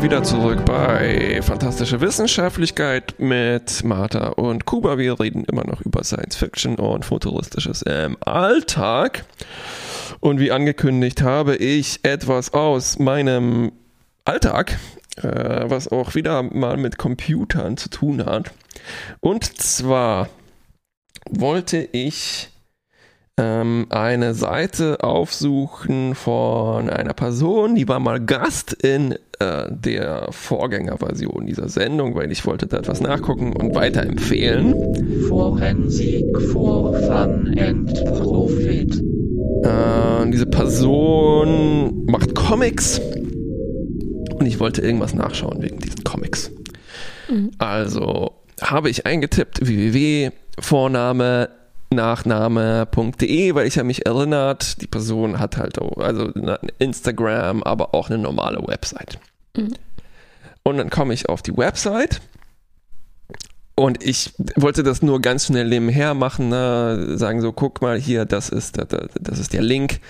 Und 0.00 0.04
wieder 0.06 0.22
zurück 0.22 0.64
bei 0.64 1.42
Fantastische 1.42 2.00
Wissenschaftlichkeit 2.00 3.16
mit 3.18 3.84
Martha 3.84 4.28
und 4.28 4.64
Kuba. 4.64 4.96
Wir 4.96 5.20
reden 5.20 5.44
immer 5.44 5.66
noch 5.66 5.82
über 5.82 6.04
Science 6.04 6.36
Fiction 6.36 6.76
und 6.76 7.04
Futuristisches 7.04 7.82
im 7.82 8.16
Alltag. 8.20 9.26
Und 10.20 10.40
wie 10.40 10.52
angekündigt 10.52 11.20
habe 11.20 11.54
ich 11.54 12.00
etwas 12.02 12.54
aus 12.54 12.98
meinem 12.98 13.72
Alltag, 14.24 14.78
äh, 15.18 15.68
was 15.68 15.88
auch 15.88 16.14
wieder 16.14 16.44
mal 16.44 16.78
mit 16.78 16.96
Computern 16.96 17.76
zu 17.76 17.90
tun 17.90 18.24
hat. 18.24 18.52
Und 19.20 19.44
zwar 19.60 20.30
wollte 21.28 21.76
ich 21.92 22.48
ähm, 23.36 23.86
eine 23.90 24.32
Seite 24.32 25.02
aufsuchen 25.02 26.14
von 26.14 26.88
einer 26.88 27.12
Person, 27.12 27.74
die 27.74 27.86
war 27.86 28.00
mal 28.00 28.18
Gast 28.18 28.72
in 28.72 29.14
äh, 29.40 29.68
der 29.70 30.28
Vorgängerversion 30.30 31.46
dieser 31.46 31.68
Sendung, 31.68 32.14
weil 32.14 32.30
ich 32.30 32.46
wollte 32.46 32.66
da 32.66 32.78
etwas 32.78 33.00
nachgucken 33.00 33.54
und 33.54 33.74
weiterempfehlen. 33.74 35.24
Forensik 35.28 36.40
for 36.52 36.94
Fun 36.94 37.58
and 37.58 37.92
Profit. 38.04 39.02
Äh, 39.62 40.30
diese 40.30 40.46
Person 40.46 42.04
macht 42.06 42.34
Comics 42.34 43.00
und 44.34 44.46
ich 44.46 44.60
wollte 44.60 44.82
irgendwas 44.82 45.14
nachschauen 45.14 45.62
wegen 45.62 45.78
diesen 45.78 46.04
Comics. 46.04 46.50
Mhm. 47.30 47.50
Also 47.58 48.32
habe 48.60 48.90
ich 48.90 49.06
eingetippt 49.06 49.66
www.vorname 49.66 51.48
nachname.de, 51.92 53.54
weil 53.54 53.66
ich 53.66 53.76
habe 53.78 53.86
mich 53.86 54.06
erinnert, 54.06 54.80
die 54.80 54.86
Person 54.86 55.38
hat 55.38 55.56
halt 55.56 55.78
auch, 55.78 55.96
also 55.98 56.30
Instagram, 56.78 57.62
aber 57.62 57.94
auch 57.94 58.10
eine 58.10 58.18
normale 58.18 58.66
Website. 58.66 59.18
Mhm. 59.56 59.74
Und 60.62 60.76
dann 60.76 60.90
komme 60.90 61.14
ich 61.14 61.28
auf 61.28 61.42
die 61.42 61.56
Website 61.56 62.20
und 63.80 64.04
ich 64.04 64.34
wollte 64.56 64.82
das 64.82 65.00
nur 65.00 65.22
ganz 65.22 65.46
schnell 65.46 65.66
nebenher 65.66 66.12
machen, 66.12 66.50
ne? 66.50 67.16
sagen 67.16 67.40
so, 67.40 67.50
guck 67.50 67.80
mal 67.80 67.98
hier, 67.98 68.26
das 68.26 68.50
ist, 68.50 68.76
das, 68.76 69.38
ist 69.38 69.54
der 69.54 69.62
Link. 69.62 70.00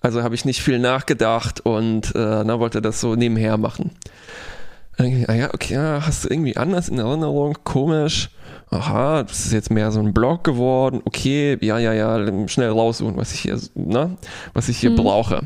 Also 0.00 0.24
habe 0.24 0.34
ich 0.34 0.44
nicht 0.44 0.62
viel 0.62 0.80
nachgedacht 0.80 1.60
und 1.60 2.12
äh, 2.16 2.42
na, 2.44 2.58
wollte 2.58 2.82
das 2.82 3.00
so 3.00 3.14
nebenher 3.14 3.56
machen. 3.56 3.92
Ich, 4.98 5.28
ah 5.28 5.34
ja, 5.34 5.54
okay, 5.54 5.74
ja, 5.74 6.04
hast 6.04 6.24
du 6.24 6.28
irgendwie 6.28 6.56
anders 6.56 6.88
in 6.88 6.98
Erinnerung, 6.98 7.56
komisch. 7.62 8.30
Aha, 8.70 9.24
das 9.24 9.46
ist 9.46 9.52
jetzt 9.52 9.70
mehr 9.70 9.90
so 9.90 10.00
ein 10.00 10.14
Blog 10.14 10.44
geworden. 10.44 11.00
Okay, 11.04 11.58
ja, 11.60 11.78
ja, 11.78 11.92
ja, 11.92 12.48
schnell 12.48 12.70
raussuchen, 12.70 13.16
was 13.16 13.32
ich 13.34 13.40
hier, 13.40 13.58
ne, 13.74 14.16
was 14.52 14.68
ich 14.68 14.78
hier 14.78 14.90
Mhm. 14.90 14.96
brauche. 14.96 15.40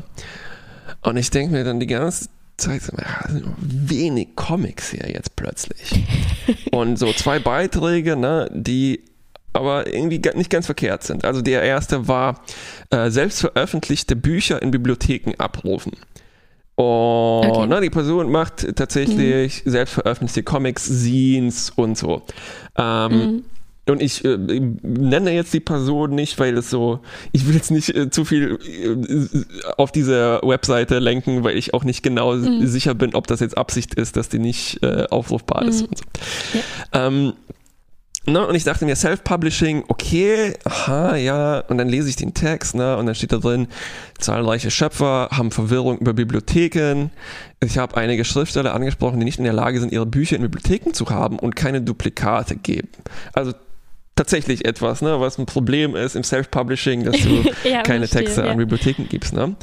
Und 1.01 1.17
ich 1.17 1.29
denke 1.31 1.53
mir 1.53 1.63
dann 1.63 1.79
die 1.79 1.87
ganze 1.87 2.29
Zeit, 2.57 2.81
ja, 2.97 3.27
sind 3.31 3.45
wenig 3.59 4.35
Comics 4.35 4.91
hier 4.91 5.09
jetzt 5.09 5.35
plötzlich. 5.35 6.03
Und 6.71 6.97
so 6.97 7.11
zwei 7.13 7.39
Beiträge, 7.39 8.15
ne, 8.15 8.49
die 8.53 9.01
aber 9.53 9.87
irgendwie 9.91 10.21
nicht 10.35 10.49
ganz 10.49 10.65
verkehrt 10.65 11.03
sind. 11.03 11.23
Also 11.25 11.41
der 11.41 11.63
erste 11.63 12.07
war 12.07 12.41
äh, 12.91 13.09
selbst 13.09 13.39
veröffentlichte 13.39 14.15
Bücher 14.15 14.61
in 14.61 14.69
Bibliotheken 14.69 15.33
abrufen. 15.37 15.93
Und 16.75 17.51
Okay. 17.51 17.67
ne, 17.67 17.81
die 17.81 17.89
Person 17.89 18.31
macht 18.31 18.75
tatsächlich 18.75 19.61
selbst 19.65 19.93
veröffentlichte 19.93 20.43
Comics, 20.43 20.83
Scenes 20.85 21.69
und 21.75 21.97
so. 21.97 22.21
Ähm, 22.77 23.11
Mhm. 23.19 23.43
und 23.87 24.01
ich 24.01 24.25
äh, 24.25 24.37
nenne 24.37 25.31
jetzt 25.31 25.53
die 25.53 25.61
Person 25.61 26.11
nicht, 26.15 26.37
weil 26.37 26.57
es 26.57 26.69
so, 26.69 26.99
ich 27.31 27.47
will 27.47 27.55
jetzt 27.55 27.71
nicht 27.71 27.95
äh, 27.95 28.09
zu 28.09 28.25
viel 28.25 28.57
äh, 28.61 29.71
auf 29.77 29.93
diese 29.93 30.41
Webseite 30.43 30.99
lenken, 30.99 31.45
weil 31.45 31.55
ich 31.57 31.73
auch 31.73 31.85
nicht 31.85 32.03
genau 32.03 32.33
Mhm. 32.33 32.67
sicher 32.67 32.93
bin, 32.93 33.15
ob 33.15 33.27
das 33.27 33.39
jetzt 33.39 33.57
Absicht 33.57 33.93
ist, 33.93 34.17
dass 34.17 34.27
die 34.27 34.39
nicht 34.39 34.83
äh, 34.83 35.05
aufrufbar 35.09 35.63
ist 35.65 35.81
Mhm. 35.83 35.87
und 35.87 35.97
so. 35.97 36.03
Ähm, 36.91 37.33
Ne, 38.27 38.45
und 38.47 38.55
ich 38.55 38.63
dachte 38.63 38.85
mir, 38.85 38.95
Self-Publishing, 38.95 39.83
okay, 39.87 40.55
aha, 40.63 41.15
ja, 41.15 41.59
und 41.59 41.77
dann 41.77 41.87
lese 41.87 42.09
ich 42.09 42.15
den 42.15 42.33
Text, 42.33 42.73
ne, 42.73 42.97
und 42.97 43.05
dann 43.05 43.13
steht 43.13 43.31
da 43.31 43.37
drin, 43.37 43.67
zahlreiche 44.17 44.71
Schöpfer 44.71 45.29
haben 45.31 45.51
Verwirrung 45.51 45.99
über 45.99 46.13
Bibliotheken. 46.13 47.11
Ich 47.63 47.77
habe 47.77 47.97
einige 47.97 48.25
Schriftsteller 48.25 48.73
angesprochen, 48.73 49.19
die 49.19 49.25
nicht 49.25 49.37
in 49.37 49.43
der 49.43 49.53
Lage 49.53 49.79
sind, 49.79 49.91
ihre 49.91 50.07
Bücher 50.07 50.37
in 50.37 50.41
Bibliotheken 50.41 50.93
zu 50.93 51.07
haben 51.09 51.37
und 51.37 51.55
keine 51.55 51.81
Duplikate 51.81 52.55
geben. 52.55 52.89
Also 53.33 53.53
tatsächlich 54.15 54.65
etwas, 54.65 55.01
ne, 55.01 55.19
was 55.19 55.37
ein 55.37 55.45
Problem 55.45 55.95
ist 55.95 56.15
im 56.15 56.23
Self-Publishing, 56.23 57.03
dass 57.03 57.17
du 57.21 57.43
Ja, 57.63 57.81
keine 57.81 58.07
verstehe, 58.07 58.23
Texte 58.23 58.41
ja. 58.41 58.51
an 58.51 58.57
Bibliotheken 58.57 59.03
gibst. 59.09 59.33
Ne? 59.33 59.55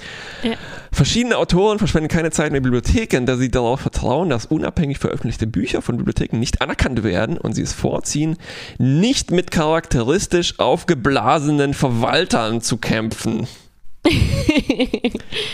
Ja. 0.42 0.53
Verschiedene 0.92 1.38
Autoren 1.38 1.78
verschwenden 1.78 2.09
keine 2.09 2.30
Zeit 2.30 2.53
in 2.53 2.62
Bibliotheken, 2.62 3.24
da 3.24 3.36
sie 3.36 3.50
darauf 3.50 3.80
vertrauen, 3.80 4.28
dass 4.28 4.46
unabhängig 4.46 4.98
veröffentlichte 4.98 5.46
Bücher 5.46 5.80
von 5.80 5.96
Bibliotheken 5.96 6.38
nicht 6.38 6.61
anerkannt 6.61 7.03
werden 7.03 7.38
und 7.38 7.55
sie 7.55 7.62
es 7.62 7.72
vorziehen, 7.72 8.36
nicht 8.78 9.30
mit 9.30 9.50
charakteristisch 9.50 10.59
aufgeblasenen 10.59 11.72
Verwaltern 11.72 12.61
zu 12.61 12.76
kämpfen. 12.76 13.46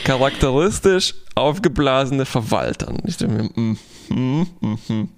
charakteristisch 0.04 1.14
aufgeblasene 1.34 2.24
Verwaltern. 2.24 2.98
Ich 3.04 3.18
denke 3.18 3.34
mir, 3.34 3.50
mm, 3.54 3.78
mm, 4.08 4.78
mm. 4.88 5.08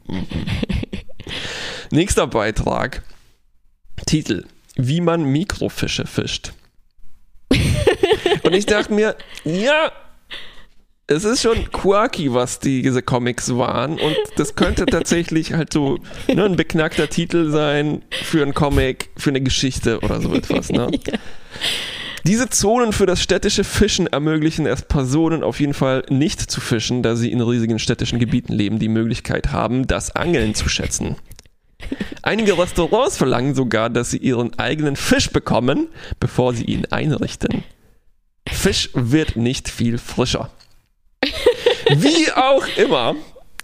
Nächster 1.92 2.26
Beitrag. 2.26 3.02
Titel. 4.06 4.44
Wie 4.76 5.00
man 5.00 5.24
Mikrofische 5.24 6.06
fischt. 6.06 6.52
Und 8.42 8.54
ich 8.54 8.66
dachte 8.66 8.92
mir, 8.92 9.16
ja, 9.44 9.92
es 11.06 11.24
ist 11.24 11.42
schon 11.42 11.70
quirky, 11.72 12.32
was 12.32 12.60
die, 12.60 12.82
diese 12.82 13.02
Comics 13.02 13.56
waren. 13.56 13.98
Und 13.98 14.16
das 14.36 14.54
könnte 14.54 14.86
tatsächlich 14.86 15.52
halt 15.52 15.72
so 15.72 15.98
ne, 16.32 16.44
ein 16.44 16.56
beknackter 16.56 17.08
Titel 17.08 17.50
sein 17.50 18.02
für 18.10 18.42
einen 18.42 18.54
Comic, 18.54 19.10
für 19.16 19.30
eine 19.30 19.40
Geschichte 19.40 19.98
oder 20.00 20.20
so 20.20 20.32
etwas. 20.34 20.70
Ne? 20.70 20.90
Ja. 21.06 21.18
Diese 22.26 22.50
Zonen 22.50 22.92
für 22.92 23.06
das 23.06 23.22
städtische 23.22 23.64
Fischen 23.64 24.06
ermöglichen 24.06 24.66
es 24.66 24.82
Personen 24.82 25.42
auf 25.42 25.58
jeden 25.58 25.72
Fall 25.72 26.04
nicht 26.10 26.38
zu 26.40 26.60
fischen, 26.60 27.02
da 27.02 27.16
sie 27.16 27.32
in 27.32 27.40
riesigen 27.40 27.78
städtischen 27.78 28.18
Gebieten 28.18 28.52
leben, 28.52 28.78
die 28.78 28.88
Möglichkeit 28.88 29.52
haben, 29.52 29.86
das 29.86 30.14
Angeln 30.14 30.54
zu 30.54 30.68
schätzen. 30.68 31.16
Einige 32.22 32.58
Restaurants 32.58 33.16
verlangen 33.16 33.54
sogar, 33.54 33.90
dass 33.90 34.10
sie 34.10 34.18
ihren 34.18 34.58
eigenen 34.58 34.96
Fisch 34.96 35.30
bekommen, 35.30 35.88
bevor 36.18 36.54
sie 36.54 36.64
ihn 36.64 36.86
einrichten. 36.86 37.64
Fisch 38.48 38.90
wird 38.94 39.36
nicht 39.36 39.68
viel 39.68 39.98
frischer. 39.98 40.50
Wie 41.88 42.30
auch 42.32 42.66
immer, 42.76 43.14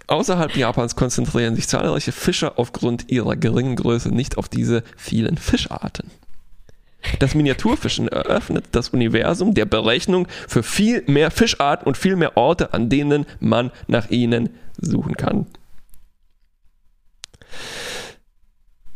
außerhalb 0.07 0.55
Japans 0.55 0.95
konzentrieren 0.95 1.55
sich 1.55 1.67
zahlreiche 1.67 2.11
Fischer 2.11 2.57
aufgrund 2.57 3.09
ihrer 3.11 3.35
geringen 3.35 3.75
Größe 3.75 4.09
nicht 4.09 4.37
auf 4.37 4.49
diese 4.49 4.83
vielen 4.95 5.37
Fischarten. 5.37 6.09
Das 7.19 7.35
Miniaturfischen 7.35 8.07
eröffnet 8.07 8.65
das 8.71 8.89
Universum 8.89 9.53
der 9.53 9.65
Berechnung 9.65 10.27
für 10.47 10.63
viel 10.63 11.03
mehr 11.07 11.31
Fischarten 11.31 11.87
und 11.87 11.97
viel 11.97 12.15
mehr 12.15 12.35
Orte, 12.37 12.73
an 12.73 12.89
denen 12.89 13.25
man 13.39 13.71
nach 13.87 14.09
ihnen 14.09 14.49
suchen 14.77 15.15
kann. 15.15 15.45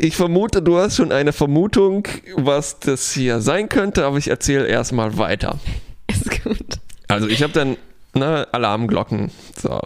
Ich 0.04 0.16
vermute, 0.16 0.64
du 0.64 0.80
hast 0.80 0.96
schon 0.96 1.12
eine 1.12 1.32
Vermutung, 1.32 2.08
was 2.36 2.80
das 2.80 3.12
hier 3.12 3.40
sein 3.40 3.70
könnte, 3.70 4.04
aber 4.04 4.18
ich 4.18 4.30
erzähle 4.30 4.66
erstmal 4.66 5.20
weiter. 5.20 5.60
Ist 6.08 6.44
gut. 6.44 6.80
Also 7.08 7.28
ich 7.28 7.44
habe 7.44 7.54
dann 7.54 7.78
ne, 8.16 8.48
Alarmglocken. 8.52 9.30
So. 9.56 9.80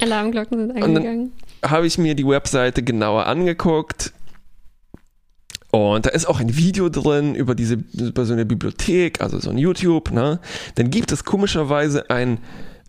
Alarmglocken 0.00 0.58
sind 0.58 0.70
eingegangen. 0.70 1.32
Habe 1.62 1.86
ich 1.86 1.98
mir 1.98 2.14
die 2.14 2.26
Webseite 2.26 2.82
genauer 2.82 3.26
angeguckt. 3.26 4.14
Und 5.70 6.06
da 6.06 6.10
ist 6.10 6.24
auch 6.26 6.40
ein 6.40 6.56
Video 6.56 6.88
drin 6.88 7.34
über 7.34 7.54
diese 7.54 7.84
über 7.92 8.24
so 8.24 8.32
eine 8.32 8.46
Bibliothek, 8.46 9.20
also 9.20 9.38
so 9.38 9.50
ein 9.50 9.58
YouTube, 9.58 10.12
ne? 10.12 10.40
Dann 10.76 10.88
gibt 10.88 11.12
es 11.12 11.24
komischerweise 11.24 12.08
ein 12.08 12.38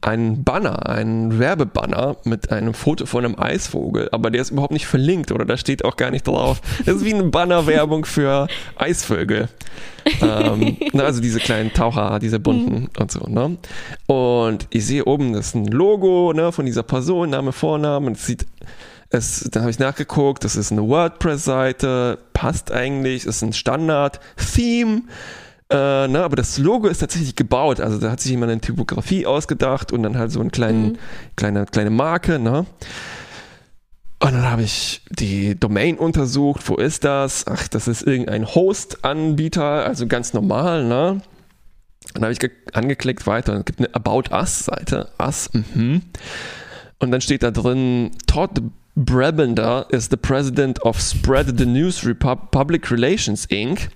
ein 0.02 0.44
Banner, 0.44 0.88
ein 0.88 1.40
Werbebanner 1.40 2.18
mit 2.24 2.52
einem 2.52 2.74
Foto 2.74 3.06
von 3.06 3.26
einem 3.26 3.38
Eisvogel, 3.38 4.10
aber 4.12 4.32
der 4.32 4.42
ist 4.42 4.52
überhaupt 4.52 4.72
nicht 4.72 4.88
verlinkt 4.88 5.32
oder 5.32 5.46
da 5.46 5.58
steht 5.58 5.84
auch 5.84 5.98
gar 5.98 6.10
nicht 6.10 6.28
drauf. 6.28 6.62
Das 6.86 6.96
ist 6.96 7.06
wie 7.06 7.14
eine 7.14 7.24
Bannerwerbung 7.24 8.06
für 8.06 8.48
Eisvögel. 8.78 9.50
ähm, 10.22 10.78
na, 10.94 11.04
also 11.04 11.22
diese 11.22 11.40
kleinen 11.40 11.74
Taucher, 11.74 12.20
diese 12.20 12.40
bunten 12.40 12.90
und 12.98 13.12
so, 13.12 13.28
ne? 13.28 13.58
Und 14.08 14.68
ich 14.70 14.86
sehe 14.86 15.04
oben, 15.04 15.34
das 15.34 15.48
ist 15.48 15.56
ein 15.56 15.66
Logo, 15.66 16.32
ne, 16.34 16.52
von 16.52 16.66
dieser 16.66 16.84
Person, 16.84 17.32
Name, 17.32 17.52
Vorname, 17.52 18.08
und 18.08 18.18
es 18.18 18.26
sieht, 18.26 18.46
es, 19.10 19.50
dann 19.52 19.64
habe 19.64 19.72
ich 19.72 19.80
nachgeguckt, 19.80 20.44
das 20.46 20.56
ist 20.56 20.72
eine 20.72 20.88
WordPress-Seite, 20.88 22.20
passt 22.34 22.72
eigentlich, 22.72 23.26
ist 23.26 23.42
ein 23.42 23.54
Standard-Theme, 23.54 25.02
äh, 25.72 26.08
ne, 26.08 26.24
aber 26.24 26.36
das 26.36 26.58
Logo 26.58 26.88
ist 26.88 27.00
tatsächlich 27.00 27.36
gebaut, 27.36 27.80
also 27.80 28.00
da 28.00 28.12
hat 28.12 28.20
sich 28.20 28.32
jemand 28.32 28.52
eine 28.52 28.62
Typografie 28.62 29.26
ausgedacht 29.26 29.92
und 29.92 30.04
dann 30.04 30.18
halt 30.18 30.32
so 30.32 30.40
eine 30.40 30.50
kleinen, 30.50 30.98
kleine, 31.36 31.66
kleine 31.66 31.90
Marke, 31.90 32.40
ne? 32.40 32.66
Und 34.22 34.34
dann 34.34 34.50
habe 34.50 34.64
ich 34.64 35.02
die 35.10 35.58
Domain 35.58 35.98
untersucht, 35.98 36.68
wo 36.68 36.76
ist 36.76 37.06
das? 37.06 37.46
Ach, 37.48 37.68
das 37.70 37.88
ist 37.88 38.02
irgendein 38.02 38.46
Host-Anbieter, 38.46 39.86
also 39.86 40.08
ganz 40.08 40.34
normal, 40.34 40.84
ne? 40.84 41.22
Dann 42.16 42.24
habe 42.24 42.34
ich 42.34 42.40
ge- 42.40 42.52
angeklickt 42.74 43.28
weiter 43.28 43.54
und 43.54 43.60
es 43.60 43.66
gibt 43.66 43.80
eine 43.80 43.94
About 43.94 44.34
Us-Seite. 44.36 45.10
Us, 45.22 45.50
mhm. 45.54 46.02
Und 47.00 47.12
dann 47.12 47.22
steht 47.22 47.44
da 47.44 47.52
drin, 47.52 48.12
Todd 48.28 48.62
Brabender 48.96 49.86
is 49.90 50.10
the 50.10 50.18
president 50.18 50.84
of 50.84 51.00
Spread 51.00 51.58
the 51.58 51.66
News 51.66 52.06
Repub 52.06 52.52
Public 52.52 52.92
Relations 52.92 53.46
Inc. 53.46 53.90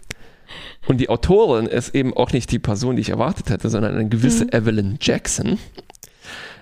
Und 0.88 0.97
die 0.97 1.10
Autorin 1.10 1.66
ist 1.66 1.95
eben 1.95 2.14
auch 2.16 2.32
nicht 2.32 2.51
die 2.51 2.60
Person, 2.60 2.95
die 2.95 3.01
ich 3.01 3.10
erwartet 3.10 3.49
hätte, 3.49 3.70
sondern 3.70 3.95
eine 3.95 4.10
gewisse 4.10 4.51
Evelyn 4.51 4.97
Jackson. 5.01 5.58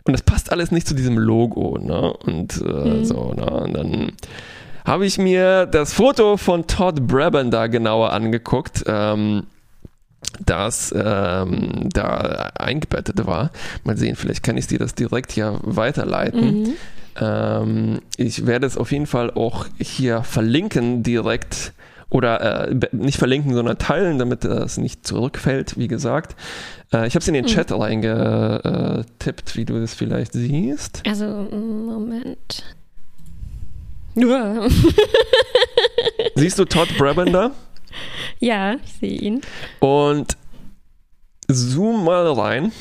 Und 0.03 0.13
das 0.13 0.21
passt 0.21 0.51
alles 0.51 0.71
nicht 0.71 0.87
zu 0.87 0.95
diesem 0.95 1.17
Logo, 1.17 1.77
ne? 1.77 2.13
Und 2.13 2.53
äh, 2.61 3.03
so, 3.03 3.33
ne? 3.33 3.45
Und 3.45 3.73
dann 3.73 4.11
habe 4.85 5.05
ich 5.05 5.17
mir 5.17 5.65
das 5.67 5.93
Foto 5.93 6.37
von 6.37 6.67
Todd 6.67 7.07
Brabender 7.07 7.69
genauer 7.69 8.13
angeguckt, 8.13 8.83
ähm, 8.87 9.43
das 10.45 10.93
ähm, 10.95 11.89
da 11.93 12.51
eingebettet 12.55 13.25
war. 13.25 13.51
Mal 13.83 13.97
sehen, 13.97 14.15
vielleicht 14.15 14.43
kann 14.43 14.57
ich 14.57 14.67
dir 14.67 14.79
das 14.79 14.95
direkt 14.95 15.31
hier 15.31 15.59
weiterleiten. 15.61 16.61
Mhm. 16.61 16.73
Ähm, 17.19 17.99
ich 18.17 18.45
werde 18.45 18.65
es 18.65 18.77
auf 18.77 18.91
jeden 18.91 19.07
Fall 19.07 19.31
auch 19.31 19.65
hier 19.79 20.23
verlinken 20.23 21.03
direkt 21.03 21.73
oder 22.11 22.69
äh, 22.69 22.75
nicht 22.91 23.17
verlinken, 23.17 23.53
sondern 23.53 23.77
teilen, 23.77 24.19
damit 24.19 24.43
das 24.43 24.77
nicht 24.77 25.07
zurückfällt, 25.07 25.77
wie 25.77 25.87
gesagt. 25.87 26.35
Äh, 26.93 27.07
ich 27.07 27.15
habe 27.15 27.21
es 27.21 27.27
in 27.27 27.33
den 27.33 27.45
Chat 27.45 27.71
reingetippt, 27.71 29.55
wie 29.55 29.65
du 29.65 29.79
das 29.79 29.93
vielleicht 29.95 30.33
siehst. 30.33 31.01
Also, 31.07 31.25
Moment. 31.25 32.63
Ja, 34.13 34.67
Siehst 36.35 36.59
du 36.59 36.65
Todd 36.65 36.89
Brabender? 36.97 37.51
ja 38.39 38.75
ich 38.83 38.93
sehe 38.93 39.17
ihn. 39.19 39.41
Und 39.79 40.37
zoom 41.47 42.03
mal 42.05 42.31
rein 42.33 42.71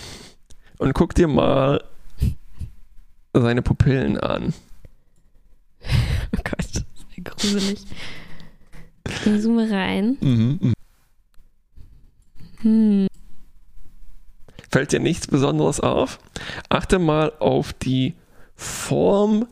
und 0.78 0.92
guck 0.94 1.14
dir 1.14 1.28
mal 1.28 1.82
seine 3.32 3.62
Pupillen 3.62 4.18
an. 4.18 4.52
Oh 6.32 6.42
Gott, 6.44 6.58
das 6.60 6.76
ist 6.76 6.84
ja 7.16 7.22
gruselig. 7.24 7.80
Ich 9.08 9.42
zoome 9.42 9.70
rein. 9.70 10.16
Hm. 12.62 13.06
Fällt 14.70 14.92
dir 14.92 15.00
nichts 15.00 15.26
Besonderes 15.26 15.80
auf? 15.80 16.18
Achte 16.68 16.98
mal 16.98 17.32
auf 17.38 17.72
die 17.72 18.14
Form 18.54 19.46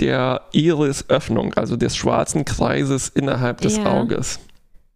der 0.00 0.42
Irisöffnung, 0.52 1.54
also 1.54 1.76
des 1.76 1.96
schwarzen 1.96 2.44
Kreises 2.44 3.08
innerhalb 3.08 3.60
des 3.60 3.76
Ja. 3.76 4.00
Auges. 4.00 4.40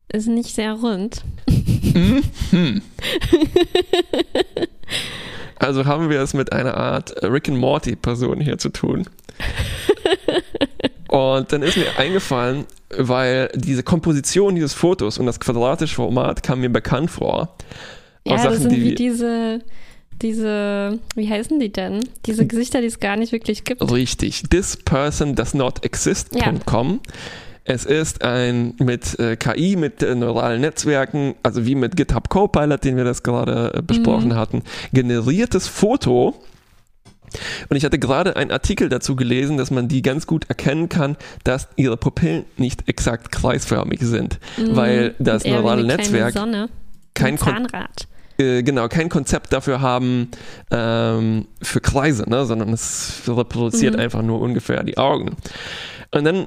Ist 0.08 0.28
nicht 0.28 0.54
sehr 0.54 0.72
rund. 0.74 1.24
Mhm. 1.48 2.22
Also 5.58 5.86
haben 5.86 6.10
wir 6.10 6.20
es 6.20 6.34
mit 6.34 6.52
einer 6.52 6.76
Art 6.76 7.14
Rick 7.22 7.48
and 7.48 7.58
Morty 7.58 7.96
Person 7.96 8.40
hier 8.40 8.58
zu 8.58 8.68
tun. 8.68 9.08
Und 11.16 11.50
dann 11.50 11.62
ist 11.62 11.78
mir 11.78 11.98
eingefallen, 11.98 12.66
weil 12.90 13.48
diese 13.54 13.82
Komposition 13.82 14.54
dieses 14.54 14.74
Fotos 14.74 15.18
und 15.18 15.24
das 15.24 15.40
quadratische 15.40 15.94
Format 15.94 16.42
kam 16.42 16.60
mir 16.60 16.68
bekannt 16.68 17.10
vor. 17.10 17.56
Ja, 18.26 18.34
das 18.34 18.42
Sachen, 18.42 18.58
sind 18.58 18.72
die 18.72 18.82
wie 18.82 18.94
diese, 18.94 19.60
diese, 20.20 20.98
wie 21.14 21.30
heißen 21.30 21.58
die 21.58 21.72
denn? 21.72 22.00
Diese 22.26 22.42
Hm. 22.42 22.48
Gesichter, 22.48 22.82
die 22.82 22.88
es 22.88 23.00
gar 23.00 23.16
nicht 23.16 23.32
wirklich 23.32 23.64
gibt. 23.64 23.90
Richtig. 23.90 24.42
This 24.50 24.76
person 24.76 25.34
does 25.34 25.54
not 25.54 25.82
exist.com. 25.86 27.00
Es 27.64 27.86
ist 27.86 28.22
ein 28.22 28.74
mit 28.78 29.18
äh, 29.18 29.36
KI, 29.36 29.74
mit 29.76 30.02
äh, 30.02 30.14
neuralen 30.14 30.60
Netzwerken, 30.60 31.34
also 31.42 31.64
wie 31.64 31.74
mit 31.74 31.96
GitHub 31.96 32.28
Copilot, 32.28 32.84
den 32.84 32.96
wir 32.98 33.04
das 33.04 33.22
gerade 33.22 33.72
äh, 33.74 33.82
besprochen 33.82 34.36
hatten, 34.36 34.62
generiertes 34.92 35.66
Foto. 35.66 36.34
Und 37.68 37.76
ich 37.76 37.84
hatte 37.84 37.98
gerade 37.98 38.36
einen 38.36 38.50
Artikel 38.50 38.88
dazu 38.88 39.16
gelesen, 39.16 39.56
dass 39.56 39.70
man 39.70 39.88
die 39.88 40.02
ganz 40.02 40.26
gut 40.26 40.44
erkennen 40.48 40.88
kann, 40.88 41.16
dass 41.44 41.68
ihre 41.76 41.96
Pupillen 41.96 42.44
nicht 42.56 42.88
exakt 42.88 43.32
kreisförmig 43.32 44.00
sind, 44.00 44.38
weil 44.56 45.14
das 45.18 45.44
Mhm. 45.44 45.50
Eher 45.50 45.58
wie 45.58 45.62
neurale 45.62 45.84
Netzwerk 45.84 46.32
Sonne. 46.34 46.68
kein 47.14 47.34
ein 47.34 47.38
Kon 47.38 47.52
Zahnrad. 47.54 48.08
äh, 48.38 48.62
genau, 48.62 48.88
kein 48.88 49.08
Konzept 49.08 49.52
dafür 49.52 49.80
haben 49.80 50.28
ähm, 50.70 51.46
für 51.62 51.80
Kreise, 51.80 52.28
ne, 52.28 52.44
sondern 52.46 52.72
es 52.72 53.22
reproduziert 53.26 53.94
Mhm. 53.94 54.00
einfach 54.00 54.22
nur 54.22 54.40
ungefähr 54.40 54.82
die 54.84 54.98
Augen. 54.98 55.36
Und 56.12 56.24
dann 56.24 56.46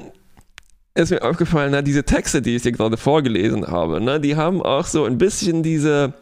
ist 0.95 1.11
mir 1.11 1.21
aufgefallen, 1.23 1.71
na, 1.71 1.81
diese 1.81 2.03
Texte, 2.03 2.41
die 2.41 2.55
ich 2.55 2.63
dir 2.63 2.71
gerade 2.73 2.97
vorgelesen 2.97 3.67
habe, 3.67 4.01
ne, 4.01 4.19
die 4.19 4.35
haben 4.35 4.61
auch 4.61 4.85
so 4.85 5.05
ein 5.05 5.17
bisschen 5.17 5.63
diese, 5.63 6.13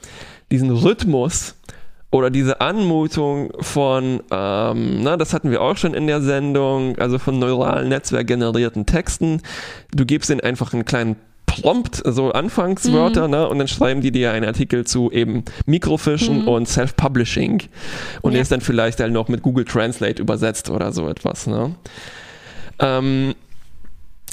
diesen 0.51 0.69
Rhythmus 0.71 1.55
oder 2.11 2.29
diese 2.29 2.61
Anmutung 2.61 3.51
von, 3.59 4.21
ähm, 4.31 5.03
na, 5.03 5.17
das 5.17 5.33
hatten 5.33 5.51
wir 5.51 5.61
auch 5.61 5.75
schon 5.77 5.93
in 5.93 6.07
der 6.07 6.21
Sendung, 6.21 6.97
also 6.97 7.19
von 7.19 7.37
neuralen 7.37 7.89
Netzwerk 7.89 8.27
generierten 8.27 8.85
Texten. 8.85 9.41
Du 9.93 10.05
gibst 10.05 10.29
ihnen 10.29 10.39
einfach 10.39 10.73
einen 10.73 10.85
kleinen 10.85 11.17
Prompt, 11.45 12.01
so 12.05 12.31
Anfangswörter, 12.31 13.27
ne, 13.27 13.47
und 13.49 13.57
dann 13.57 13.67
schreiben 13.67 14.01
die 14.01 14.11
dir 14.11 14.31
einen 14.31 14.45
Artikel 14.45 14.85
zu 14.85 15.11
eben 15.11 15.43
Mikrofischen 15.65 16.41
Mhm. 16.43 16.47
und 16.47 16.67
Self-Publishing. 16.67 17.63
Und 18.21 18.31
der 18.33 18.39
Ja. 18.39 18.41
ist 18.43 18.51
dann 18.51 18.61
vielleicht 18.61 18.99
halt 18.99 19.11
noch 19.11 19.27
mit 19.27 19.41
Google 19.41 19.65
Translate 19.65 20.21
übersetzt 20.21 20.69
oder 20.69 20.91
so 20.91 21.07
etwas, 21.09 21.47
ne. 21.47 21.75
Ähm, 22.79 23.33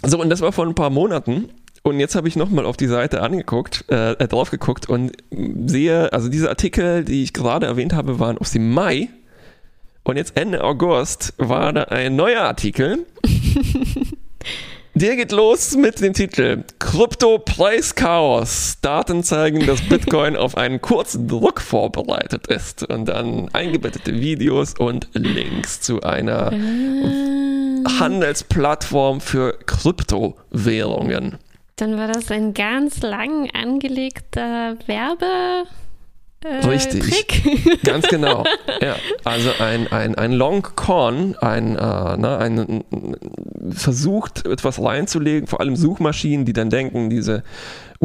so, 0.04 0.20
und 0.20 0.28
das 0.28 0.40
war 0.42 0.52
vor 0.52 0.66
ein 0.66 0.74
paar 0.74 0.90
Monaten. 0.90 1.48
Und 1.86 2.00
jetzt 2.00 2.14
habe 2.14 2.28
ich 2.28 2.34
nochmal 2.34 2.64
auf 2.64 2.78
die 2.78 2.86
Seite 2.86 3.20
angeguckt, 3.20 3.84
äh, 3.90 4.12
äh, 4.12 4.26
drauf 4.26 4.50
geguckt 4.50 4.88
und 4.88 5.12
sehe, 5.66 6.10
also 6.14 6.30
diese 6.30 6.48
Artikel, 6.48 7.04
die 7.04 7.22
ich 7.22 7.34
gerade 7.34 7.66
erwähnt 7.66 7.92
habe, 7.92 8.18
waren 8.18 8.38
aus 8.38 8.52
dem 8.52 8.72
Mai. 8.72 9.10
Und 10.02 10.16
jetzt 10.16 10.34
Ende 10.34 10.64
August 10.64 11.34
war 11.36 11.74
da 11.74 11.82
ein 11.84 12.16
neuer 12.16 12.40
Artikel. 12.40 13.04
Der 14.94 15.16
geht 15.16 15.30
los 15.30 15.76
mit 15.76 16.00
dem 16.00 16.14
Titel 16.14 16.64
Krypto-Preis-Chaos. 16.78 18.78
Daten 18.80 19.22
zeigen, 19.22 19.66
dass 19.66 19.82
Bitcoin 19.82 20.36
auf 20.36 20.56
einen 20.56 20.80
kurzen 20.80 21.28
Druck 21.28 21.60
vorbereitet 21.60 22.46
ist. 22.46 22.88
Und 22.88 23.06
dann 23.06 23.50
eingebettete 23.52 24.14
Videos 24.14 24.72
und 24.78 25.10
Links 25.12 25.82
zu 25.82 26.02
einer 26.02 26.50
Handelsplattform 27.98 29.20
für 29.20 29.58
Kryptowährungen. 29.66 31.38
Dann 31.76 31.96
war 31.96 32.08
das 32.08 32.30
ein 32.30 32.54
ganz 32.54 33.02
lang 33.02 33.50
angelegter 33.50 34.76
Werbe. 34.86 35.66
Äh, 36.44 36.66
Richtig. 36.66 37.02
Trick. 37.02 37.82
Ganz 37.84 38.06
genau. 38.06 38.44
Ja, 38.80 38.96
also 39.24 39.50
ein, 39.58 39.90
ein, 39.90 40.14
ein 40.14 40.32
Long 40.32 40.62
Con, 40.76 41.36
ein, 41.36 41.76
äh, 41.76 42.16
ne, 42.18 42.38
ein 42.38 42.84
versucht, 43.70 44.46
etwas 44.46 44.80
reinzulegen, 44.80 45.46
vor 45.46 45.60
allem 45.60 45.74
Suchmaschinen, 45.74 46.44
die 46.44 46.52
dann 46.52 46.68
denken, 46.68 47.08
diese 47.08 47.44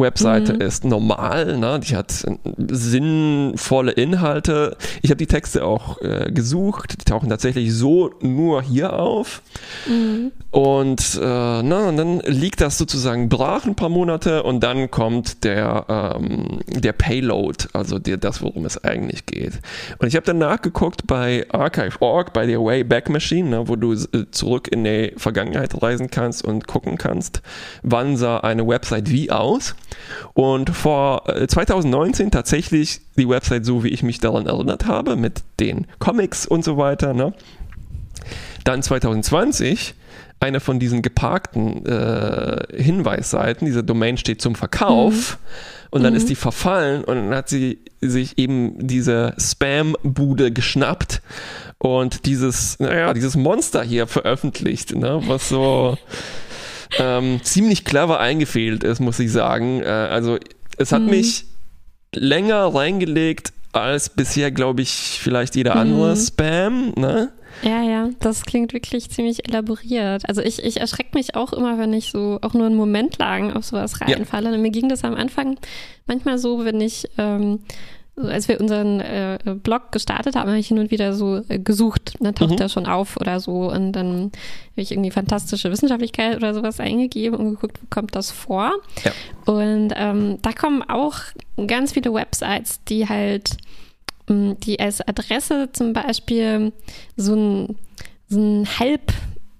Webseite 0.00 0.54
Mhm. 0.54 0.60
ist 0.60 0.84
normal, 0.84 1.58
ne? 1.58 1.80
die 1.80 1.96
hat 1.96 2.24
sinnvolle 2.56 3.92
Inhalte. 3.92 4.76
Ich 5.02 5.10
habe 5.10 5.18
die 5.18 5.26
Texte 5.26 5.64
auch 5.64 6.00
äh, 6.02 6.30
gesucht, 6.32 7.00
die 7.00 7.04
tauchen 7.04 7.28
tatsächlich 7.28 7.72
so 7.74 8.12
nur 8.20 8.62
hier 8.62 8.98
auf. 8.98 9.42
Mhm. 9.86 10.32
Und, 10.50 11.18
äh, 11.22 11.62
na, 11.62 11.88
und 11.88 11.96
dann 11.96 12.20
liegt 12.26 12.60
das 12.60 12.76
sozusagen 12.76 13.28
brach 13.28 13.66
ein 13.66 13.76
paar 13.76 13.88
Monate 13.88 14.42
und 14.42 14.60
dann 14.64 14.90
kommt 14.90 15.44
der, 15.44 15.84
ähm, 15.88 16.58
der 16.66 16.92
Payload, 16.92 17.66
also 17.72 18.00
der, 18.00 18.16
das, 18.16 18.42
worum 18.42 18.64
es 18.64 18.82
eigentlich 18.82 19.26
geht. 19.26 19.60
Und 19.98 20.08
ich 20.08 20.16
habe 20.16 20.26
dann 20.26 20.38
nachgeguckt 20.38 21.06
bei 21.06 21.46
Archive.org, 21.50 22.32
bei 22.32 22.46
der 22.46 22.58
Wayback 22.58 23.08
Machine, 23.10 23.48
ne, 23.48 23.68
wo 23.68 23.76
du 23.76 23.92
äh, 23.92 24.26
zurück 24.32 24.66
in 24.72 24.82
die 24.82 25.12
Vergangenheit 25.16 25.80
reisen 25.80 26.10
kannst 26.10 26.44
und 26.44 26.66
gucken 26.66 26.98
kannst, 26.98 27.42
wann 27.82 28.16
sah 28.16 28.38
eine 28.38 28.66
Website 28.66 29.08
wie 29.10 29.30
aus. 29.30 29.76
Und 30.34 30.70
vor 30.70 31.28
äh, 31.28 31.46
2019 31.46 32.30
tatsächlich 32.30 33.00
die 33.16 33.28
Website 33.28 33.64
so, 33.64 33.84
wie 33.84 33.88
ich 33.88 34.02
mich 34.02 34.20
daran 34.20 34.46
erinnert 34.46 34.86
habe, 34.86 35.16
mit 35.16 35.42
den 35.58 35.86
Comics 35.98 36.46
und 36.46 36.64
so 36.64 36.76
weiter. 36.76 37.14
Ne? 37.14 37.32
Dann 38.64 38.82
2020 38.82 39.94
eine 40.40 40.60
von 40.60 40.78
diesen 40.78 41.02
geparkten 41.02 41.84
äh, 41.84 42.64
Hinweisseiten, 42.74 43.66
diese 43.66 43.84
Domain 43.84 44.16
steht 44.16 44.40
zum 44.40 44.54
Verkauf 44.54 45.38
und 45.90 46.02
dann 46.02 46.14
ist 46.14 46.30
die 46.30 46.34
verfallen 46.34 47.04
und 47.04 47.16
dann 47.16 47.34
hat 47.34 47.50
sie 47.50 47.78
sich 48.00 48.38
eben 48.38 48.86
diese 48.86 49.34
Spam-Bude 49.38 50.50
geschnappt 50.50 51.20
und 51.78 52.24
dieses, 52.24 52.78
naja, 52.78 53.12
dieses 53.12 53.36
Monster 53.36 53.82
hier 53.82 54.06
veröffentlicht, 54.06 54.94
ne, 54.94 55.20
was 55.26 55.48
so 55.48 55.98
ähm, 56.98 57.40
ziemlich 57.42 57.84
clever 57.84 58.20
eingefehlt 58.20 58.84
ist, 58.84 59.00
muss 59.00 59.18
ich 59.18 59.30
sagen. 59.32 59.80
Äh, 59.82 59.86
also 59.86 60.38
es 60.76 60.92
hat 60.92 61.02
mich 61.02 61.44
länger 62.14 62.74
reingelegt 62.74 63.52
als 63.72 64.08
bisher, 64.08 64.50
glaube 64.50 64.82
ich, 64.82 65.18
vielleicht 65.22 65.54
jeder 65.54 65.76
andere 65.76 66.16
Spam, 66.16 66.92
ne? 66.96 67.30
Ja, 67.62 67.82
ja, 67.82 68.08
das 68.20 68.44
klingt 68.46 68.72
wirklich 68.72 69.10
ziemlich 69.10 69.46
elaboriert. 69.48 70.26
Also 70.28 70.40
ich, 70.40 70.64
ich 70.64 70.80
erschrecke 70.80 71.10
mich 71.14 71.34
auch 71.34 71.52
immer, 71.52 71.78
wenn 71.78 71.92
ich 71.92 72.10
so 72.10 72.38
auch 72.42 72.54
nur 72.54 72.66
einen 72.66 72.76
Moment 72.76 73.18
lang 73.18 73.52
auf 73.52 73.64
sowas 73.64 73.94
Ja. 74.00 74.06
reinfalle. 74.06 74.52
Und 74.54 74.62
mir 74.62 74.70
ging 74.70 74.88
das 74.88 75.04
am 75.04 75.14
Anfang 75.14 75.58
manchmal 76.06 76.38
so, 76.38 76.64
wenn 76.64 76.80
ich, 76.80 77.06
ähm, 77.18 77.60
als 78.26 78.48
wir 78.48 78.60
unseren 78.60 79.00
äh, 79.00 79.38
Blog 79.62 79.92
gestartet 79.92 80.36
haben, 80.36 80.48
habe 80.48 80.58
ich 80.58 80.68
hin 80.68 80.78
und 80.78 80.90
wieder 80.90 81.12
so 81.14 81.42
äh, 81.48 81.58
gesucht. 81.58 82.14
Dann 82.20 82.34
taucht 82.34 82.50
Mhm. 82.50 82.56
er 82.58 82.68
schon 82.68 82.86
auf 82.86 83.16
oder 83.20 83.40
so. 83.40 83.70
Und 83.70 83.92
dann 83.92 84.08
habe 84.16 84.32
ich 84.76 84.92
irgendwie 84.92 85.10
fantastische 85.10 85.70
Wissenschaftlichkeit 85.70 86.36
oder 86.36 86.54
sowas 86.54 86.80
eingegeben 86.80 87.38
und 87.38 87.50
geguckt, 87.50 87.78
wo 87.82 87.86
kommt 87.90 88.14
das 88.14 88.30
vor. 88.30 88.72
Ja. 89.04 89.12
Und 89.52 89.92
ähm, 89.96 90.38
da 90.42 90.52
kommen 90.52 90.82
auch 90.82 91.16
ganz 91.66 91.92
viele 91.92 92.12
Websites, 92.12 92.80
die 92.88 93.08
halt, 93.08 93.56
mh, 94.28 94.56
die 94.62 94.78
als 94.80 95.00
Adresse 95.00 95.70
zum 95.72 95.92
Beispiel 95.92 96.72
so 97.16 97.32
einen 97.32 97.76
so 98.28 98.38
einen 98.38 98.66
halb 98.78 99.12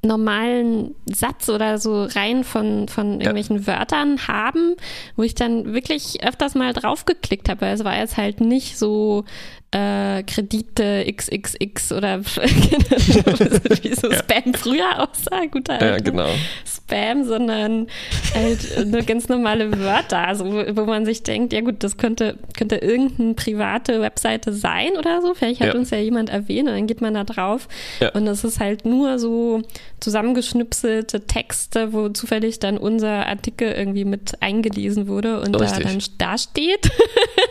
normalen 0.03 0.95
Satz 1.07 1.49
oder 1.49 1.79
so 1.79 2.05
rein 2.05 2.45
von, 2.45 2.89
von 2.89 3.21
irgendwelchen 3.21 3.67
Wörtern 3.67 4.27
haben, 4.29 4.77
wo 5.17 5.23
ich 5.23 5.35
dann 5.35 5.75
wirklich 5.75 6.25
öfters 6.25 6.55
mal 6.55 6.73
draufgeklickt 6.73 7.49
habe. 7.49 7.63
weil 7.63 7.75
Es 7.75 7.85
war 7.85 7.97
jetzt 7.97 8.17
halt 8.17 8.41
nicht 8.41 8.79
so 8.79 9.25
äh, 9.73 10.25
Kredite 10.25 11.07
XXX 11.17 11.93
oder 11.93 12.21
wie 12.25 13.95
so 13.95 14.11
Spam 14.13 14.53
früher 14.55 14.99
aussah, 15.01 15.45
guter 15.51 15.75
Ja, 15.81 15.93
alter 15.93 16.11
genau. 16.11 16.29
Spam, 16.67 17.25
sondern 17.25 17.87
halt 18.35 18.87
nur 18.87 19.03
ganz 19.03 19.29
normale 19.29 19.79
Wörter, 19.79 20.27
also 20.27 20.45
wo, 20.47 20.65
wo 20.77 20.85
man 20.87 21.05
sich 21.07 21.23
denkt, 21.23 21.53
ja 21.53 21.61
gut, 21.61 21.85
das 21.85 21.97
könnte, 21.97 22.37
könnte 22.57 22.77
irgendeine 22.77 23.35
private 23.35 24.01
Webseite 24.01 24.53
sein 24.53 24.91
oder 24.99 25.23
so. 25.23 25.35
Vielleicht 25.35 25.61
hat 25.61 25.69
Ja. 25.69 25.75
uns 25.79 25.91
ja 25.91 25.99
jemand 25.99 26.31
erwähnt 26.31 26.69
und 26.69 26.75
dann 26.75 26.87
geht 26.89 27.01
man 27.01 27.15
da 27.15 27.23
drauf 27.23 27.69
Ja. 28.01 28.11
und 28.11 28.27
es 28.27 28.43
ist 28.43 28.59
halt 28.59 28.85
nur 28.85 29.21
so 29.21 29.63
zusammengeschnipselte 30.01 31.27
Texte, 31.27 31.93
wo 31.93 32.09
zufällig 32.09 32.59
dann 32.59 32.77
unser 32.77 33.27
Artikel 33.27 33.71
irgendwie 33.71 34.05
mit 34.05 34.33
eingelesen 34.41 35.07
wurde 35.07 35.41
und 35.41 35.53
da 35.53 35.59
Richtig. 35.61 35.85
dann 35.85 35.99
da 36.19 36.39
steht. 36.39 36.91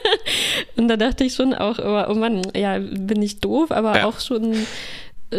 und 0.76 0.88
da 0.88 0.98
dachte 0.98 1.24
ich 1.24 1.34
schon 1.34 1.54
auch 1.54 1.80
immer, 1.80 2.09
oh 2.10 2.16
Mann, 2.16 2.42
ja, 2.56 2.80
bin 2.80 3.22
ich 3.22 3.40
doof, 3.40 3.72
aber 3.72 3.96
Ja. 3.98 4.06
auch 4.06 4.20
schon 4.20 4.56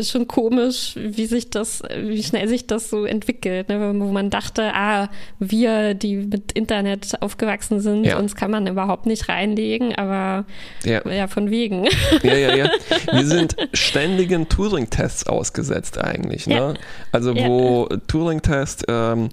schon 0.02 0.28
komisch, 0.28 0.92
wie 0.94 1.26
sich 1.26 1.50
das, 1.50 1.82
wie 2.00 2.22
schnell 2.22 2.46
sich 2.46 2.68
das 2.68 2.90
so 2.90 3.04
entwickelt, 3.04 3.68
ne? 3.68 3.92
wo 3.98 4.04
man 4.12 4.30
dachte, 4.30 4.70
ah, 4.72 5.08
wir, 5.40 5.94
die 5.94 6.14
mit 6.14 6.52
Internet 6.52 7.20
aufgewachsen 7.20 7.80
sind, 7.80 8.04
Ja. 8.04 8.16
uns 8.16 8.36
kann 8.36 8.52
man 8.52 8.68
überhaupt 8.68 9.06
nicht 9.06 9.28
reinlegen, 9.28 9.96
aber 9.96 10.44
Ja. 10.84 11.00
ja, 11.10 11.26
von 11.26 11.50
wegen. 11.50 11.88
Ja, 12.22 12.36
ja, 12.36 12.54
ja. 12.54 12.70
Wir 13.12 13.26
sind 13.26 13.56
ständigen 13.72 14.48
Turing-Tests 14.48 15.26
ausgesetzt 15.26 15.98
eigentlich. 15.98 16.46
Ne? 16.46 16.54
Ja. 16.54 16.74
Also 17.10 17.34
wo 17.34 17.88
Turing-Test 18.06 18.84
ähm, 18.86 19.30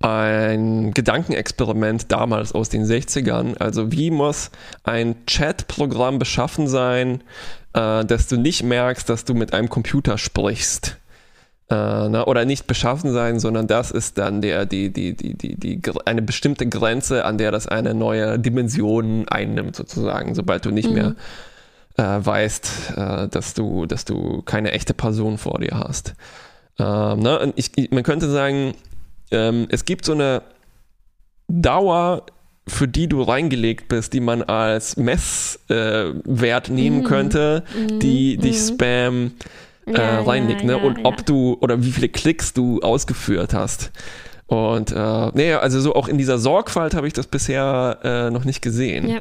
ein 0.00 0.92
Gedankenexperiment 0.92 2.12
damals 2.12 2.52
aus 2.52 2.68
den 2.68 2.84
60ern, 2.84 3.56
also 3.58 3.92
wie 3.92 4.10
muss 4.10 4.50
ein 4.84 5.16
Chat-Programm 5.26 6.18
beschaffen 6.18 6.68
sein, 6.68 7.22
äh, 7.72 8.04
dass 8.04 8.28
du 8.28 8.36
nicht 8.36 8.62
merkst, 8.62 9.08
dass 9.08 9.24
du 9.24 9.34
mit 9.34 9.54
einem 9.54 9.70
Computer 9.70 10.18
sprichst. 10.18 10.98
Äh, 11.68 11.74
na, 11.74 12.26
oder 12.26 12.44
nicht 12.44 12.68
beschaffen 12.68 13.12
sein, 13.12 13.40
sondern 13.40 13.66
das 13.66 13.90
ist 13.90 14.18
dann 14.18 14.40
der, 14.40 14.66
die, 14.66 14.92
die, 14.92 15.16
die, 15.16 15.34
die, 15.34 15.56
die, 15.56 15.80
eine 16.04 16.22
bestimmte 16.22 16.68
Grenze, 16.68 17.24
an 17.24 17.38
der 17.38 17.50
das 17.50 17.66
eine 17.66 17.92
neue 17.92 18.38
Dimension 18.38 19.26
einnimmt, 19.28 19.74
sozusagen, 19.74 20.36
sobald 20.36 20.64
du 20.64 20.70
nicht 20.70 20.90
mehr 20.90 21.16
äh, 21.96 22.02
weißt, 22.24 22.92
äh, 22.96 23.28
dass 23.28 23.54
du, 23.54 23.86
dass 23.86 24.04
du 24.04 24.42
keine 24.42 24.72
echte 24.72 24.94
Person 24.94 25.38
vor 25.38 25.58
dir 25.58 25.76
hast. 25.76 26.14
Ähm, 26.78 27.18
ne? 27.20 27.52
Ich- 27.56 27.90
man 27.90 28.04
könnte 28.04 28.30
sagen, 28.30 28.74
ähm, 29.30 29.66
es 29.70 29.84
gibt 29.84 30.04
so 30.04 30.12
eine 30.12 30.42
Dauer, 31.48 32.24
für 32.68 32.88
die 32.88 33.08
du 33.08 33.22
reingelegt 33.22 33.88
bist, 33.88 34.12
die 34.12 34.20
man 34.20 34.42
als 34.42 34.96
Messwert 34.96 36.68
äh, 36.68 36.72
nehmen 36.72 37.04
könnte, 37.04 37.62
die 38.02 38.36
dich 38.36 38.58
Spam 38.58 39.32
äh, 39.86 39.92
Ja, 39.92 40.22
reinlegt, 40.22 40.62
ja, 40.62 40.66
ne? 40.66 40.72
ja, 40.72 40.82
und 40.82 40.98
ja. 40.98 41.04
ob 41.04 41.24
du 41.24 41.56
oder 41.60 41.82
wie 41.82 41.92
viele 41.92 42.08
Klicks 42.08 42.52
du 42.54 42.80
ausgeführt 42.80 43.54
hast. 43.54 43.92
Und 44.46 44.92
äh, 44.92 44.94
naja, 44.94 45.58
also 45.60 45.80
so 45.80 45.94
auch 45.94 46.08
in 46.08 46.18
dieser 46.18 46.38
Sorgfalt 46.38 46.94
habe 46.94 47.06
ich 47.06 47.12
das 47.12 47.26
bisher 47.26 47.98
äh, 48.02 48.30
noch 48.30 48.44
nicht 48.44 48.62
gesehen. 48.62 49.08
Ja, 49.08 49.20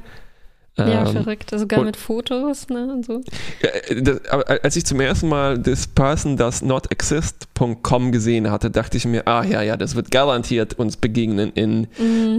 ja 0.78 1.06
Ähm, 1.08 1.14
verrückt. 1.14 1.52
Sogar 1.56 1.80
und- 1.80 1.86
mit 1.86 1.98
Fotos, 1.98 2.68
ne, 2.70 2.92
und 2.94 3.06
so. 3.06 3.22
Äh, 3.62 4.02
das, 4.02 4.26
aber 4.30 4.44
als 4.64 4.76
ich 4.76 4.86
zum 4.86 5.00
ersten 5.00 5.30
Mal 5.30 5.58
das 5.58 5.88
person 5.88 6.36
does 6.38 6.62
not 6.62 6.92
exist.com 6.92 8.12
gesehen 8.12 8.52
hatte, 8.52 8.70
dachte 8.72 8.98
ich 8.98 9.06
mir, 9.06 9.28
ah 9.28 9.44
ja, 9.44 9.62
ja, 9.62 9.78
das 9.78 9.96
wird 9.96 10.12
garantiert 10.12 10.74
uns 10.78 10.98
begegnen 10.98 11.52
in 11.54 11.88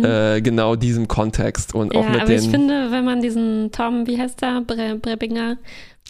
äh, 0.04 0.40
genau 0.42 0.76
diesem 0.76 1.08
Kontext 1.08 1.74
und 1.74 1.88
Mhm. 1.88 1.92
Ja, 1.94 2.00
auch 2.00 2.08
mit 2.10 2.20
aber 2.22 2.30
ich 2.32 2.40
den 2.42 2.50
finde, 2.50 2.90
wenn 2.90 3.04
man 3.04 3.22
diesen 3.22 3.70
Tom, 3.72 4.06
wie 4.06 4.18
heißt 4.20 4.40
der, 4.42 4.60
Bre 4.60 4.96
Brebinger, 5.00 5.56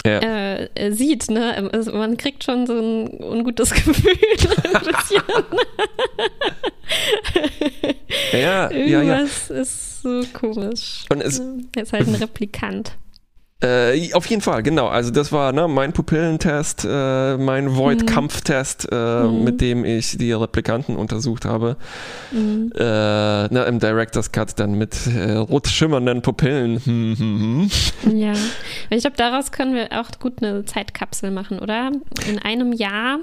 ja, 0.05 0.19
äh, 0.19 0.69
äh, 0.75 0.93
sieht, 0.93 1.31
ne, 1.31 1.71
also 1.73 1.93
man 1.93 2.17
kriegt 2.17 2.45
schon 2.45 2.67
so 2.67 2.75
ein 2.75 3.09
ungutes 3.23 3.71
Gefühl. 3.75 4.13
ein 4.65 4.83
bisschen. 4.85 5.23
ja, 8.33 8.71
ja, 8.71 8.71
ja, 8.71 8.77
Irgendwas 9.03 9.51
ist 9.51 10.03
so 10.03 10.23
komisch. 10.33 11.05
Und 11.11 11.21
es- 11.23 11.39
Ja, 11.39 11.45
er 11.77 11.83
ist 11.83 11.93
halt 11.93 12.09
ein 12.09 12.15
Replikant. 12.17 12.93
Äh, 13.63 14.13
auf 14.13 14.27
jeden 14.27 14.43
Fall, 14.43 14.63
genau. 14.63 14.89
Also 14.89 15.11
das 15.11 15.33
war 15.33 15.51
ne, 15.53 15.67
mein 15.67 15.95
Pupillentest, 15.95 16.87
äh, 16.89 17.37
mein 17.39 17.75
Void-Kampftest, 17.75 18.89
äh, 18.93 19.23
Mhm. 19.25 19.45
mit 19.45 19.61
dem 19.63 19.85
ich 19.87 20.19
die 20.19 20.33
Replikanten 20.33 20.95
untersucht 20.95 21.47
habe. 21.47 21.77
Mhm. 22.33 22.71
Äh, 22.77 22.81
na, 23.49 23.63
Im 23.67 23.79
Director's 23.79 24.31
Cut 24.31 24.59
dann 24.61 24.75
mit 24.75 24.95
äh, 25.07 25.33
rot 25.37 25.69
schimmernden 25.69 26.21
Pupillen. 26.23 26.81
Hm, 26.85 27.17
hm, 27.19 27.71
hm. 28.03 28.17
Ja, 28.19 28.35
ich 28.91 29.01
glaube, 29.01 29.17
daraus 29.17 29.53
können 29.53 29.75
wir 29.75 29.89
auch 30.01 30.11
gut 30.21 30.43
eine 30.43 30.65
Zeitkapsel 30.67 31.31
machen, 31.31 31.59
oder? 31.59 31.93
In 32.29 32.39
einem 32.39 32.73
Jahr 32.75 33.21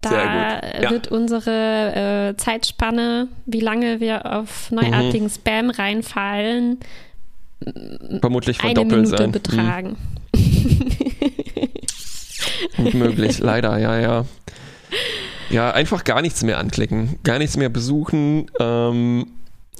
Da. 0.00 0.60
Ja. 0.80 0.90
wird 0.90 1.08
unsere 1.08 2.30
äh, 2.32 2.36
Zeitspanne, 2.36 3.28
wie 3.46 3.60
lange 3.60 4.00
wir 4.00 4.26
auf 4.26 4.70
neuartigen 4.72 5.26
Mhm. 5.26 5.30
Spam 5.30 5.70
reinfallen, 5.70 6.78
Vermutlich 8.20 8.60
eine 8.60 8.74
verdoppelt 8.74 9.02
Minute 9.02 9.16
sein. 9.16 9.32
betragen. 9.32 9.96
Hm, 12.76 12.84
Gut 12.84 12.94
möglich, 12.94 13.38
leider, 13.38 13.78
ja, 13.78 13.98
ja. 13.98 14.24
Ja, 15.50 15.70
einfach 15.70 16.04
gar 16.04 16.22
nichts 16.22 16.42
mehr 16.42 16.58
anklicken, 16.58 17.18
gar 17.24 17.38
nichts 17.38 17.56
mehr 17.56 17.68
besuchen, 17.68 18.50
ähm, 18.60 19.26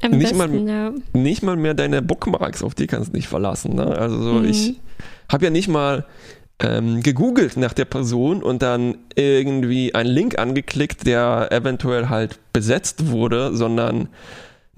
Am 0.01 0.13
Nicht 0.13 0.35
mal- 0.35 0.49
besten, 0.49 0.69
ja. 0.69 0.93
nicht 1.13 1.43
mal 1.43 1.57
mehr 1.57 1.75
deine 1.75 2.03
Bookmarks, 2.03 2.63
auf 2.63 2.75
die 2.77 2.87
kannst 2.87 3.13
du 3.13 3.17
nicht 3.17 3.27
verlassen. 3.27 3.75
Ne? 3.75 3.85
Also 3.99 4.23
so, 4.23 4.33
Mhm. 4.35 4.45
ich 4.45 4.75
habe 5.31 5.45
ja 5.47 5.51
nicht 5.51 5.69
mal 5.69 6.05
ähm, 6.61 7.03
gegoogelt 7.05 7.57
nach 7.57 7.73
der 7.73 7.85
Person 7.85 8.43
und 8.43 8.63
dann 8.63 8.99
irgendwie 9.15 9.95
einen 9.95 10.11
Link 10.11 10.39
angeklickt, 10.41 11.07
der 11.07 11.49
eventuell 11.53 12.09
halt 12.09 12.39
besetzt 12.53 13.09
wurde, 13.11 13.55
sondern 13.57 14.09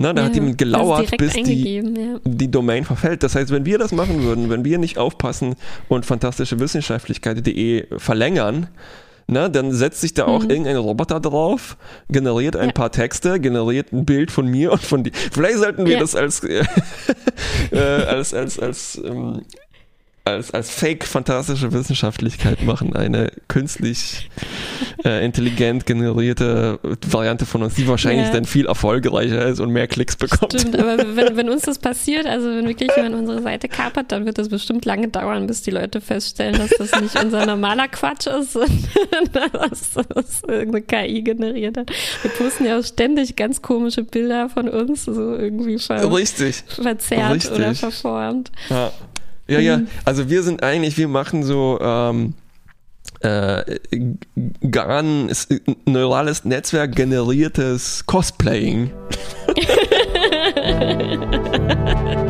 na, 0.01 0.13
da 0.15 0.23
hat 0.25 0.31
Ja, 0.31 0.37
jemand 0.37 0.57
gelauert, 0.59 1.15
bis 1.19 1.35
die, 1.35 1.75
ja. 1.77 1.83
die 2.25 2.51
Domain 2.51 2.85
verfällt. 2.85 3.23
Das 3.23 3.35
heißt, 3.35 3.51
wenn 3.51 3.67
wir 3.67 3.77
das 3.79 3.93
machen 3.93 4.23
würden, 4.23 4.49
wenn 4.49 4.65
wir 4.65 4.79
nicht 4.79 4.97
aufpassen 4.97 5.57
und 5.89 6.07
fantastischewissenschaftlichkeit.de 6.07 7.87
verlängern, 7.99 8.69
na, 9.27 9.49
dann 9.49 9.73
setzt 9.73 10.01
sich 10.01 10.15
da 10.15 10.25
auch 10.25 10.43
Mhm. 10.45 10.51
irgendein 10.51 10.77
Roboter 10.77 11.21
drauf, 11.21 11.77
generiert 12.09 12.57
ein 12.57 12.69
Ja. 12.69 12.73
paar 12.73 12.91
Texte, 12.91 13.39
generiert 13.39 13.93
ein 13.93 14.05
Bild 14.05 14.31
von 14.31 14.47
mir 14.49 14.73
und 14.73 14.83
von 14.83 15.05
dir. 15.05 15.13
Vielleicht 15.31 15.59
sollten 15.59 15.85
wir 15.87 15.93
Ja. 15.95 16.01
das 16.01 16.17
als, 16.17 16.43
äh, 16.43 16.65
äh, 17.71 17.79
als, 17.79 18.35
als, 18.35 18.59
als, 18.59 19.01
ähm, 19.05 19.43
als, 20.31 20.53
als 20.53 20.71
fake 20.71 21.05
fantastische 21.07 21.73
Wissenschaftlichkeit 21.73 22.63
machen. 22.65 22.95
Eine 22.97 23.31
künstlich 23.49 24.31
äh, 25.05 25.25
intelligent 25.25 25.87
generierte 25.87 26.79
Variante 27.09 27.47
von 27.47 27.63
uns, 27.63 27.75
die 27.75 27.87
wahrscheinlich 27.89 28.27
Ja. 28.27 28.33
dann 28.33 28.45
viel 28.45 28.67
erfolgreicher 28.67 29.47
ist 29.47 29.61
und 29.61 29.71
mehr 29.71 29.87
Klicks 29.89 30.17
bekommt. 30.17 30.55
Stimmt, 30.59 30.79
aber 30.79 30.99
wenn, 31.17 31.37
wenn 31.37 31.49
uns 31.51 31.63
das 31.63 31.79
passiert, 31.79 32.27
also 32.27 32.49
wenn 32.49 32.67
wirklich 32.67 32.91
jemand 32.97 33.15
unsere 33.15 33.43
Seite 33.43 33.69
kapert, 33.69 34.13
dann 34.13 34.27
wird 34.27 34.39
das 34.39 34.49
bestimmt 34.49 34.85
lange 34.85 35.09
dauern, 35.09 35.47
bis 35.47 35.63
die 35.63 35.71
Leute 35.71 36.01
feststellen, 36.01 36.59
dass 36.59 36.71
das 36.71 37.01
nicht 37.01 37.23
unser 37.23 37.47
normaler 37.47 37.89
Quatsch 37.89 38.27
ist, 38.27 38.53
sondern 38.53 39.51
dass 39.53 39.91
das 39.93 40.43
irgendeine 40.47 40.83
KI 40.83 41.23
generiert 41.23 41.77
hat. 41.77 41.91
Wir 42.23 42.31
posten 42.33 42.65
ja 42.67 42.79
auch 42.79 42.85
ständig 42.85 43.37
ganz 43.37 43.63
komische 43.63 44.05
Bilder 44.05 44.49
von 44.49 44.69
uns, 44.69 45.05
so 45.05 45.35
irgendwie 45.35 45.79
ver 45.79 46.13
Richtig. 46.13 46.63
verzerrt 46.69 47.35
Richtig. 47.35 47.53
oder 47.53 47.75
verformt. 47.75 48.51
Ja, 48.69 48.93
ja, 49.51 49.61
ja. 49.61 49.77
Mhm. 49.79 49.89
Also 50.05 50.29
wir 50.29 50.43
sind 50.43 50.63
eigentlich, 50.63 50.97
wir 50.97 51.09
machen 51.09 51.43
so 51.43 51.79
ähm, 51.81 52.35
äh, 53.21 53.79
GAN, 54.63 55.31
neurales 55.87 56.45
Netzwerk 56.45 56.95
generiertes 56.95 58.05
Cosplaying. 58.07 58.91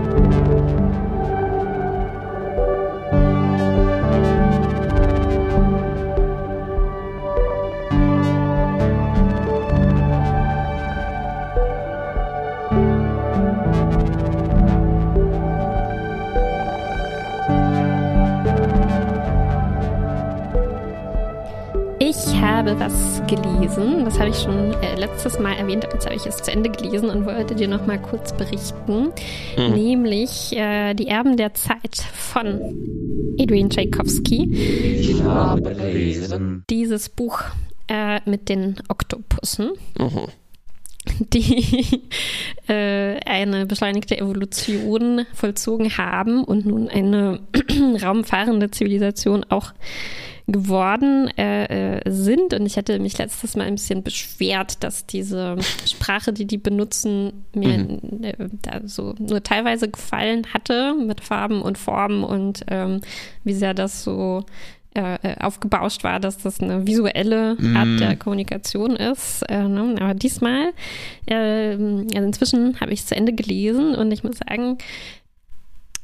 habe 22.40 22.78
was 22.80 23.22
gelesen, 23.26 24.04
das 24.04 24.18
habe 24.18 24.30
ich 24.30 24.36
schon 24.36 24.72
äh, 24.82 24.94
letztes 24.98 25.38
Mal 25.38 25.52
erwähnt, 25.56 25.84
aber 25.84 25.94
jetzt 25.94 26.06
habe 26.06 26.16
ich 26.16 26.26
es 26.26 26.36
zu 26.38 26.50
Ende 26.50 26.70
gelesen 26.70 27.10
und 27.10 27.26
wollte 27.26 27.54
dir 27.54 27.68
noch 27.68 27.86
mal 27.86 27.98
kurz 28.00 28.32
berichten, 28.32 29.08
Mhm. 29.56 29.74
nämlich 29.74 30.56
äh, 30.56 30.94
Die 30.94 31.08
Erben 31.08 31.36
der 31.36 31.54
Zeit 31.54 31.96
von 32.14 32.60
Adrian 33.38 33.70
Tchaikovsky. 33.70 34.50
Ich 34.54 35.22
habe 35.22 35.74
gelesen. 35.74 36.64
Dieses 36.70 37.08
Buch 37.08 37.42
äh, 37.88 38.20
mit 38.28 38.48
den 38.48 38.76
Oktopussen, 38.88 39.70
Mhm. 39.98 40.28
die 41.32 42.02
äh, 42.68 43.18
eine 43.26 43.66
beschleunigte 43.66 44.18
Evolution 44.18 45.26
vollzogen 45.34 45.96
haben 45.98 46.44
und 46.44 46.66
nun 46.66 46.88
eine 46.88 47.40
raumfahrende 48.02 48.70
Zivilisation 48.70 49.44
auch 49.48 49.72
geworden 50.52 51.28
äh, 51.36 51.98
äh, 51.98 52.10
sind. 52.10 52.54
Und 52.54 52.66
ich 52.66 52.76
hatte 52.76 52.98
mich 52.98 53.18
letztes 53.18 53.56
Mal 53.56 53.66
ein 53.66 53.74
bisschen 53.74 54.02
beschwert, 54.02 54.82
dass 54.82 55.06
diese 55.06 55.56
Sprache, 55.86 56.32
die 56.32 56.46
die 56.46 56.58
benutzen, 56.58 57.44
mir 57.54 57.98
äh, 58.22 58.34
da 58.62 58.80
so 58.84 59.14
nur 59.18 59.42
teilweise 59.42 59.88
gefallen 59.88 60.46
hatte 60.52 60.94
mit 60.94 61.20
Farben 61.20 61.62
und 61.62 61.78
Formen 61.78 62.24
und 62.24 62.64
ähm, 62.68 63.00
wie 63.44 63.54
sehr 63.54 63.74
das 63.74 64.02
so 64.02 64.44
äh, 64.92 65.14
äh, 65.22 65.36
aufgebauscht 65.38 66.02
war, 66.02 66.18
dass 66.18 66.38
das 66.38 66.58
eine 66.58 66.84
visuelle 66.84 67.56
Art 67.76 68.00
der 68.00 68.16
Kommunikation 68.16 68.96
ist. 68.96 69.42
Äh, 69.48 69.68
ne? 69.68 69.94
Aber 70.00 70.14
diesmal, 70.14 70.72
ähm, 71.28 72.08
also 72.12 72.26
inzwischen 72.26 72.80
habe 72.80 72.92
ich 72.92 72.98
es 72.98 73.06
zu 73.06 73.14
Ende 73.14 73.32
gelesen 73.32 73.94
und 73.94 74.10
ich 74.10 74.24
muss 74.24 74.38
sagen, 74.38 74.78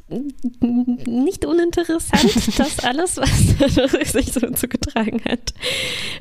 nicht 0.08 1.44
uninteressant, 1.44 2.58
das 2.58 2.84
alles, 2.84 3.16
was 3.16 4.12
sich 4.12 4.32
so 4.32 4.40
zugetragen 4.50 5.20
hat. 5.28 5.52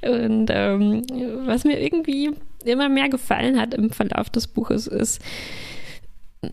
Und 0.02 0.48
ähm, 0.52 1.04
was 1.46 1.64
mir 1.66 1.80
irgendwie 1.82 2.32
immer 2.64 2.90
mehr 2.90 3.10
gefallen 3.10 3.60
hat 3.60 3.74
im 3.76 3.92
Verlauf 3.92 4.30
des 4.30 4.48
Buches 4.48 4.88
ist, 4.88 5.22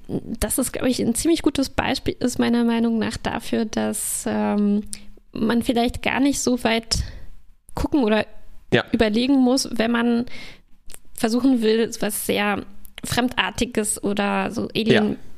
dass 0.09 0.59
es, 0.59 0.72
glaube 0.72 0.89
ich, 0.91 1.01
ein 1.01 1.14
ziemlich 1.14 1.43
gutes 1.43 1.68
Beispiel 1.70 2.16
ist, 2.18 2.39
meiner 2.39 2.64
Meinung 2.64 2.99
nach, 2.99 3.16
dafür, 3.16 3.64
dass 3.64 4.24
ähm, 4.26 4.83
man 5.33 5.62
vielleicht 5.62 6.03
gar 6.03 6.20
nicht 6.20 6.41
so 6.41 6.62
weit 6.64 6.99
gucken 7.74 8.05
oder 8.05 8.26
Ja. 8.72 8.85
überlegen 8.93 9.35
muss, 9.37 9.68
wenn 9.72 9.91
man 9.91 10.26
versuchen 11.14 11.62
will, 11.62 11.91
was 12.01 12.26
sehr 12.26 12.64
Fremdartiges 13.05 14.03
oder 14.03 14.51
so 14.51 14.68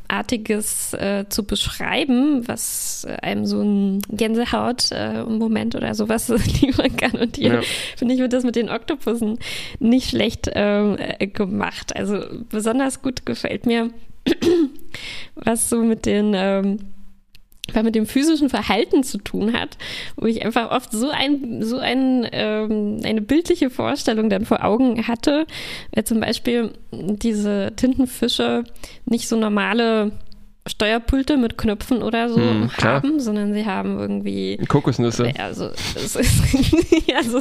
Alienartiges 0.08 0.92
äh, 0.94 1.24
zu 1.28 1.44
beschreiben, 1.44 2.46
was 2.46 3.04
äh, 3.08 3.16
einem 3.22 3.46
so 3.46 3.60
ein 3.62 4.00
Gänsehaut-Moment 4.10 5.74
oder 5.74 5.94
sowas 5.94 6.28
liefern 6.60 6.96
kann. 6.96 7.12
Und 7.20 7.36
hier, 7.36 7.54
Ja. 7.54 7.60
finde 7.96 8.14
ich, 8.14 8.20
wird 8.20 8.32
das 8.32 8.44
mit 8.44 8.56
den 8.56 8.70
Oktopussen 8.70 9.38
nicht 9.78 10.10
schlecht 10.10 10.50
ähm, 10.54 10.96
äh, 10.98 11.26
gemacht. 11.26 11.96
Also 11.96 12.20
besonders 12.48 13.02
gut 13.02 13.26
gefällt 13.26 13.66
mir, 13.66 13.90
was 15.34 15.68
so 15.68 15.82
mit 15.82 16.06
den 16.06 16.32
ähm, 16.34 16.78
was 17.72 17.82
mit 17.82 17.94
dem 17.94 18.06
physischen 18.06 18.50
Verhalten 18.50 19.02
zu 19.02 19.18
tun 19.18 19.52
hat, 19.52 19.78
wo 20.16 20.26
ich 20.26 20.44
einfach 20.44 20.70
oft 20.70 20.92
so 20.92 21.08
ein 21.08 21.62
so 21.62 21.78
ein, 21.78 22.28
ähm, 22.32 23.00
eine 23.04 23.20
bildliche 23.20 23.70
Vorstellung 23.70 24.28
dann 24.28 24.44
vor 24.44 24.64
Augen 24.64 25.06
hatte, 25.06 25.46
weil 25.94 26.04
zum 26.04 26.20
Beispiel 26.20 26.72
diese 26.92 27.72
Tintenfische 27.76 28.64
nicht 29.06 29.28
so 29.28 29.36
normale 29.36 30.12
Steuerpulte 30.66 31.36
mit 31.36 31.58
Knöpfen 31.58 32.02
oder 32.02 32.30
so 32.30 32.40
Hm, 32.40 32.70
haben, 32.82 33.20
sondern 33.20 33.52
sie 33.52 33.66
haben 33.66 33.98
irgendwie 33.98 34.56
Kokosnüsse. 34.68 35.30
also 35.38 35.70
es 35.94 36.16
ist 36.16 36.42
ja, 37.06 37.22
so, 37.22 37.38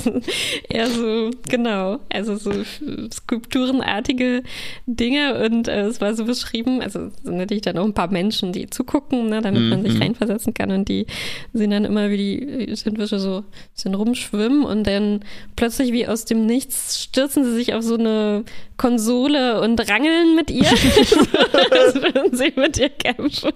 eher 0.67 0.87
so, 0.89 1.29
genau, 1.47 1.99
also 2.11 2.35
so 2.35 2.51
skulpturenartige 3.11 4.43
Dinge 4.85 5.45
und 5.45 5.67
äh, 5.67 5.81
es 5.83 6.01
war 6.01 6.13
so 6.15 6.25
beschrieben, 6.25 6.81
also 6.81 6.99
es 7.07 7.23
sind 7.23 7.37
natürlich 7.37 7.61
dann 7.63 7.77
auch 7.77 7.85
ein 7.85 7.93
paar 7.93 8.11
Menschen, 8.11 8.51
die 8.51 8.69
zugucken, 8.69 9.29
ne, 9.29 9.41
damit 9.41 9.69
man 9.69 9.83
sich 9.83 9.93
Mhm. 9.93 10.01
reinversetzen 10.01 10.53
kann 10.53 10.71
und 10.71 10.89
die 10.89 11.05
sehen 11.53 11.71
dann 11.71 11.85
immer, 11.85 12.09
wie 12.09 12.17
die 12.17 12.65
Tintenfische 12.75 13.19
so 13.19 13.37
ein 13.37 13.43
bisschen 13.73 13.95
rumschwimmen 13.95 14.63
und 14.63 14.85
dann 14.85 15.21
plötzlich 15.55 15.91
wie 15.91 16.07
aus 16.07 16.25
dem 16.25 16.45
Nichts 16.45 17.01
stürzen 17.01 17.43
sie 17.45 17.53
sich 17.53 17.73
auf 17.73 17.83
so 17.83 17.95
eine 17.95 18.43
Konsole 18.83 19.61
und 19.61 19.79
rangeln 19.89 20.35
mit 20.35 20.51
ihr, 20.51 20.67
als 20.67 21.95
würden 21.95 22.35
sie 22.35 22.51
mit 22.53 22.77
ihr 22.77 22.89
kämpfen. 22.89 23.53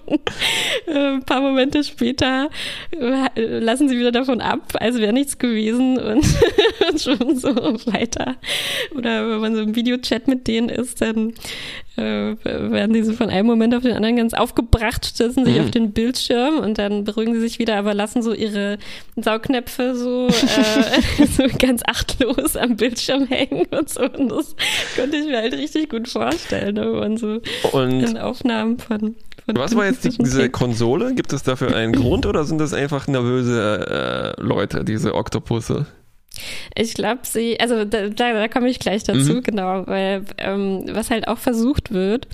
Ein 0.86 1.22
paar 1.22 1.42
Momente 1.42 1.84
später 1.84 2.48
äh, 2.92 3.58
lassen 3.58 3.90
sie 3.90 3.98
wieder 3.98 4.10
davon 4.10 4.40
ab, 4.40 4.72
als 4.80 4.96
wäre 4.96 5.12
nichts 5.12 5.36
gewesen 5.36 5.98
und, 5.98 6.24
und 6.88 6.98
schwimmen 6.98 7.36
so 7.36 7.54
weiter. 7.92 8.36
Oder 8.96 9.28
wenn 9.28 9.40
man 9.40 9.54
so 9.54 9.60
im 9.60 9.76
Videochat 9.76 10.28
mit 10.28 10.48
denen 10.48 10.70
ist, 10.70 11.02
dann 11.02 11.34
äh, 11.98 12.36
werden 12.44 12.92
die 12.92 13.02
so 13.02 13.12
von 13.12 13.28
einem 13.30 13.46
Moment 13.46 13.74
auf 13.74 13.82
den 13.82 13.92
anderen 13.94 14.16
ganz 14.16 14.34
aufgebracht, 14.34 15.04
stürzen 15.06 15.44
sich 15.44 15.56
Mhm. 15.56 15.62
auf 15.64 15.70
den 15.70 15.92
Bildschirm 15.92 16.58
und 16.58 16.78
dann 16.78 17.04
beruhigen 17.04 17.34
sie 17.34 17.40
sich 17.40 17.58
wieder, 17.58 17.76
aber 17.76 17.94
lassen 17.94 18.22
so 18.22 18.32
ihre 18.32 18.78
Saugnäpfe 19.16 19.94
so, 19.96 20.28
äh, 20.28 21.26
so 21.36 21.44
ganz 21.58 21.82
achtlos 21.86 22.56
am 22.56 22.76
Bildschirm 22.76 23.26
hängen 23.26 23.66
und 23.70 23.88
so. 23.88 24.02
Und 24.02 24.28
das 24.30 24.54
könnte 24.96 25.16
ich 25.16 25.26
mir 25.26 25.38
halt 25.38 25.54
richtig 25.54 25.90
gut 25.90 26.08
vorstellen, 26.08 26.74
ne, 26.76 27.00
wenn 27.00 27.16
so 27.16 27.40
Und 27.72 28.00
in 28.02 28.16
Aufnahmen 28.16 28.78
von, 28.78 29.16
von 29.44 29.56
was 29.56 29.74
war 29.76 29.86
jetzt 29.86 30.04
die, 30.04 30.10
diese. 30.10 30.48
Konsole? 30.50 31.14
Gibt 31.14 31.32
es 31.32 31.42
dafür 31.42 31.74
einen 31.74 31.92
Grund 31.92 32.26
oder 32.26 32.44
sind 32.44 32.58
das 32.58 32.72
einfach 32.74 33.06
nervöse 33.08 34.34
äh, 34.38 34.42
Leute, 34.42 34.84
diese 34.84 35.14
Oktopusse? 35.14 35.86
Ich 36.74 36.94
glaube, 36.94 37.20
sie, 37.24 37.58
also 37.60 37.84
da, 37.84 38.08
da, 38.08 38.32
da 38.32 38.48
komme 38.48 38.68
ich 38.68 38.78
gleich 38.78 39.02
dazu, 39.04 39.34
Mhm. 39.34 39.42
genau, 39.42 39.86
weil 39.86 40.24
ähm, 40.38 40.84
was 40.90 41.10
halt 41.10 41.28
auch 41.28 41.38
versucht 41.38 41.92
wird, 41.92 42.28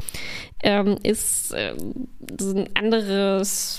ähm, 0.62 0.96
ist 1.02 1.52
ähm, 1.56 2.08
so 2.40 2.56
ein 2.56 2.68
anderes, 2.74 3.78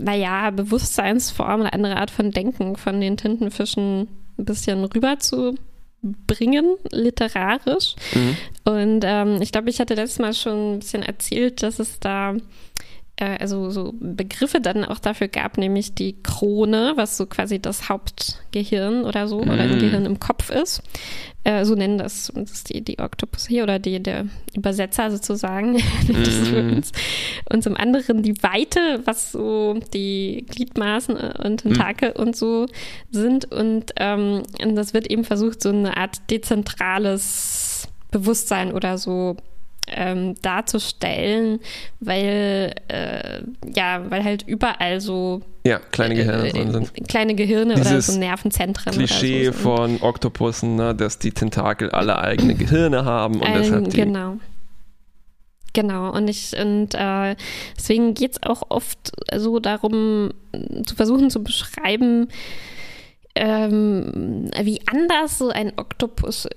naja, 0.00 0.50
Bewusstseinsform, 0.50 1.60
eine 1.62 1.72
andere 1.72 1.96
Art 1.96 2.10
von 2.10 2.30
Denken 2.30 2.76
von 2.76 3.00
den 3.00 3.16
Tintenfischen 3.16 4.08
ein 4.38 4.44
bisschen 4.44 4.84
rüber 4.84 5.18
zu 5.18 5.54
bringen, 6.02 6.76
literarisch. 6.92 7.96
Mhm. 8.14 8.36
Und 8.64 9.00
ähm, 9.04 9.40
ich 9.40 9.50
glaube, 9.50 9.70
ich 9.70 9.80
hatte 9.80 9.94
letztes 9.94 10.18
Mal 10.18 10.34
schon 10.34 10.74
ein 10.74 10.78
bisschen 10.80 11.02
erzählt, 11.02 11.62
dass 11.62 11.78
es 11.78 11.98
da 12.00 12.34
äh, 13.16 13.38
also 13.38 13.70
so 13.70 13.94
Begriffe 13.98 14.60
dann 14.60 14.84
auch 14.84 14.98
dafür 14.98 15.28
gab, 15.28 15.56
nämlich 15.56 15.94
die 15.94 16.16
Krone, 16.22 16.92
was 16.96 17.16
so 17.16 17.26
quasi 17.26 17.58
das 17.58 17.88
Hauptgehirn 17.88 19.04
oder 19.04 19.26
so, 19.26 19.40
oder 19.40 19.52
ein 19.62 19.76
Mm. 19.76 19.80
Gehirn 19.80 20.04
im 20.04 20.20
Kopf 20.20 20.50
ist. 20.50 20.82
Äh, 21.42 21.64
so 21.64 21.74
nennen 21.74 21.96
das, 21.96 22.30
das 22.34 22.64
die, 22.64 22.82
die 22.82 22.98
Oktopus 22.98 23.46
hier 23.46 23.62
oder 23.62 23.78
die, 23.78 24.02
der 24.02 24.26
Übersetzer 24.54 25.10
sozusagen 25.10 25.76
Mm. 26.08 26.76
uns. 26.76 26.92
Und 27.50 27.62
zum 27.62 27.76
anderen 27.76 28.22
die 28.22 28.42
Weite, 28.42 29.00
was 29.04 29.32
so 29.32 29.80
die 29.94 30.44
Gliedmaßen 30.50 31.16
und 31.16 31.62
Tentakel 31.62 32.12
und 32.12 32.36
so 32.36 32.66
sind. 33.10 33.50
Und, 33.50 33.92
ähm, 33.96 34.42
und 34.62 34.76
das 34.76 34.92
wird 34.92 35.06
eben 35.10 35.24
versucht, 35.24 35.62
so 35.62 35.70
eine 35.70 35.96
Art 35.96 36.18
dezentrales 36.30 37.88
Bewusstsein 38.10 38.72
oder 38.72 38.98
so 38.98 39.36
ähm, 39.88 40.34
darzustellen, 40.42 41.60
weil 42.00 42.74
äh, 42.88 43.40
ja, 43.74 44.02
weil 44.10 44.24
halt 44.24 44.42
überall 44.46 45.00
so 45.00 45.42
Ja, 45.64 45.78
kleine 45.78 46.14
Gehirne 46.16 46.48
äh, 46.48 46.52
drin 46.52 46.72
sind. 46.72 47.08
kleine 47.08 47.34
Gehirne 47.34 47.74
oder 47.74 47.82
Dieses 47.84 48.06
so 48.08 48.18
Nervenzentren 48.18 48.92
Klischee 48.92 49.48
oder 49.48 49.56
so 49.56 49.62
von 49.62 50.02
Oktopussen, 50.02 50.76
ne, 50.76 50.94
dass 50.94 51.18
die 51.18 51.30
Tentakel 51.32 51.90
alle 51.90 52.18
eigene 52.18 52.54
Gehirne 52.54 53.04
haben 53.04 53.36
und 53.36 53.44
Ein- 53.46 53.62
deshalb 53.62 53.90
die. 53.90 53.96
genau. 53.96 54.36
Genau, 55.72 56.10
und 56.10 56.26
ich, 56.28 56.56
und 56.58 56.94
äh, 56.94 57.36
deswegen 57.76 58.14
geht 58.14 58.32
es 58.32 58.42
auch 58.42 58.62
oft 58.70 59.12
so 59.36 59.58
darum, 59.60 60.30
zu 60.86 60.94
versuchen 60.96 61.28
zu 61.28 61.44
beschreiben, 61.44 62.28
ähm, 63.36 64.50
wie 64.60 64.80
anders 64.90 65.38
so 65.38 65.50
ein 65.50 65.72
Oktopus 65.76 66.48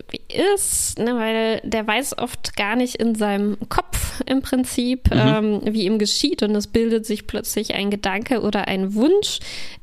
ist, 0.55 0.97
ne, 0.97 1.15
weil 1.15 1.61
der 1.63 1.85
weiß 1.85 2.17
oft 2.17 2.55
gar 2.55 2.75
nicht 2.75 2.95
in 2.95 3.15
seinem 3.15 3.57
Kopf 3.67 4.21
im 4.25 4.41
Prinzip, 4.41 5.09
ähm, 5.11 5.61
wie 5.65 5.83
ihm 5.85 5.99
geschieht 5.99 6.41
und 6.41 6.55
es 6.55 6.67
bildet 6.67 7.05
sich 7.05 7.27
plötzlich 7.27 7.75
ein 7.75 7.91
Gedanke 7.91 8.41
oder 8.41 8.67
ein 8.67 8.95
Wunsch 8.95 9.39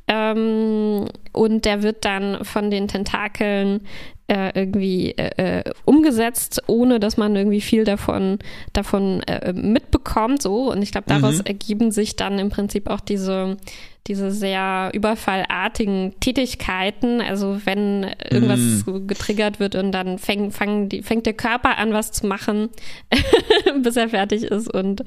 ähm, 0.07 1.05
und 1.33 1.65
der 1.65 1.83
wird 1.83 2.03
dann 2.03 2.43
von 2.43 2.71
den 2.71 2.87
Tentakeln 2.87 3.81
äh, 4.27 4.51
irgendwie 4.59 5.11
äh, 5.11 5.59
äh, 5.59 5.63
umgesetzt, 5.85 6.61
ohne 6.67 6.99
dass 6.99 7.15
man 7.15 7.35
irgendwie 7.35 7.61
viel 7.61 7.85
davon, 7.85 8.39
davon 8.73 9.21
äh, 9.23 9.53
mitbekommt. 9.53 10.41
So. 10.41 10.69
Und 10.69 10.81
ich 10.81 10.91
glaube, 10.91 11.07
daraus 11.07 11.37
Mhm. 11.37 11.45
ergeben 11.45 11.91
sich 11.91 12.17
dann 12.17 12.37
im 12.37 12.49
Prinzip 12.49 12.89
auch 12.89 12.99
diese, 12.99 13.55
diese 14.07 14.31
sehr 14.31 14.91
überfallartigen 14.93 16.13
Tätigkeiten. 16.19 17.21
Also 17.21 17.61
wenn 17.65 18.03
irgendwas 18.29 18.85
so 18.85 19.01
getriggert 19.05 19.59
wird 19.59 19.75
und 19.75 19.91
dann 19.91 20.17
fäng, 20.17 20.51
die, 20.89 21.01
fängt 21.01 21.25
der 21.25 21.33
Körper 21.33 21.77
an, 21.77 21.93
was 21.93 22.11
zu 22.11 22.25
machen, 22.25 22.69
bis 23.83 23.95
er 23.97 24.09
fertig 24.09 24.43
ist 24.43 24.73
und, 24.73 25.03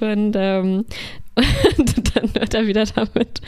und, 0.00 0.34
ähm, 0.36 0.84
und 1.34 2.16
dann 2.16 2.34
hört 2.34 2.54
er 2.54 2.66
wieder 2.66 2.84
damit, 2.84 3.40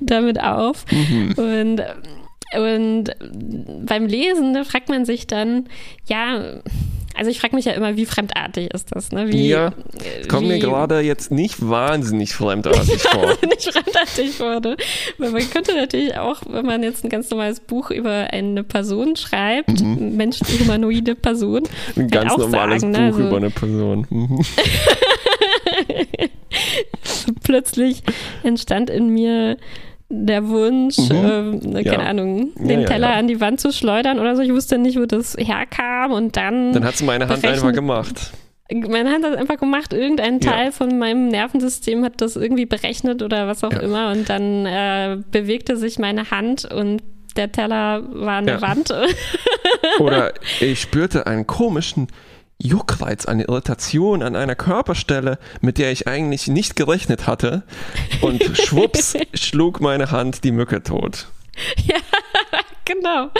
damit 0.00 0.40
auf. 0.40 0.84
Mhm. 0.90 1.34
Und, 1.36 1.82
und 2.54 3.86
beim 3.86 4.06
Lesen 4.06 4.64
fragt 4.64 4.88
man 4.88 5.04
sich 5.04 5.26
dann, 5.26 5.68
ja, 6.06 6.60
also 7.16 7.30
ich 7.30 7.40
frage 7.40 7.54
mich 7.56 7.64
ja 7.64 7.72
immer, 7.72 7.96
wie 7.96 8.06
fremdartig 8.06 8.72
ist 8.74 8.94
das? 8.94 9.12
Ne? 9.12 9.28
Wie, 9.28 9.48
Ja, 9.48 9.68
äh, 9.68 10.26
Kommt 10.28 10.46
mir 10.48 10.58
gerade 10.58 11.00
jetzt 11.00 11.30
nicht 11.30 11.66
wahnsinnig 11.66 12.34
fremdartig 12.34 13.00
vor. 13.02 13.36
nicht 13.48 13.72
fremdartig 13.72 14.38
wurde. 14.40 14.76
Weil 15.18 15.30
man 15.30 15.48
könnte 15.50 15.74
natürlich 15.74 16.16
auch, 16.16 16.42
wenn 16.48 16.66
man 16.66 16.82
jetzt 16.82 17.04
ein 17.04 17.08
ganz 17.08 17.30
normales 17.30 17.60
Buch 17.60 17.90
über 17.90 18.28
eine 18.32 18.62
Person 18.64 19.16
schreibt, 19.16 19.80
Mhm. 19.80 20.16
menschliche 20.16 20.64
humanoide 20.64 21.14
Person, 21.14 21.62
Ein 21.96 22.08
ganz 22.08 22.32
auch 22.32 22.38
normales 22.38 22.82
sagen, 22.82 22.92
Buch 22.92 23.00
ne, 23.00 23.06
also- 23.06 23.20
über 23.26 23.36
eine 23.38 23.50
Person. 23.50 24.06
Mhm. 24.10 24.44
plötzlich 27.42 28.02
entstand 28.42 28.90
in 28.90 29.08
mir 29.10 29.56
der 30.08 30.48
Wunsch, 30.48 30.98
Mhm. 30.98 31.10
ähm, 31.12 31.58
ne, 31.58 31.82
Ja. 31.82 31.92
keine 31.94 32.08
Ahnung, 32.08 32.50
Ja, 32.58 32.64
den 32.66 32.80
ja, 32.82 32.86
Teller 32.86 33.10
ja. 33.10 33.14
an 33.18 33.26
die 33.26 33.40
Wand 33.40 33.60
zu 33.60 33.72
schleudern 33.72 34.18
oder 34.20 34.36
so. 34.36 34.42
Ich 34.42 34.52
wusste 34.52 34.78
nicht, 34.78 34.98
wo 34.98 35.06
das 35.06 35.36
herkam 35.38 36.12
und 36.12 36.36
dann, 36.36 36.72
Dann 36.72 36.84
hat 36.84 36.96
sie 36.96 37.04
meine 37.04 37.28
Hand 37.28 37.44
einfach 37.44 37.72
gemacht. 37.72 38.32
meine 38.72 39.10
Hand 39.12 39.24
hat 39.24 39.32
das 39.32 39.40
einfach 39.40 39.58
gemacht, 39.58 39.92
irgendein 39.92 40.40
Ja. 40.40 40.50
Teil 40.52 40.72
von 40.72 40.96
meinem 40.98 41.28
Nervensystem 41.28 42.04
hat 42.04 42.20
das 42.20 42.36
irgendwie 42.36 42.66
berechnet 42.66 43.22
oder 43.22 43.46
was 43.48 43.62
auch 43.64 43.72
Ja. 43.72 43.80
immer 43.80 44.10
und 44.12 44.28
dann 44.28 44.66
äh, 44.66 45.18
bewegte 45.30 45.76
sich 45.76 45.98
meine 45.98 46.30
Hand 46.30 46.64
und 46.72 47.02
der 47.36 47.52
Teller 47.52 48.02
war 48.12 48.38
an 48.38 48.46
Ja. 48.46 48.56
der 48.58 48.62
Wand. 48.62 48.94
Oder 49.98 50.32
ich 50.60 50.80
spürte 50.80 51.26
einen 51.26 51.46
komischen 51.46 52.06
Juckreiz, 52.58 53.26
eine 53.26 53.44
Irritation 53.44 54.22
an 54.22 54.34
einer 54.36 54.54
Körperstelle, 54.54 55.38
mit 55.60 55.78
der 55.78 55.92
ich 55.92 56.08
eigentlich 56.08 56.48
nicht 56.48 56.76
gerechnet 56.76 57.26
hatte. 57.26 57.62
Und 58.22 58.42
schwupps 58.54 59.14
schlug 59.34 59.80
meine 59.80 60.10
Hand 60.10 60.42
die 60.44 60.52
Mücke 60.52 60.82
tot. 60.82 61.26
ja, 61.86 61.96
genau. 62.84 63.30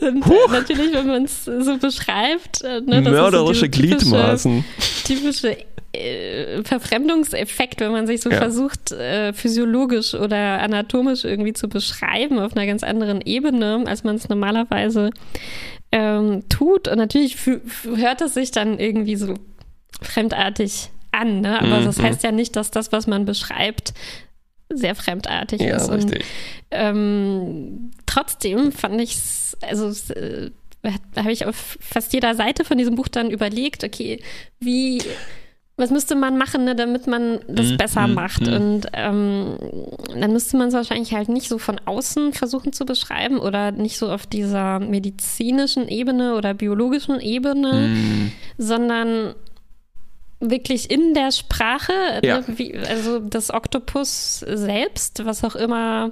Und 0.00 0.26
Huch. 0.26 0.48
äh, 0.48 0.52
natürlich, 0.52 0.92
wenn 0.94 1.06
man 1.06 1.24
es 1.24 1.44
so 1.44 1.76
beschreibt, 1.78 2.62
äh, 2.62 2.80
ne, 2.80 3.02
das 3.02 3.12
ist 3.12 3.32
so 3.32 3.66
typische- 3.66 3.68
Gliedmaßen. 3.68 4.64
typische 5.04 5.56
äh, 5.92 6.62
Verfremdungseffekt, 6.64 7.80
wenn 7.80 7.92
man 7.92 8.06
sich 8.08 8.20
so 8.20 8.30
Ja. 8.30 8.38
versucht, 8.38 8.90
äh, 8.92 9.32
physiologisch 9.32 10.14
oder 10.14 10.60
anatomisch 10.60 11.24
irgendwie 11.24 11.52
zu 11.52 11.68
beschreiben 11.68 12.38
auf 12.40 12.56
einer 12.56 12.66
ganz 12.66 12.82
anderen 12.82 13.20
Ebene, 13.20 13.84
als 13.86 14.02
man 14.02 14.16
es 14.16 14.28
normalerweise 14.28 15.10
ähm, 15.94 16.42
tut. 16.48 16.88
Und 16.88 16.98
natürlich 16.98 17.36
hört 17.84 18.20
es 18.20 18.34
sich 18.34 18.50
dann 18.50 18.80
irgendwie 18.80 19.14
so 19.14 19.34
fremdartig 20.02 20.90
an, 21.12 21.40
ne? 21.40 21.60
aber 21.60 21.80
Mhm. 21.80 21.84
das 21.84 22.00
heißt 22.02 22.24
ja 22.24 22.32
nicht, 22.32 22.56
dass 22.56 22.72
das, 22.72 22.90
was 22.90 23.06
man 23.06 23.24
beschreibt, 23.24 23.94
sehr 24.68 24.96
fremdartig 24.96 25.60
Ja, 25.60 25.76
ist. 25.76 25.88
Und 25.88 26.04
richtig. 26.12 26.24
ähm, 26.72 27.92
trotzdem 28.06 28.72
fand 28.72 29.00
ich 29.00 29.14
es, 29.14 29.56
also 29.62 29.88
äh, 30.14 30.50
habe 31.16 31.30
ich 31.30 31.46
auf 31.46 31.78
fast 31.80 32.12
jeder 32.12 32.34
Seite 32.34 32.64
von 32.64 32.76
diesem 32.76 32.96
Buch 32.96 33.06
dann 33.06 33.30
überlegt, 33.30 33.84
okay, 33.84 34.20
wie, 34.58 35.00
was 35.76 35.90
müsste 35.90 36.14
man 36.14 36.38
machen, 36.38 36.64
ne, 36.64 36.76
damit 36.76 37.06
man 37.08 37.40
das 37.48 37.70
Mhm, 37.72 37.76
besser 37.78 38.06
mhm, 38.06 38.14
macht? 38.14 38.42
mhm. 38.42 38.52
Und 38.52 38.86
ähm, 38.92 39.56
dann 40.20 40.32
müsste 40.32 40.56
man 40.56 40.68
es 40.68 40.74
wahrscheinlich 40.74 41.12
halt 41.14 41.28
nicht 41.28 41.48
so 41.48 41.58
von 41.58 41.80
außen 41.84 42.32
versuchen 42.32 42.72
zu 42.72 42.84
beschreiben 42.86 43.38
oder 43.38 43.72
nicht 43.72 43.98
so 43.98 44.08
auf 44.10 44.26
dieser 44.26 44.78
medizinischen 44.78 45.88
Ebene 45.88 46.36
oder 46.36 46.54
biologischen 46.54 47.18
Ebene, 47.20 47.86
Hm. 47.86 48.30
sondern 48.56 49.34
wirklich 50.40 50.90
in 50.90 51.14
der 51.14 51.32
Sprache, 51.32 51.92
Ja. 52.22 52.38
ne, 52.40 52.44
wie, 52.56 52.76
also 52.78 53.18
das 53.18 53.50
Oktopus 53.52 54.40
selbst, 54.40 55.24
was 55.24 55.42
auch 55.42 55.54
immer, 55.56 56.10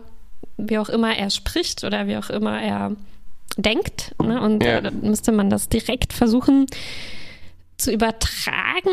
wie 0.56 0.78
auch 0.78 0.88
immer 0.88 1.16
er 1.16 1.30
spricht 1.30 1.84
oder 1.84 2.06
wie 2.06 2.16
auch 2.16 2.30
immer 2.30 2.60
er 2.60 2.92
denkt. 3.58 4.14
Ne? 4.22 4.40
Und 4.40 4.64
Ja. 4.64 4.78
äh, 4.78 4.82
dann 4.82 5.00
müsste 5.02 5.30
man 5.32 5.50
das 5.50 5.68
direkt 5.68 6.12
versuchen 6.14 6.66
zu 7.82 7.92
übertragen 7.92 8.90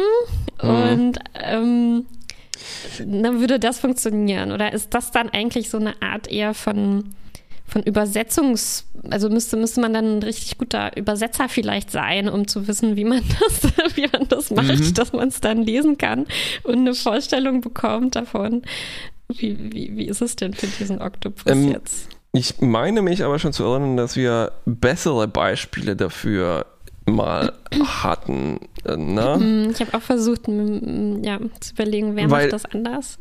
Mhm. 0.62 0.70
und 0.70 1.20
ähm, 1.36 2.06
dann 3.00 3.40
würde 3.40 3.60
das 3.60 3.80
funktionieren. 3.80 4.52
Oder 4.52 4.74
ist 4.74 4.94
das 4.94 5.12
dann 5.12 5.30
eigentlich 5.30 5.70
so 5.70 5.78
eine 5.78 6.02
Art 6.02 6.28
eher 6.30 6.54
von 6.54 7.06
von 7.66 7.84
Übersetzungs, 7.84 8.86
also 9.12 9.30
müsste, 9.30 9.56
müsste 9.56 9.80
man 9.80 9.94
dann 9.94 10.18
ein 10.18 10.24
richtig 10.24 10.58
guter 10.58 10.98
Übersetzer 10.98 11.48
vielleicht 11.50 11.92
sein, 11.92 12.28
um 12.28 12.48
zu 12.48 12.68
wissen, 12.68 12.96
wie 12.96 13.04
man 13.06 13.22
das, 13.40 13.96
wie 13.96 14.08
man 14.12 14.28
das 14.28 14.50
macht, 14.50 14.80
Mhm. 14.80 14.94
dass 14.96 15.14
man 15.14 15.28
es 15.28 15.40
dann 15.40 15.62
lesen 15.62 15.96
kann 16.00 16.26
und 16.64 16.80
eine 16.80 16.96
Vorstellung 16.96 17.62
bekommt 17.62 18.16
davon. 18.16 18.64
Wie, 19.28 19.56
wie, 19.72 19.96
wie 19.96 20.06
ist 20.08 20.24
es 20.24 20.36
denn 20.36 20.54
für 20.56 20.66
diesen 20.66 21.00
Oktopus 21.00 21.44
Ähm, 21.46 21.70
jetzt? 21.72 22.10
Ich 22.32 22.60
meine 22.60 23.04
mich 23.04 23.24
aber 23.24 23.38
schon 23.38 23.54
zu 23.54 23.64
erinnern, 23.66 23.98
dass 23.98 24.16
wir 24.16 24.52
bessere 24.66 25.28
Beispiele 25.28 25.96
dafür 25.96 26.66
mal 27.12 27.54
hatten. 27.84 28.60
äh, 28.86 28.96
Ne? 28.98 29.70
Ich 29.74 29.80
habe 29.82 29.98
auch 29.98 30.02
versucht, 30.02 30.48
ja, 30.48 31.40
zu 31.60 31.74
überlegen, 31.74 32.16
wer 32.16 32.30
Weil- 32.30 32.44
macht 32.46 32.54
das 32.54 32.66
anders? 32.66 33.20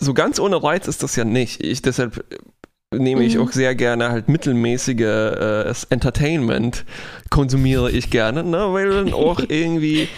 So 0.00 0.14
ganz 0.14 0.38
ohne 0.38 0.62
Reiz 0.62 0.86
ist 0.86 1.02
das 1.02 1.16
ja 1.16 1.24
nicht. 1.24 1.62
Ich, 1.62 1.82
deshalb 1.82 2.24
nehme 2.94 3.22
ich 3.24 3.36
Mhm. 3.36 3.42
auch 3.42 3.52
sehr 3.52 3.74
gerne 3.74 4.10
halt 4.10 4.28
mittelmäßige 4.28 5.00
äh, 5.00 5.74
Entertainment 5.90 6.84
konsumiere 7.30 7.90
ich 7.90 8.10
gerne, 8.10 8.44
ne? 8.44 8.72
weil 8.72 8.88
du 8.88 8.94
dann 9.04 9.12
auch 9.12 9.40
irgendwie 9.48 10.08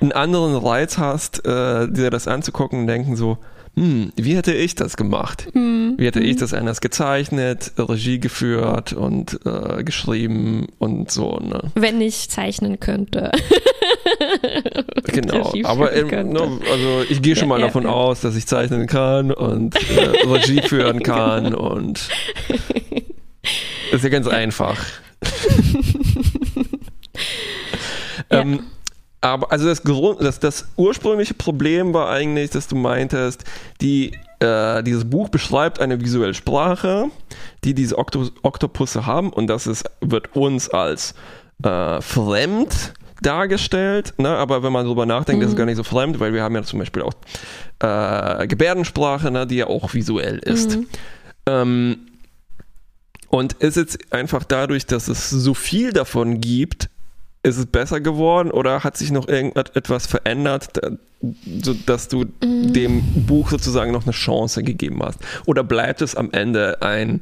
einen 0.00 0.12
anderen 0.12 0.56
Reiz 0.56 0.98
hast, 0.98 1.44
äh, 1.46 1.88
dir 1.90 2.10
das 2.10 2.28
anzugucken 2.28 2.80
und 2.80 2.86
denken 2.86 3.16
so, 3.16 3.38
hm, 3.80 4.12
wie 4.14 4.36
hätte 4.36 4.52
ich 4.52 4.74
das 4.74 4.98
gemacht? 4.98 5.46
Hm. 5.54 5.94
Wie 5.96 6.04
hätte 6.04 6.20
ich 6.20 6.36
das 6.36 6.52
anders 6.52 6.82
gezeichnet, 6.82 7.72
Regie 7.78 8.20
geführt 8.20 8.92
und 8.92 9.40
äh, 9.46 9.82
geschrieben 9.84 10.66
und 10.78 11.10
so, 11.10 11.38
ne? 11.38 11.72
Wenn 11.76 12.02
ich 12.02 12.28
zeichnen 12.28 12.78
könnte. 12.78 13.32
Genau, 15.04 15.52
aber 15.64 15.92
ähm, 15.94 16.08
könnte. 16.08 16.32
ne, 16.34 16.60
also 16.70 17.04
ich 17.08 17.22
gehe 17.22 17.34
schon 17.34 17.48
mal 17.48 17.58
ja, 17.58 17.66
davon 17.66 17.84
ja. 17.84 17.90
aus, 17.90 18.20
dass 18.20 18.36
ich 18.36 18.46
zeichnen 18.46 18.86
kann 18.86 19.32
und 19.32 19.74
äh, 19.76 20.26
Regie 20.28 20.62
führen 20.62 21.02
kann 21.02 21.54
und 21.54 22.08
das 23.90 23.92
ist 23.92 24.04
ja 24.04 24.08
ganz 24.10 24.28
einfach. 24.28 24.78
Ja. 28.30 28.40
ähm, 28.40 28.60
aber 29.20 29.52
also 29.52 29.66
das, 29.66 29.82
Grund, 29.82 30.22
das, 30.22 30.40
das 30.40 30.66
ursprüngliche 30.76 31.34
Problem 31.34 31.92
war 31.92 32.10
eigentlich, 32.10 32.50
dass 32.50 32.68
du 32.68 32.76
meintest, 32.76 33.44
die, 33.80 34.12
äh, 34.40 34.82
dieses 34.82 35.08
Buch 35.08 35.28
beschreibt 35.28 35.80
eine 35.80 36.00
visuelle 36.00 36.34
Sprache, 36.34 37.06
die 37.64 37.74
diese 37.74 37.98
Okto 37.98 38.28
Oktopusse 38.42 39.06
haben 39.06 39.30
und 39.30 39.48
das 39.48 39.66
ist, 39.66 39.84
wird 40.00 40.34
uns 40.34 40.70
als 40.70 41.14
äh, 41.62 42.00
fremd 42.00 42.94
dargestellt, 43.20 44.14
ne? 44.16 44.30
aber 44.30 44.62
wenn 44.62 44.72
man 44.72 44.86
darüber 44.86 45.04
nachdenkt, 45.04 45.44
ist 45.44 45.50
es 45.50 45.56
gar 45.56 45.66
nicht 45.66 45.76
so 45.76 45.84
fremd, 45.84 46.20
weil 46.20 46.32
wir 46.32 46.42
haben 46.42 46.54
ja 46.54 46.62
zum 46.62 46.78
Beispiel 46.78 47.02
auch 47.02 47.12
äh, 47.80 48.46
Gebärdensprache, 48.46 49.30
ne? 49.30 49.46
die 49.46 49.56
ja 49.56 49.66
auch 49.66 49.92
visuell 49.92 50.38
ist. 50.38 50.78
Ähm, 51.46 51.98
und 53.28 53.52
ist 53.54 53.76
jetzt 53.76 54.12
einfach 54.12 54.44
dadurch, 54.44 54.86
dass 54.86 55.08
es 55.08 55.28
so 55.28 55.52
viel 55.54 55.92
davon 55.92 56.40
gibt, 56.40 56.88
ist 57.42 57.56
es 57.58 57.66
besser 57.66 58.00
geworden 58.00 58.50
oder 58.50 58.84
hat 58.84 58.96
sich 58.96 59.10
noch 59.10 59.26
irgendetwas 59.28 60.06
verändert, 60.06 60.68
da- 60.74 60.90
so 61.62 61.74
dass 61.86 62.08
du 62.08 62.24
dem 62.42 63.02
Buch 63.26 63.50
sozusagen 63.50 63.92
noch 63.92 64.04
eine 64.04 64.12
Chance 64.12 64.62
gegeben 64.62 65.00
hast? 65.02 65.18
Oder 65.46 65.64
bleibt 65.64 66.02
es 66.02 66.14
am 66.14 66.30
Ende 66.32 66.80
ein, 66.82 67.20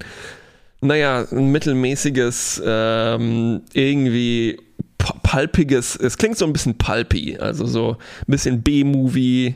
naja, 0.81 1.25
ein 1.31 1.51
mittelmäßiges, 1.51 2.63
ähm, 2.65 3.63
irgendwie 3.73 4.59
pulpiges, 4.99 5.97
es 5.97 6.17
klingt 6.19 6.37
so 6.39 6.45
ein 6.47 6.53
bisschen 6.53 6.77
pulpy, 6.79 7.39
also 7.39 7.67
so 7.67 7.93
ein 7.93 8.27
bisschen 8.33 8.63
B-Movie. 8.63 9.55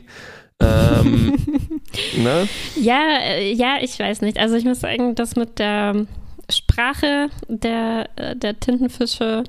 Ähm, 0.59 1.33
ne? 2.17 2.47
Ja, 2.79 3.01
äh, 3.21 3.51
ja, 3.53 3.77
ich 3.81 3.97
weiß 3.99 4.21
nicht. 4.21 4.37
Also 4.37 4.55
ich 4.55 4.65
muss 4.65 4.79
sagen, 4.79 5.15
das 5.15 5.35
mit 5.35 5.59
der 5.59 6.05
Sprache 6.49 7.29
der, 7.47 8.09
äh, 8.15 8.35
der 8.35 8.59
Tintenfische 8.59 9.43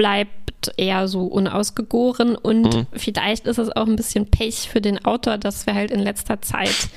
bleibt 0.00 0.72
eher 0.78 1.08
so 1.08 1.24
unausgegoren 1.24 2.36
und 2.36 2.74
Mhm. 2.74 2.86
vielleicht 2.92 3.46
ist 3.46 3.58
es 3.58 3.70
auch 3.76 3.86
ein 3.86 3.96
bisschen 3.96 4.30
Pech 4.30 4.68
für 4.70 4.80
den 4.80 5.02
Autor, 5.04 5.36
dass 5.36 5.66
wir 5.66 5.74
halt 5.74 5.90
in 5.90 6.00
letzter 6.00 6.40
Zeit, 6.40 6.88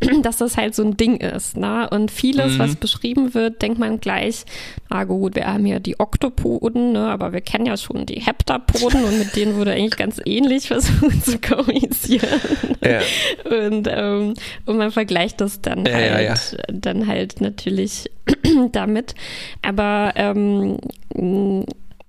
dass 0.22 0.38
das 0.38 0.56
halt 0.56 0.74
so 0.74 0.82
ein 0.82 0.96
Ding 0.96 1.18
ist. 1.18 1.56
Ne? 1.56 1.88
Und 1.90 2.10
vieles, 2.10 2.54
Mhm. 2.54 2.58
was 2.58 2.74
beschrieben 2.76 3.34
wird, 3.34 3.62
denkt 3.62 3.78
man 3.78 4.00
gleich, 4.00 4.44
ah 4.88 5.04
gut, 5.04 5.36
wir 5.36 5.46
haben 5.46 5.64
hier 5.64 5.78
die 5.78 5.98
Oktopoden, 6.00 6.92
ne? 6.92 7.06
aber 7.08 7.32
wir 7.32 7.40
kennen 7.40 7.66
ja 7.66 7.76
schon 7.76 8.06
die 8.06 8.20
Heptapoden 8.20 9.04
und 9.04 9.18
mit 9.20 9.34
denen 9.36 9.54
wurde 9.56 9.70
eigentlich 9.72 9.96
ganz 9.96 10.20
ähnlich 10.24 10.66
versucht 10.68 11.24
zu 11.24 11.38
kommunizieren. 11.38 12.40
Ja. 12.84 13.00
Und, 13.44 13.88
ähm, 13.88 14.34
und 14.66 14.76
man 14.76 14.90
vergleicht 14.90 15.40
das 15.40 15.60
dann 15.60 15.86
Ja, 15.86 15.92
halt, 15.94 16.24
ja, 16.56 16.64
dann 16.72 17.06
halt 17.06 17.40
natürlich 17.40 18.10
damit. 18.72 19.14
Aber 19.62 20.12
ähm, 20.16 20.78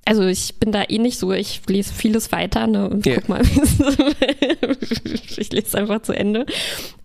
also 0.10 0.26
ich 0.26 0.55
bin 0.55 0.72
da 0.72 0.82
eh 0.89 0.97
nicht 0.97 1.20
so, 1.20 1.32
ich 1.34 1.62
lese 1.68 1.93
vieles 1.93 2.32
weiter 2.32 2.66
ne, 2.66 2.89
und 2.89 3.05
Ja. 3.05 3.18
guck 3.18 3.30
mal, 3.30 3.41
ich 5.38 5.51
lese 5.51 5.78
einfach 5.78 6.01
zu 6.01 6.14
Ende. 6.14 6.47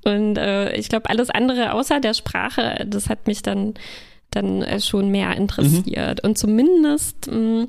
Und 0.05 0.37
äh, 0.39 0.75
ich 0.77 0.89
glaube, 0.89 1.11
alles 1.11 1.29
andere 1.29 1.75
außer 1.75 2.01
der 2.01 2.15
Sprache, 2.15 2.87
das 2.87 3.11
hat 3.11 3.27
mich 3.27 3.43
dann, 3.43 3.75
dann 4.31 4.63
äh, 4.63 4.81
schon 4.81 5.11
mehr 5.11 5.37
interessiert. 5.37 6.25
Und 6.25 6.39
zumindest 6.39 7.31
mh, 7.31 7.67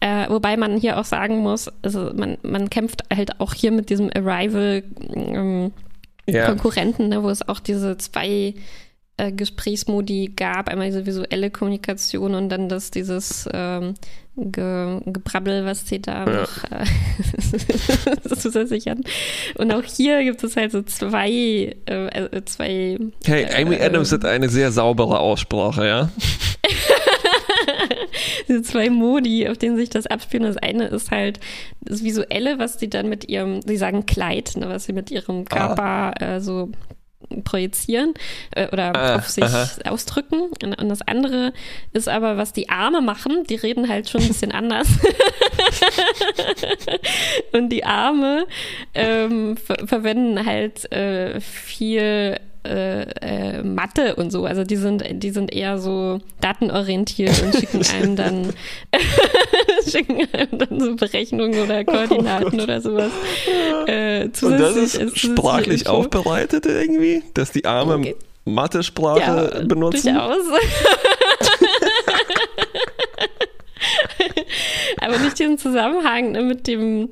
äh, 0.00 0.28
wobei 0.30 0.56
man 0.56 0.78
hier 0.78 0.98
auch 0.98 1.04
sagen 1.04 1.38
muss, 1.40 1.70
also 1.82 2.12
man, 2.14 2.38
man 2.42 2.70
kämpft 2.70 3.02
halt 3.14 3.38
auch 3.40 3.52
hier 3.52 3.72
mit 3.72 3.90
diesem 3.90 4.10
Arrival 4.14 4.82
ähm, 5.14 5.72
Ja. 6.26 6.46
Konkurrenten, 6.46 7.08
ne, 7.10 7.22
wo 7.22 7.28
es 7.28 7.46
auch 7.46 7.60
diese 7.60 7.98
zwei 7.98 8.54
äh, 9.18 9.32
Gesprächsmodi 9.32 10.32
gab, 10.36 10.68
einmal 10.68 10.86
diese 10.88 11.06
visuelle 11.06 11.50
Kommunikation 11.50 12.34
und 12.34 12.48
dann 12.48 12.68
das 12.68 12.90
dieses 12.90 13.48
ähm, 13.52 13.94
Ge 14.38 15.00
Gebrabbel, 15.06 15.64
was 15.64 15.88
sie 15.88 16.02
da 16.02 16.26
Ja. 16.26 16.40
noch 16.42 16.64
äh, 16.70 16.84
zusätzlich 18.36 18.86
hatten. 18.88 19.04
Und 19.54 19.72
auch 19.72 19.84
hier 19.84 20.22
gibt 20.24 20.44
es 20.44 20.56
halt 20.56 20.72
so 20.72 20.82
zwei, 20.82 21.74
äh, 21.88 22.06
äh, 22.08 22.44
zwei 22.44 22.98
Hey, 23.24 23.46
Amy 23.54 23.76
äh, 23.76 23.84
Adams 23.86 24.12
hat 24.12 24.26
eine 24.26 24.50
sehr 24.50 24.70
saubere 24.72 25.20
Aussprache, 25.20 25.86
ja? 25.86 26.10
diese 28.48 28.62
zwei 28.62 28.90
Modi, 28.90 29.48
auf 29.48 29.56
denen 29.58 29.76
sich 29.76 29.90
das 29.90 30.06
abspielt. 30.06 30.44
Das 30.44 30.56
eine 30.58 30.86
ist 30.88 31.10
halt 31.10 31.40
das 31.80 32.04
Visuelle, 32.04 32.58
was 32.58 32.78
sie 32.78 32.88
dann 32.90 33.08
mit 33.08 33.28
ihrem, 33.28 33.62
sie 33.62 33.76
sagen 33.76 34.06
Kleid, 34.06 34.52
ne, 34.56 34.68
was 34.68 34.84
sie 34.84 34.92
mit 34.92 35.10
ihrem 35.10 35.44
Körper 35.46 36.12
äh, 36.20 36.40
so 36.40 36.70
projizieren 37.44 38.14
äh, 38.52 38.68
oder 38.68 38.94
Ah, 38.94 39.16
auf 39.16 39.28
sich 39.28 39.44
aha. 39.44 39.68
ausdrücken. 39.88 40.40
Und, 40.62 40.80
und 40.80 40.88
das 40.88 41.02
andere 41.02 41.52
ist 41.92 42.08
aber, 42.08 42.36
was 42.36 42.52
die 42.52 42.68
Arme 42.68 43.00
machen. 43.00 43.44
Die 43.48 43.56
reden 43.56 43.88
halt 43.88 44.08
schon 44.08 44.22
ein 44.22 44.28
bisschen 44.28 44.52
anders. 44.56 44.88
und 47.52 47.70
die 47.70 47.84
Arme 47.84 48.46
ähm, 48.94 49.56
ver 49.56 49.76
verwenden 49.86 50.44
halt 50.44 50.90
äh, 50.92 51.40
viel 51.40 52.38
äh, 52.66 53.02
äh, 53.20 53.62
Mathe 53.62 54.16
und 54.16 54.30
so. 54.30 54.44
Also 54.44 54.64
die 54.64 54.76
sind, 54.76 55.04
die 55.10 55.30
sind 55.30 55.52
eher 55.52 55.78
so 55.78 56.20
datenorientiert 56.40 57.42
und 57.42 57.54
schicken 57.54 57.82
einem 57.94 58.16
dann 58.16 58.52
schicken 59.88 60.26
einem 60.32 60.58
dann 60.58 60.80
so 60.80 60.96
Berechnungen 60.96 61.60
oder 61.62 61.84
Koordinaten 61.84 62.60
oder 62.60 62.80
sowas. 62.80 63.10
Äh, 63.86 64.24
Und 64.24 64.32
das 64.58 64.76
ist 64.76 64.92
zusätzliche 64.92 65.32
sprachlich 65.32 65.88
aufbereitet 65.88 66.66
irgendwie, 66.66 67.22
dass 67.34 67.52
die 67.52 67.64
Arme 67.64 67.94
Okay. 67.94 68.16
Mathe-Sprache 68.44 69.64
benutzen. 69.68 70.14
Durchaus. 70.14 70.44
Aber 75.00 75.18
nicht 75.18 75.38
diesen 75.38 75.58
Zusammenhang 75.58 76.32
ne, 76.32 76.42
mit 76.42 76.66
dem, 76.66 77.10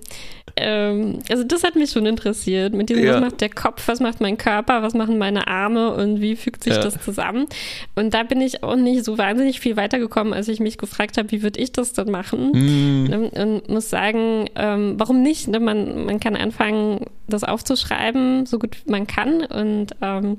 ähm, 0.56 1.18
also 1.30 1.44
das 1.44 1.64
hat 1.64 1.74
mich 1.76 1.90
schon 1.90 2.06
interessiert, 2.06 2.74
mit 2.74 2.88
diesem, 2.88 3.04
Ja. 3.04 3.14
was 3.14 3.20
macht 3.20 3.40
der 3.40 3.48
Kopf, 3.50 3.88
was 3.88 4.00
macht 4.00 4.20
mein 4.20 4.38
Körper, 4.38 4.82
was 4.82 4.94
machen 4.94 5.18
meine 5.18 5.46
Arme 5.48 5.92
und 5.94 6.20
wie 6.20 6.36
fügt 6.36 6.64
sich 6.64 6.74
Ja. 6.74 6.80
das 6.82 7.00
zusammen. 7.02 7.46
Und 7.94 8.14
da 8.14 8.22
bin 8.22 8.40
ich 8.40 8.62
auch 8.62 8.76
nicht 8.76 9.04
so 9.04 9.18
wahnsinnig 9.18 9.60
viel 9.60 9.76
weitergekommen, 9.76 10.32
als 10.32 10.48
ich 10.48 10.60
mich 10.60 10.78
gefragt 10.78 11.18
habe, 11.18 11.30
wie 11.32 11.42
würde 11.42 11.60
ich 11.60 11.72
das 11.72 11.92
denn 11.92 12.10
machen? 12.10 12.52
Hm, 12.52 13.04
Ne, 13.04 13.30
Und 13.30 13.68
muss 13.68 13.90
sagen, 13.90 14.48
ähm, 14.56 14.94
warum 14.98 15.22
nicht? 15.22 15.48
Ne? 15.48 15.60
Man, 15.60 16.04
man 16.06 16.20
kann 16.20 16.36
anfangen, 16.36 17.06
das 17.26 17.44
aufzuschreiben, 17.44 18.46
so 18.46 18.58
gut 18.58 18.76
man 18.86 19.06
kann. 19.06 19.44
Und 19.44 19.88
ähm, 20.02 20.38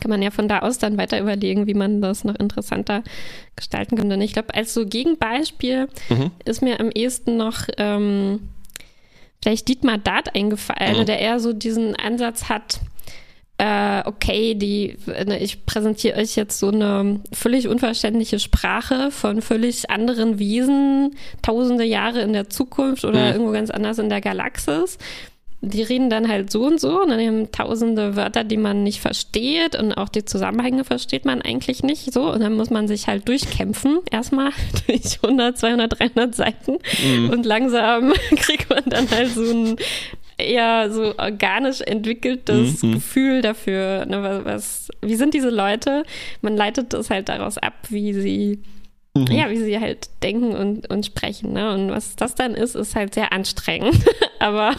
kann 0.00 0.10
man 0.10 0.22
ja 0.22 0.30
von 0.32 0.48
da 0.48 0.58
aus 0.60 0.78
dann 0.78 0.96
weiter 0.98 1.20
überlegen, 1.20 1.66
wie 1.68 1.74
man 1.74 2.00
das 2.02 2.24
noch 2.24 2.34
interessanter 2.34 3.04
gestalten 3.56 3.96
kann. 3.96 4.10
Und 4.10 4.20
ich 4.22 4.32
glaube, 4.32 4.52
als 4.54 4.74
so 4.74 4.86
Gegenbeispiel 4.86 5.86
Mhm. 6.08 6.30
ist 6.44 6.62
mir 6.62 6.80
am 6.80 6.90
ehesten 6.90 7.36
noch 7.36 7.68
ähm, 7.78 8.40
vielleicht 9.44 9.68
Dietmar 9.68 9.98
Dart 9.98 10.34
eingefallen, 10.34 11.00
Mhm. 11.00 11.06
der 11.06 11.18
eher 11.20 11.38
so 11.38 11.52
diesen 11.52 11.94
Ansatz 11.96 12.48
hat, 12.48 12.80
äh, 13.58 14.02
okay, 14.06 14.54
die, 14.56 14.96
ne, 15.06 15.38
ich 15.38 15.64
präsentiere 15.64 16.18
euch 16.18 16.34
jetzt 16.34 16.58
so 16.58 16.68
eine 16.70 17.20
völlig 17.32 17.68
unverständliche 17.68 18.40
Sprache 18.40 19.10
von 19.12 19.42
völlig 19.42 19.90
anderen 19.90 20.40
Wesen, 20.40 21.14
tausende 21.42 21.84
Jahre 21.84 22.22
in 22.22 22.32
der 22.32 22.50
Zukunft 22.50 23.04
oder 23.04 23.20
Mhm. 23.26 23.32
irgendwo 23.32 23.52
ganz 23.52 23.70
anders 23.70 23.98
in 23.98 24.08
der 24.08 24.20
Galaxis. 24.20 24.98
Die 25.68 25.82
reden 25.82 26.10
dann 26.10 26.28
halt 26.28 26.50
so 26.50 26.64
und 26.64 26.80
so 26.80 27.02
und 27.02 27.10
dann 27.10 27.20
haben 27.20 27.50
tausende 27.52 28.16
Wörter, 28.16 28.44
die 28.44 28.56
man 28.56 28.82
nicht 28.82 29.00
versteht 29.00 29.76
und 29.76 29.92
auch 29.94 30.08
die 30.08 30.24
Zusammenhänge 30.24 30.84
versteht 30.84 31.24
man 31.24 31.42
eigentlich 31.42 31.82
nicht 31.82 32.12
so 32.12 32.30
und 32.32 32.40
dann 32.40 32.54
muss 32.54 32.70
man 32.70 32.88
sich 32.88 33.06
halt 33.08 33.26
durchkämpfen, 33.28 34.00
erstmal 34.10 34.50
durch 34.86 35.18
100, 35.22 35.58
200, 35.58 35.98
300 35.98 36.34
Seiten 36.34 36.78
und 37.30 37.46
langsam 37.46 38.12
kriegt 38.36 38.70
man 38.70 38.82
dann 38.86 39.10
halt 39.10 39.30
so 39.30 39.42
ein 39.42 39.76
eher 40.36 40.90
so 40.90 41.14
organisch 41.16 41.80
entwickeltes 41.80 42.82
Mhm. 42.82 42.94
Gefühl 42.94 43.40
dafür, 43.40 44.04
ne, 44.06 44.22
was, 44.22 44.44
was, 44.44 44.88
wie 45.00 45.14
sind 45.14 45.32
diese 45.32 45.50
Leute? 45.50 46.02
Man 46.42 46.56
leitet 46.56 46.92
das 46.92 47.08
halt 47.10 47.28
daraus 47.28 47.56
ab, 47.56 47.74
wie 47.88 48.12
sie, 48.14 48.58
Mhm. 49.16 49.26
ja, 49.30 49.48
wie 49.48 49.58
sie 49.58 49.78
halt 49.78 50.10
denken 50.24 50.56
und, 50.56 50.90
und 50.90 51.06
sprechen. 51.06 51.52
Ne? 51.52 51.72
Und 51.72 51.90
was 51.90 52.16
das 52.16 52.34
dann 52.34 52.54
ist, 52.54 52.74
ist 52.74 52.96
halt 52.96 53.14
sehr 53.14 53.32
anstrengend, 53.32 54.04
aber, 54.40 54.74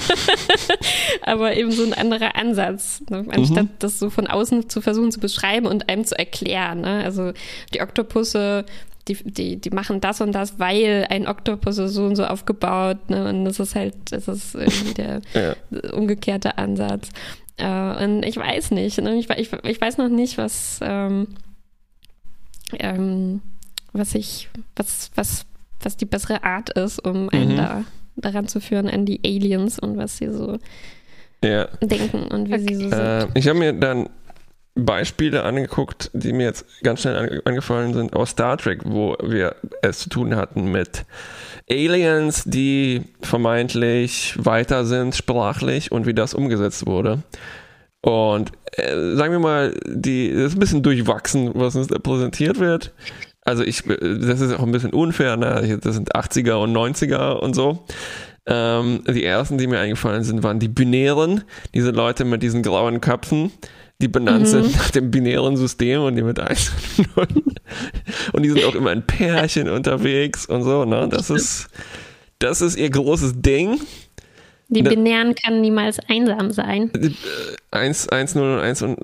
aber 1.22 1.56
eben 1.56 1.72
so 1.72 1.84
ein 1.84 1.94
anderer 1.94 2.36
Ansatz, 2.36 3.02
ne? 3.10 3.26
anstatt 3.30 3.68
das 3.80 3.98
so 3.98 4.10
von 4.10 4.28
außen 4.28 4.70
zu 4.70 4.82
versuchen 4.82 5.12
zu 5.12 5.22
beschreiben 5.22 5.68
und 5.68 5.88
einem 5.88 6.04
zu 6.04 6.20
erklären. 6.20 6.82
Ne? 6.82 7.04
Also 7.04 7.32
die 7.74 7.82
Oktopusse 7.82 8.66
die, 9.08 9.14
die, 9.24 9.58
die 9.58 9.70
machen 9.70 10.02
das 10.02 10.20
und 10.22 10.32
das, 10.32 10.58
weil 10.60 11.06
ein 11.10 11.28
Oktopus 11.28 11.78
ist 11.78 11.94
so 11.94 12.06
und 12.06 12.16
so 12.16 12.26
aufgebaut. 12.26 13.10
Ne? 13.10 13.30
Und 13.30 13.46
das 13.46 13.60
ist 13.60 13.76
halt, 13.76 13.94
das 14.10 14.28
ist 14.28 14.56
irgendwie 14.56 14.94
der 14.96 15.22
Ja. 15.34 15.56
umgekehrte 15.94 16.58
Ansatz. 16.58 17.10
Äh, 17.58 18.04
und 18.04 18.24
ich 18.24 18.38
weiß 18.38 18.72
nicht. 18.72 19.00
Ne? 19.00 19.16
Ich, 19.16 19.30
ich, 19.30 19.54
ich, 19.64 19.80
weiß 19.80 20.00
noch 20.00 20.10
nicht, 20.10 20.40
was, 20.40 20.80
ähm, 20.82 21.28
ähm, 22.80 23.42
was 23.98 24.14
ich, 24.16 24.50
was, 24.76 25.12
was, 25.16 25.46
was 25.82 25.98
die 25.98 26.06
bessere 26.06 26.44
Art 26.44 26.70
ist, 26.72 27.00
um 27.00 27.30
einen 27.30 27.54
Mhm. 27.54 27.58
da 27.58 27.84
daran 28.18 28.48
zu 28.48 28.62
führen, 28.62 28.88
an 28.90 29.06
die 29.06 29.20
Aliens 29.26 29.78
und 29.78 29.98
was 29.98 30.18
sie 30.18 30.32
so 30.32 30.58
Ja. 31.44 31.66
denken 31.82 32.28
und 32.28 32.50
wie 32.50 32.60
sie 32.60 32.76
so 32.76 32.90
sind. 32.90 33.00
Äh, 33.00 33.28
ich 33.36 33.48
habe 33.50 33.60
mir 33.60 33.74
dann 33.74 34.10
Beispiele 34.78 35.44
angeguckt, 35.44 36.12
die 36.14 36.34
mir 36.34 36.44
jetzt 36.46 36.66
ganz 36.84 37.02
schnell 37.02 37.16
ange 37.18 37.42
angefallen 37.46 37.94
sind 37.94 38.14
aus 38.16 38.32
Star 38.32 38.58
Trek, 38.58 38.82
wo 38.86 39.16
wir 39.24 39.56
es 39.82 40.00
zu 40.00 40.10
tun 40.10 40.36
hatten 40.36 40.70
mit 40.72 41.06
Aliens, 41.70 42.44
die 42.46 43.04
vermeintlich 43.22 44.34
weiter 44.38 44.86
sind 44.86 45.16
sprachlich 45.16 45.92
und 45.92 46.06
wie 46.06 46.14
das 46.14 46.34
umgesetzt 46.34 46.86
wurde. 46.86 47.24
Und 48.02 48.52
äh, 48.74 49.16
sagen 49.16 49.32
wir 49.32 49.40
mal, 49.40 49.74
die 49.88 50.32
das 50.32 50.48
ist 50.52 50.54
ein 50.56 50.60
bisschen 50.60 50.84
durchwachsen, 50.84 51.52
was 51.54 51.76
uns 51.76 51.88
da 51.88 51.98
präsentiert 51.98 52.60
wird. 52.60 52.92
Also 53.46 53.64
ich, 53.64 53.84
das 53.84 54.42
ist 54.42 54.54
auch 54.54 54.64
ein 54.64 54.72
bisschen 54.72 54.92
unfair, 54.92 55.38
ne? 55.38 55.80
das 55.82 55.96
sind 55.96 56.16
80er 56.16 56.56
und 56.56 56.76
90er 56.76 57.34
und 57.38 57.54
so. 57.54 57.86
Ähm, 58.48 59.04
die 59.08 59.24
ersten, 59.24 59.58
die 59.58 59.68
mir 59.68 59.80
eingefallen 59.80 60.24
sind, 60.24 60.44
waren 60.44 60.60
die 60.60 60.68
Binären, 60.68 61.44
diese 61.74 61.92
Leute 61.92 62.26
mit 62.26 62.44
diesen 62.44 62.64
grauen 62.64 63.02
Köpfen, 63.02 63.52
die 64.02 64.08
benannt 64.08 64.42
Mhm. 64.42 64.46
sind 64.48 64.76
nach 64.76 64.90
dem 64.92 65.10
binären 65.12 65.58
System 65.58 66.02
und 66.02 66.16
die 66.16 66.24
mit 66.24 66.40
1 66.40 66.72
und 67.16 67.36
0. 67.36 67.44
Und 68.34 68.44
die 68.44 68.50
sind 68.50 68.64
auch 68.66 68.76
immer 68.76 68.92
in 68.92 69.04
Pärchen 69.06 69.70
unterwegs 69.70 70.46
und 70.48 70.64
so, 70.64 70.86
ne? 70.86 71.08
Das 71.10 71.30
ist, 71.30 71.68
das 72.40 72.62
ist 72.62 72.78
ihr 72.78 72.90
großes 72.90 73.42
Ding. 73.42 73.80
Die 74.68 74.82
ne- 74.82 74.90
Binären 74.90 75.36
kann 75.36 75.62
niemals 75.62 76.00
einsam 76.08 76.52
sein. 76.52 76.92
1, 77.72 78.10
1, 78.10 78.36
0 78.36 78.56
und 78.56 78.60
1 78.60 78.82
und 78.82 78.98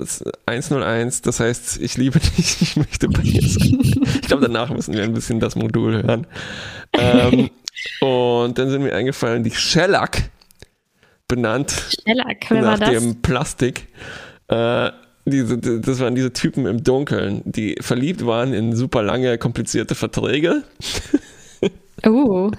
101, 0.46 1.22
das 1.22 1.40
heißt, 1.40 1.80
ich 1.82 1.98
liebe 1.98 2.20
dich, 2.20 2.62
ich 2.62 2.76
möchte 2.78 3.08
bei 3.08 3.22
dir 3.22 3.42
sein. 3.42 3.80
Ich 3.82 4.22
glaube, 4.22 4.44
danach 4.44 4.72
müssen 4.72 4.94
wir 4.94 5.04
ein 5.04 5.14
bisschen 5.14 5.40
das 5.40 5.56
Modul 5.56 6.04
hören. 6.04 6.28
Ähm, 6.94 7.50
und 8.02 8.58
dann 8.58 8.70
sind 8.70 8.84
mir 8.84 8.94
eingefallen, 8.96 9.44
die 9.44 9.52
Shellac, 9.52 10.30
benannt 11.28 11.98
war 12.50 12.78
nach 12.78 12.90
dem 12.90 13.22
Plastik. 13.22 13.88
Äh, 14.50 14.92
diese, 15.26 15.58
das 15.58 16.00
waren 16.00 16.16
diese 16.16 16.34
Typen 16.34 16.66
im 16.66 16.84
Dunkeln, 16.84 17.42
die 17.46 17.76
verliebt 17.80 18.26
waren 18.26 18.54
in 18.54 18.76
super 18.76 19.04
lange, 19.04 19.38
komplizierte 19.38 19.96
Verträge. 19.96 20.64
Oh, 22.06 22.52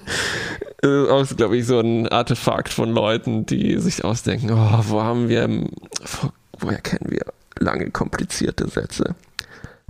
Das 0.80 0.90
ist 0.90 1.10
auch, 1.10 1.36
glaube 1.36 1.56
ich, 1.56 1.66
so 1.66 1.80
ein 1.80 2.08
Artefakt 2.08 2.72
von 2.72 2.92
Leuten, 2.92 3.46
die 3.46 3.78
sich 3.78 4.04
ausdenken, 4.04 4.50
oh, 4.52 4.80
wo 4.88 5.02
haben 5.02 5.28
wir, 5.28 5.48
wo, 5.48 6.28
woher 6.58 6.80
kennen 6.80 7.10
wir 7.10 7.24
lange, 7.58 7.90
komplizierte 7.90 8.68
Sätze? 8.68 9.14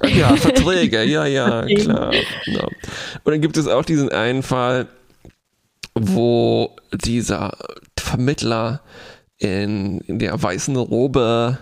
Ach 0.03 0.09
ja, 0.09 0.35
Verträge, 0.37 1.05
ja, 1.05 1.27
ja, 1.27 1.65
klar. 1.65 2.13
Ja. 2.47 2.65
Und 2.65 3.33
dann 3.33 3.41
gibt 3.41 3.57
es 3.57 3.67
auch 3.69 3.85
diesen 3.85 4.11
einen 4.11 4.43
Fall, 4.43 4.89
wo 5.95 6.75
dieser 6.93 7.57
Vermittler 7.99 8.81
in, 9.39 10.01
in 10.03 10.19
der 10.19 10.41
weißen 10.41 10.77
Robe 10.77 11.59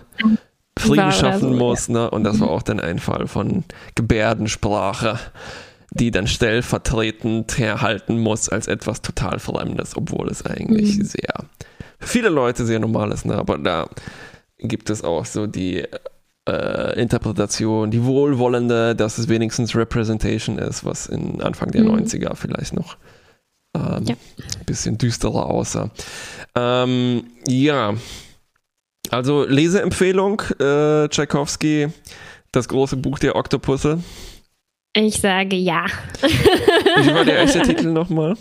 Frieden 0.77 1.11
schaffen 1.11 1.53
so, 1.53 1.57
muss, 1.57 1.89
ne? 1.89 2.09
Und 2.09 2.23
das 2.23 2.39
war 2.39 2.49
auch 2.49 2.63
dann 2.63 2.79
ein 2.79 2.99
Fall 2.99 3.27
von 3.27 3.63
Gebärdensprache, 3.95 5.19
die 5.91 6.09
dann 6.11 6.25
stellvertretend 6.27 7.57
herhalten 7.57 8.17
muss 8.19 8.49
als 8.49 8.67
etwas 8.67 9.01
total 9.01 9.39
Fremdes, 9.39 9.95
obwohl 9.97 10.29
es 10.29 10.45
eigentlich 10.45 10.97
Mhm. 10.97 11.03
sehr 11.03 11.33
für 11.99 12.07
viele 12.07 12.29
Leute 12.29 12.65
sehr 12.65 12.79
normal 12.79 13.11
ist, 13.11 13.25
ne? 13.25 13.35
Aber 13.35 13.57
da 13.59 13.87
gibt 14.57 14.89
es 14.89 15.03
auch 15.03 15.25
so 15.25 15.45
die 15.47 15.85
äh, 16.49 16.99
Interpretation, 16.99 17.91
die 17.91 18.03
wohlwollende, 18.03 18.95
dass 18.95 19.19
es 19.19 19.29
wenigstens 19.29 19.75
Representation 19.75 20.57
ist, 20.57 20.83
was 20.83 21.05
in 21.05 21.39
Anfang 21.41 21.69
der 21.71 21.83
Mhm. 21.83 21.89
90er 21.91 22.35
vielleicht 22.35 22.73
noch 22.73 22.97
ähm, 23.75 24.03
Ja. 24.05 24.15
ein 24.59 24.65
bisschen 24.65 24.97
düsterer 24.97 25.45
aussah. 25.45 25.91
Ähm, 26.55 27.25
ja, 27.47 27.93
also 29.11 29.45
Leseempfehlung, 29.45 30.41
äh, 30.59 31.07
Tchaikovsky, 31.09 31.89
das 32.51 32.67
große 32.67 32.97
Buch 32.97 33.19
der 33.19 33.35
Oktopusse. 33.35 33.99
Ich 34.93 35.19
sage 35.19 35.55
ja. 35.55 35.85
Wie 36.21 37.13
war 37.13 37.25
der 37.25 37.37
erste 37.37 37.61
Titel 37.61 37.87
nochmal? 37.87 38.35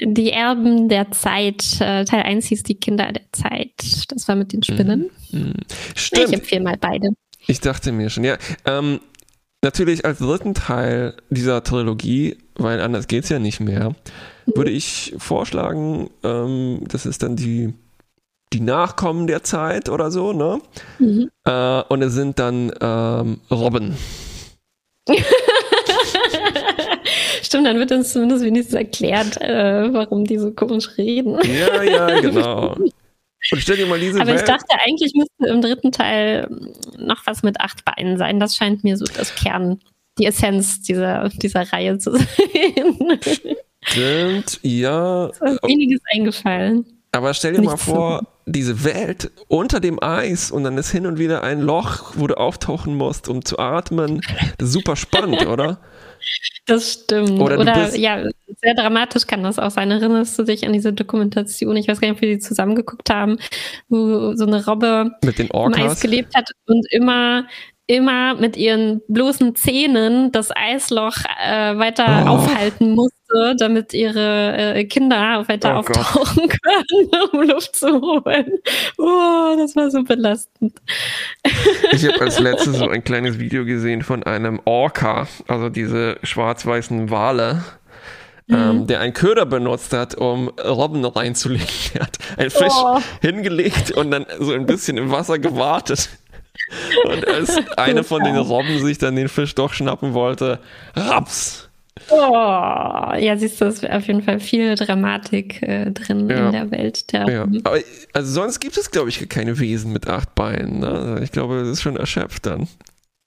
Die 0.00 0.30
Erben 0.30 0.88
der 0.88 1.10
Zeit, 1.10 1.80
äh, 1.80 2.04
Teil 2.04 2.22
1 2.22 2.46
hieß 2.46 2.62
Die 2.62 2.76
Kinder 2.76 3.10
der 3.10 3.24
Zeit. 3.32 3.72
Das 4.08 4.28
war 4.28 4.36
mit 4.36 4.52
den 4.52 4.62
Spinnen. 4.62 5.10
Hm. 5.30 5.54
Ich 5.94 6.02
Stimmt, 6.02 6.32
empfehle 6.32 6.62
mal 6.62 6.76
beide. 6.80 7.08
ich 7.48 7.60
dachte 7.60 7.90
mir 7.90 8.08
schon, 8.08 8.22
ja. 8.22 8.36
Ähm, 8.64 9.00
natürlich 9.64 10.04
als 10.04 10.18
dritten 10.18 10.54
Teil 10.54 11.14
dieser 11.30 11.64
Trilogie, 11.64 12.38
weil 12.54 12.80
anders 12.80 13.08
geht's 13.08 13.28
ja 13.28 13.40
nicht 13.40 13.58
mehr, 13.58 13.96
würde 14.46 14.70
ich 14.70 15.14
vorschlagen, 15.18 16.10
ähm, 16.22 16.84
das 16.86 17.04
ist 17.04 17.24
dann 17.24 17.34
die, 17.34 17.74
die 18.52 18.60
Nachkommen 18.60 19.26
der 19.26 19.42
Zeit 19.42 19.88
oder 19.88 20.12
so, 20.12 20.32
ne? 20.32 20.60
Mhm. 21.00 21.28
Äh, 21.44 21.82
und 21.88 22.02
es 22.02 22.12
sind 22.12 22.38
dann 22.38 22.72
ähm, 22.80 23.40
Robben. 23.50 23.96
Stimmt, 27.48 27.66
dann 27.66 27.78
wird 27.78 27.90
uns 27.92 28.12
zumindest 28.12 28.44
wenigstens 28.44 28.74
erklärt, 28.74 29.40
äh, 29.40 29.90
warum 29.90 30.26
die 30.26 30.36
so 30.36 30.50
komisch 30.50 30.98
reden. 30.98 31.38
Ja, 31.46 31.82
ja, 31.82 32.20
genau. 32.20 32.74
Und 32.74 32.92
stell 33.40 33.78
dir 33.78 33.86
mal 33.86 33.98
diese 33.98 34.20
Aber 34.20 34.32
ich 34.32 34.40
Welt. 34.40 34.48
dachte, 34.50 34.76
eigentlich 34.86 35.14
müsste 35.14 35.46
im 35.46 35.62
dritten 35.62 35.90
Teil 35.90 36.46
noch 36.98 37.26
was 37.26 37.42
mit 37.42 37.58
acht 37.58 37.86
Beinen 37.86 38.18
sein. 38.18 38.38
Das 38.38 38.54
scheint 38.54 38.84
mir 38.84 38.98
so 38.98 39.06
das 39.06 39.34
Kern, 39.34 39.80
die 40.18 40.26
Essenz 40.26 40.82
dieser, 40.82 41.30
dieser 41.30 41.72
Reihe 41.72 41.96
zu 41.96 42.16
sein. 42.16 42.28
Stimmt, 43.80 44.60
ja. 44.60 45.28
Es 45.28 45.40
ist 45.40 45.64
einiges 45.64 46.00
eingefallen. 46.12 46.84
Aber 47.12 47.32
stell 47.32 47.54
dir 47.54 47.62
mal 47.62 47.72
Nichts 47.72 47.84
vor, 47.86 48.26
diese 48.44 48.84
Welt 48.84 49.30
unter 49.46 49.80
dem 49.80 50.02
Eis 50.02 50.50
und 50.50 50.64
dann 50.64 50.76
ist 50.76 50.90
hin 50.90 51.06
und 51.06 51.18
wieder 51.18 51.42
ein 51.42 51.62
Loch, 51.62 52.12
wo 52.16 52.26
du 52.26 52.36
auftauchen 52.36 52.94
musst, 52.94 53.26
um 53.26 53.42
zu 53.42 53.58
atmen. 53.58 54.20
Das 54.58 54.68
ist 54.68 54.74
super 54.74 54.96
spannend, 54.96 55.46
oder? 55.46 55.78
Das 56.66 56.92
stimmt. 56.92 57.40
Oder 57.40 57.58
Oder, 57.58 57.96
ja, 57.96 58.24
sehr 58.60 58.74
dramatisch 58.74 59.26
kann 59.26 59.42
das 59.42 59.58
auch 59.58 59.70
sein. 59.70 59.90
Erinnerst 59.90 60.38
du 60.38 60.42
dich 60.42 60.66
an 60.66 60.72
diese 60.72 60.92
Dokumentation? 60.92 61.76
Ich 61.76 61.88
weiß 61.88 62.00
gar 62.00 62.08
nicht, 62.08 62.16
ob 62.16 62.20
wir 62.20 62.34
die 62.34 62.38
zusammengeguckt 62.38 63.10
haben, 63.10 63.38
wo 63.88 64.34
so 64.34 64.44
eine 64.46 64.64
Robbe 64.64 65.12
Mit 65.24 65.38
den 65.38 65.46
im 65.46 65.52
Eis 65.52 65.80
Orcas. 65.80 66.00
gelebt 66.00 66.34
hat 66.34 66.50
und 66.66 66.86
immer 66.92 67.46
immer 67.88 68.34
mit 68.34 68.56
ihren 68.56 69.00
bloßen 69.08 69.56
Zähnen 69.56 70.30
das 70.30 70.50
Eisloch 70.54 71.16
äh, 71.42 71.76
weiter 71.78 72.24
Oh. 72.26 72.28
aufhalten 72.28 72.94
musste, 72.94 73.56
damit 73.58 73.94
ihre 73.94 74.74
äh, 74.76 74.84
Kinder 74.84 75.42
weiter 75.48 75.78
Oh 75.78 75.82
Gott. 75.82 75.96
auftauchen 75.98 76.48
können, 76.48 77.10
um 77.32 77.42
Luft 77.48 77.74
zu 77.74 77.88
holen. 78.00 78.52
Oh, 78.98 79.56
das 79.58 79.74
war 79.74 79.90
so 79.90 80.02
belastend. 80.04 80.74
Ich 81.92 82.04
habe 82.06 82.20
als 82.20 82.38
letztes 82.38 82.76
so 82.76 82.88
ein 82.90 83.02
kleines 83.02 83.38
Video 83.38 83.64
gesehen 83.64 84.02
von 84.02 84.22
einem 84.22 84.60
Orca, 84.66 85.26
also 85.48 85.68
diese 85.70 86.18
schwarz-weißen 86.22 87.10
Wale. 87.10 87.64
Ähm, 88.50 88.86
der 88.86 89.00
einen 89.00 89.12
Köder 89.12 89.44
benutzt 89.44 89.92
hat, 89.92 90.14
um 90.14 90.48
Robben 90.48 91.04
reinzulegen. 91.04 91.68
Er 91.94 92.00
hat 92.04 92.16
einen 92.38 92.50
Fisch 92.50 92.72
Oh. 92.82 92.98
hingelegt 93.20 93.90
und 93.90 94.10
dann 94.10 94.24
so 94.40 94.52
ein 94.54 94.64
bisschen 94.64 94.96
im 94.96 95.10
Wasser 95.10 95.38
gewartet. 95.38 96.08
Und 97.04 97.26
als 97.28 97.56
eine 97.76 98.04
von 98.04 98.22
den 98.24 98.36
Robben 98.36 98.78
sich 98.84 98.98
dann 98.98 99.16
den 99.16 99.28
Fisch 99.28 99.54
doch 99.54 99.72
schnappen 99.72 100.14
wollte, 100.14 100.58
raps. 100.94 101.68
Oh, 102.10 102.22
ja, 103.18 103.36
siehst 103.36 103.60
du, 103.60 103.64
es 103.64 103.82
ist 103.82 103.90
auf 103.90 104.06
jeden 104.06 104.22
Fall 104.22 104.38
viel 104.38 104.76
Dramatik 104.76 105.62
äh, 105.62 105.90
drin 105.90 106.28
Ja. 106.30 106.46
in 106.46 106.52
der 106.52 106.70
Welt. 106.70 107.12
Der, 107.12 107.28
Ja. 107.28 107.42
Aber 107.64 107.78
also 108.12 108.32
sonst 108.32 108.60
gibt 108.60 108.76
es, 108.76 108.90
glaube 108.90 109.08
ich, 109.08 109.28
keine 109.28 109.58
Wesen 109.58 109.92
mit 109.92 110.06
acht 110.08 110.34
Beinen. 110.36 110.78
Ne? 110.80 110.88
Also 110.88 111.22
Ich 111.24 111.32
glaube, 111.32 111.58
das 111.58 111.68
ist 111.68 111.82
schon 111.82 111.96
erschöpft 111.96 112.46
dann. 112.46 112.68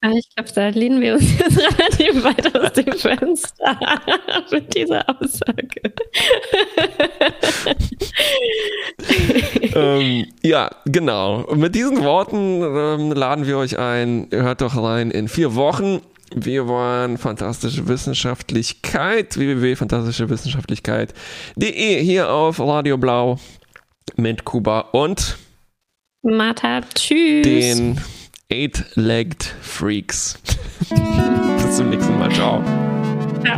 Ah, 0.03 0.13
Ich 0.17 0.27
glaube, 0.35 0.49
da 0.55 0.69
lehnen 0.69 0.99
wir 0.99 1.13
uns 1.13 1.25
jetzt 1.39 1.59
relativ 1.59 2.23
weit 2.23 2.55
aus 2.55 2.73
dem 2.73 2.91
Fenster 2.93 3.77
mit 4.51 4.75
dieser 4.75 5.07
Aussage. 5.07 5.79
ähm, 9.75 10.25
ja, 10.41 10.71
genau. 10.85 11.41
Und 11.43 11.59
mit 11.59 11.75
diesen 11.75 12.03
Worten 12.03 12.63
ähm, 12.63 13.11
laden 13.11 13.45
wir 13.45 13.57
euch 13.57 13.77
ein. 13.77 14.27
Hört 14.31 14.61
doch 14.61 14.75
rein 14.81 15.11
in 15.11 15.27
vier 15.27 15.53
Wochen. 15.55 16.01
Wir 16.33 16.67
waren 16.67 17.17
Fantastische 17.17 17.87
Wissenschaftlichkeit, 17.87 19.37
www.fantastischewissenschaftlichkeit.de 19.37 22.03
hier 22.03 22.31
auf 22.31 22.59
Radio 22.59 22.97
Blau 22.97 23.37
mit 24.15 24.45
Kuba 24.45 24.79
und 24.93 25.37
Martha, 26.23 26.81
tschüss. 26.95 27.43
den 27.43 27.99
Eight-Legged 28.51 29.43
Freaks. 29.61 30.37
Bis 30.89 31.77
zum 31.77 31.89
nächsten 31.89 32.19
Mal. 32.19 32.31
Ciao. 32.31 32.61
Ja. 33.45 33.57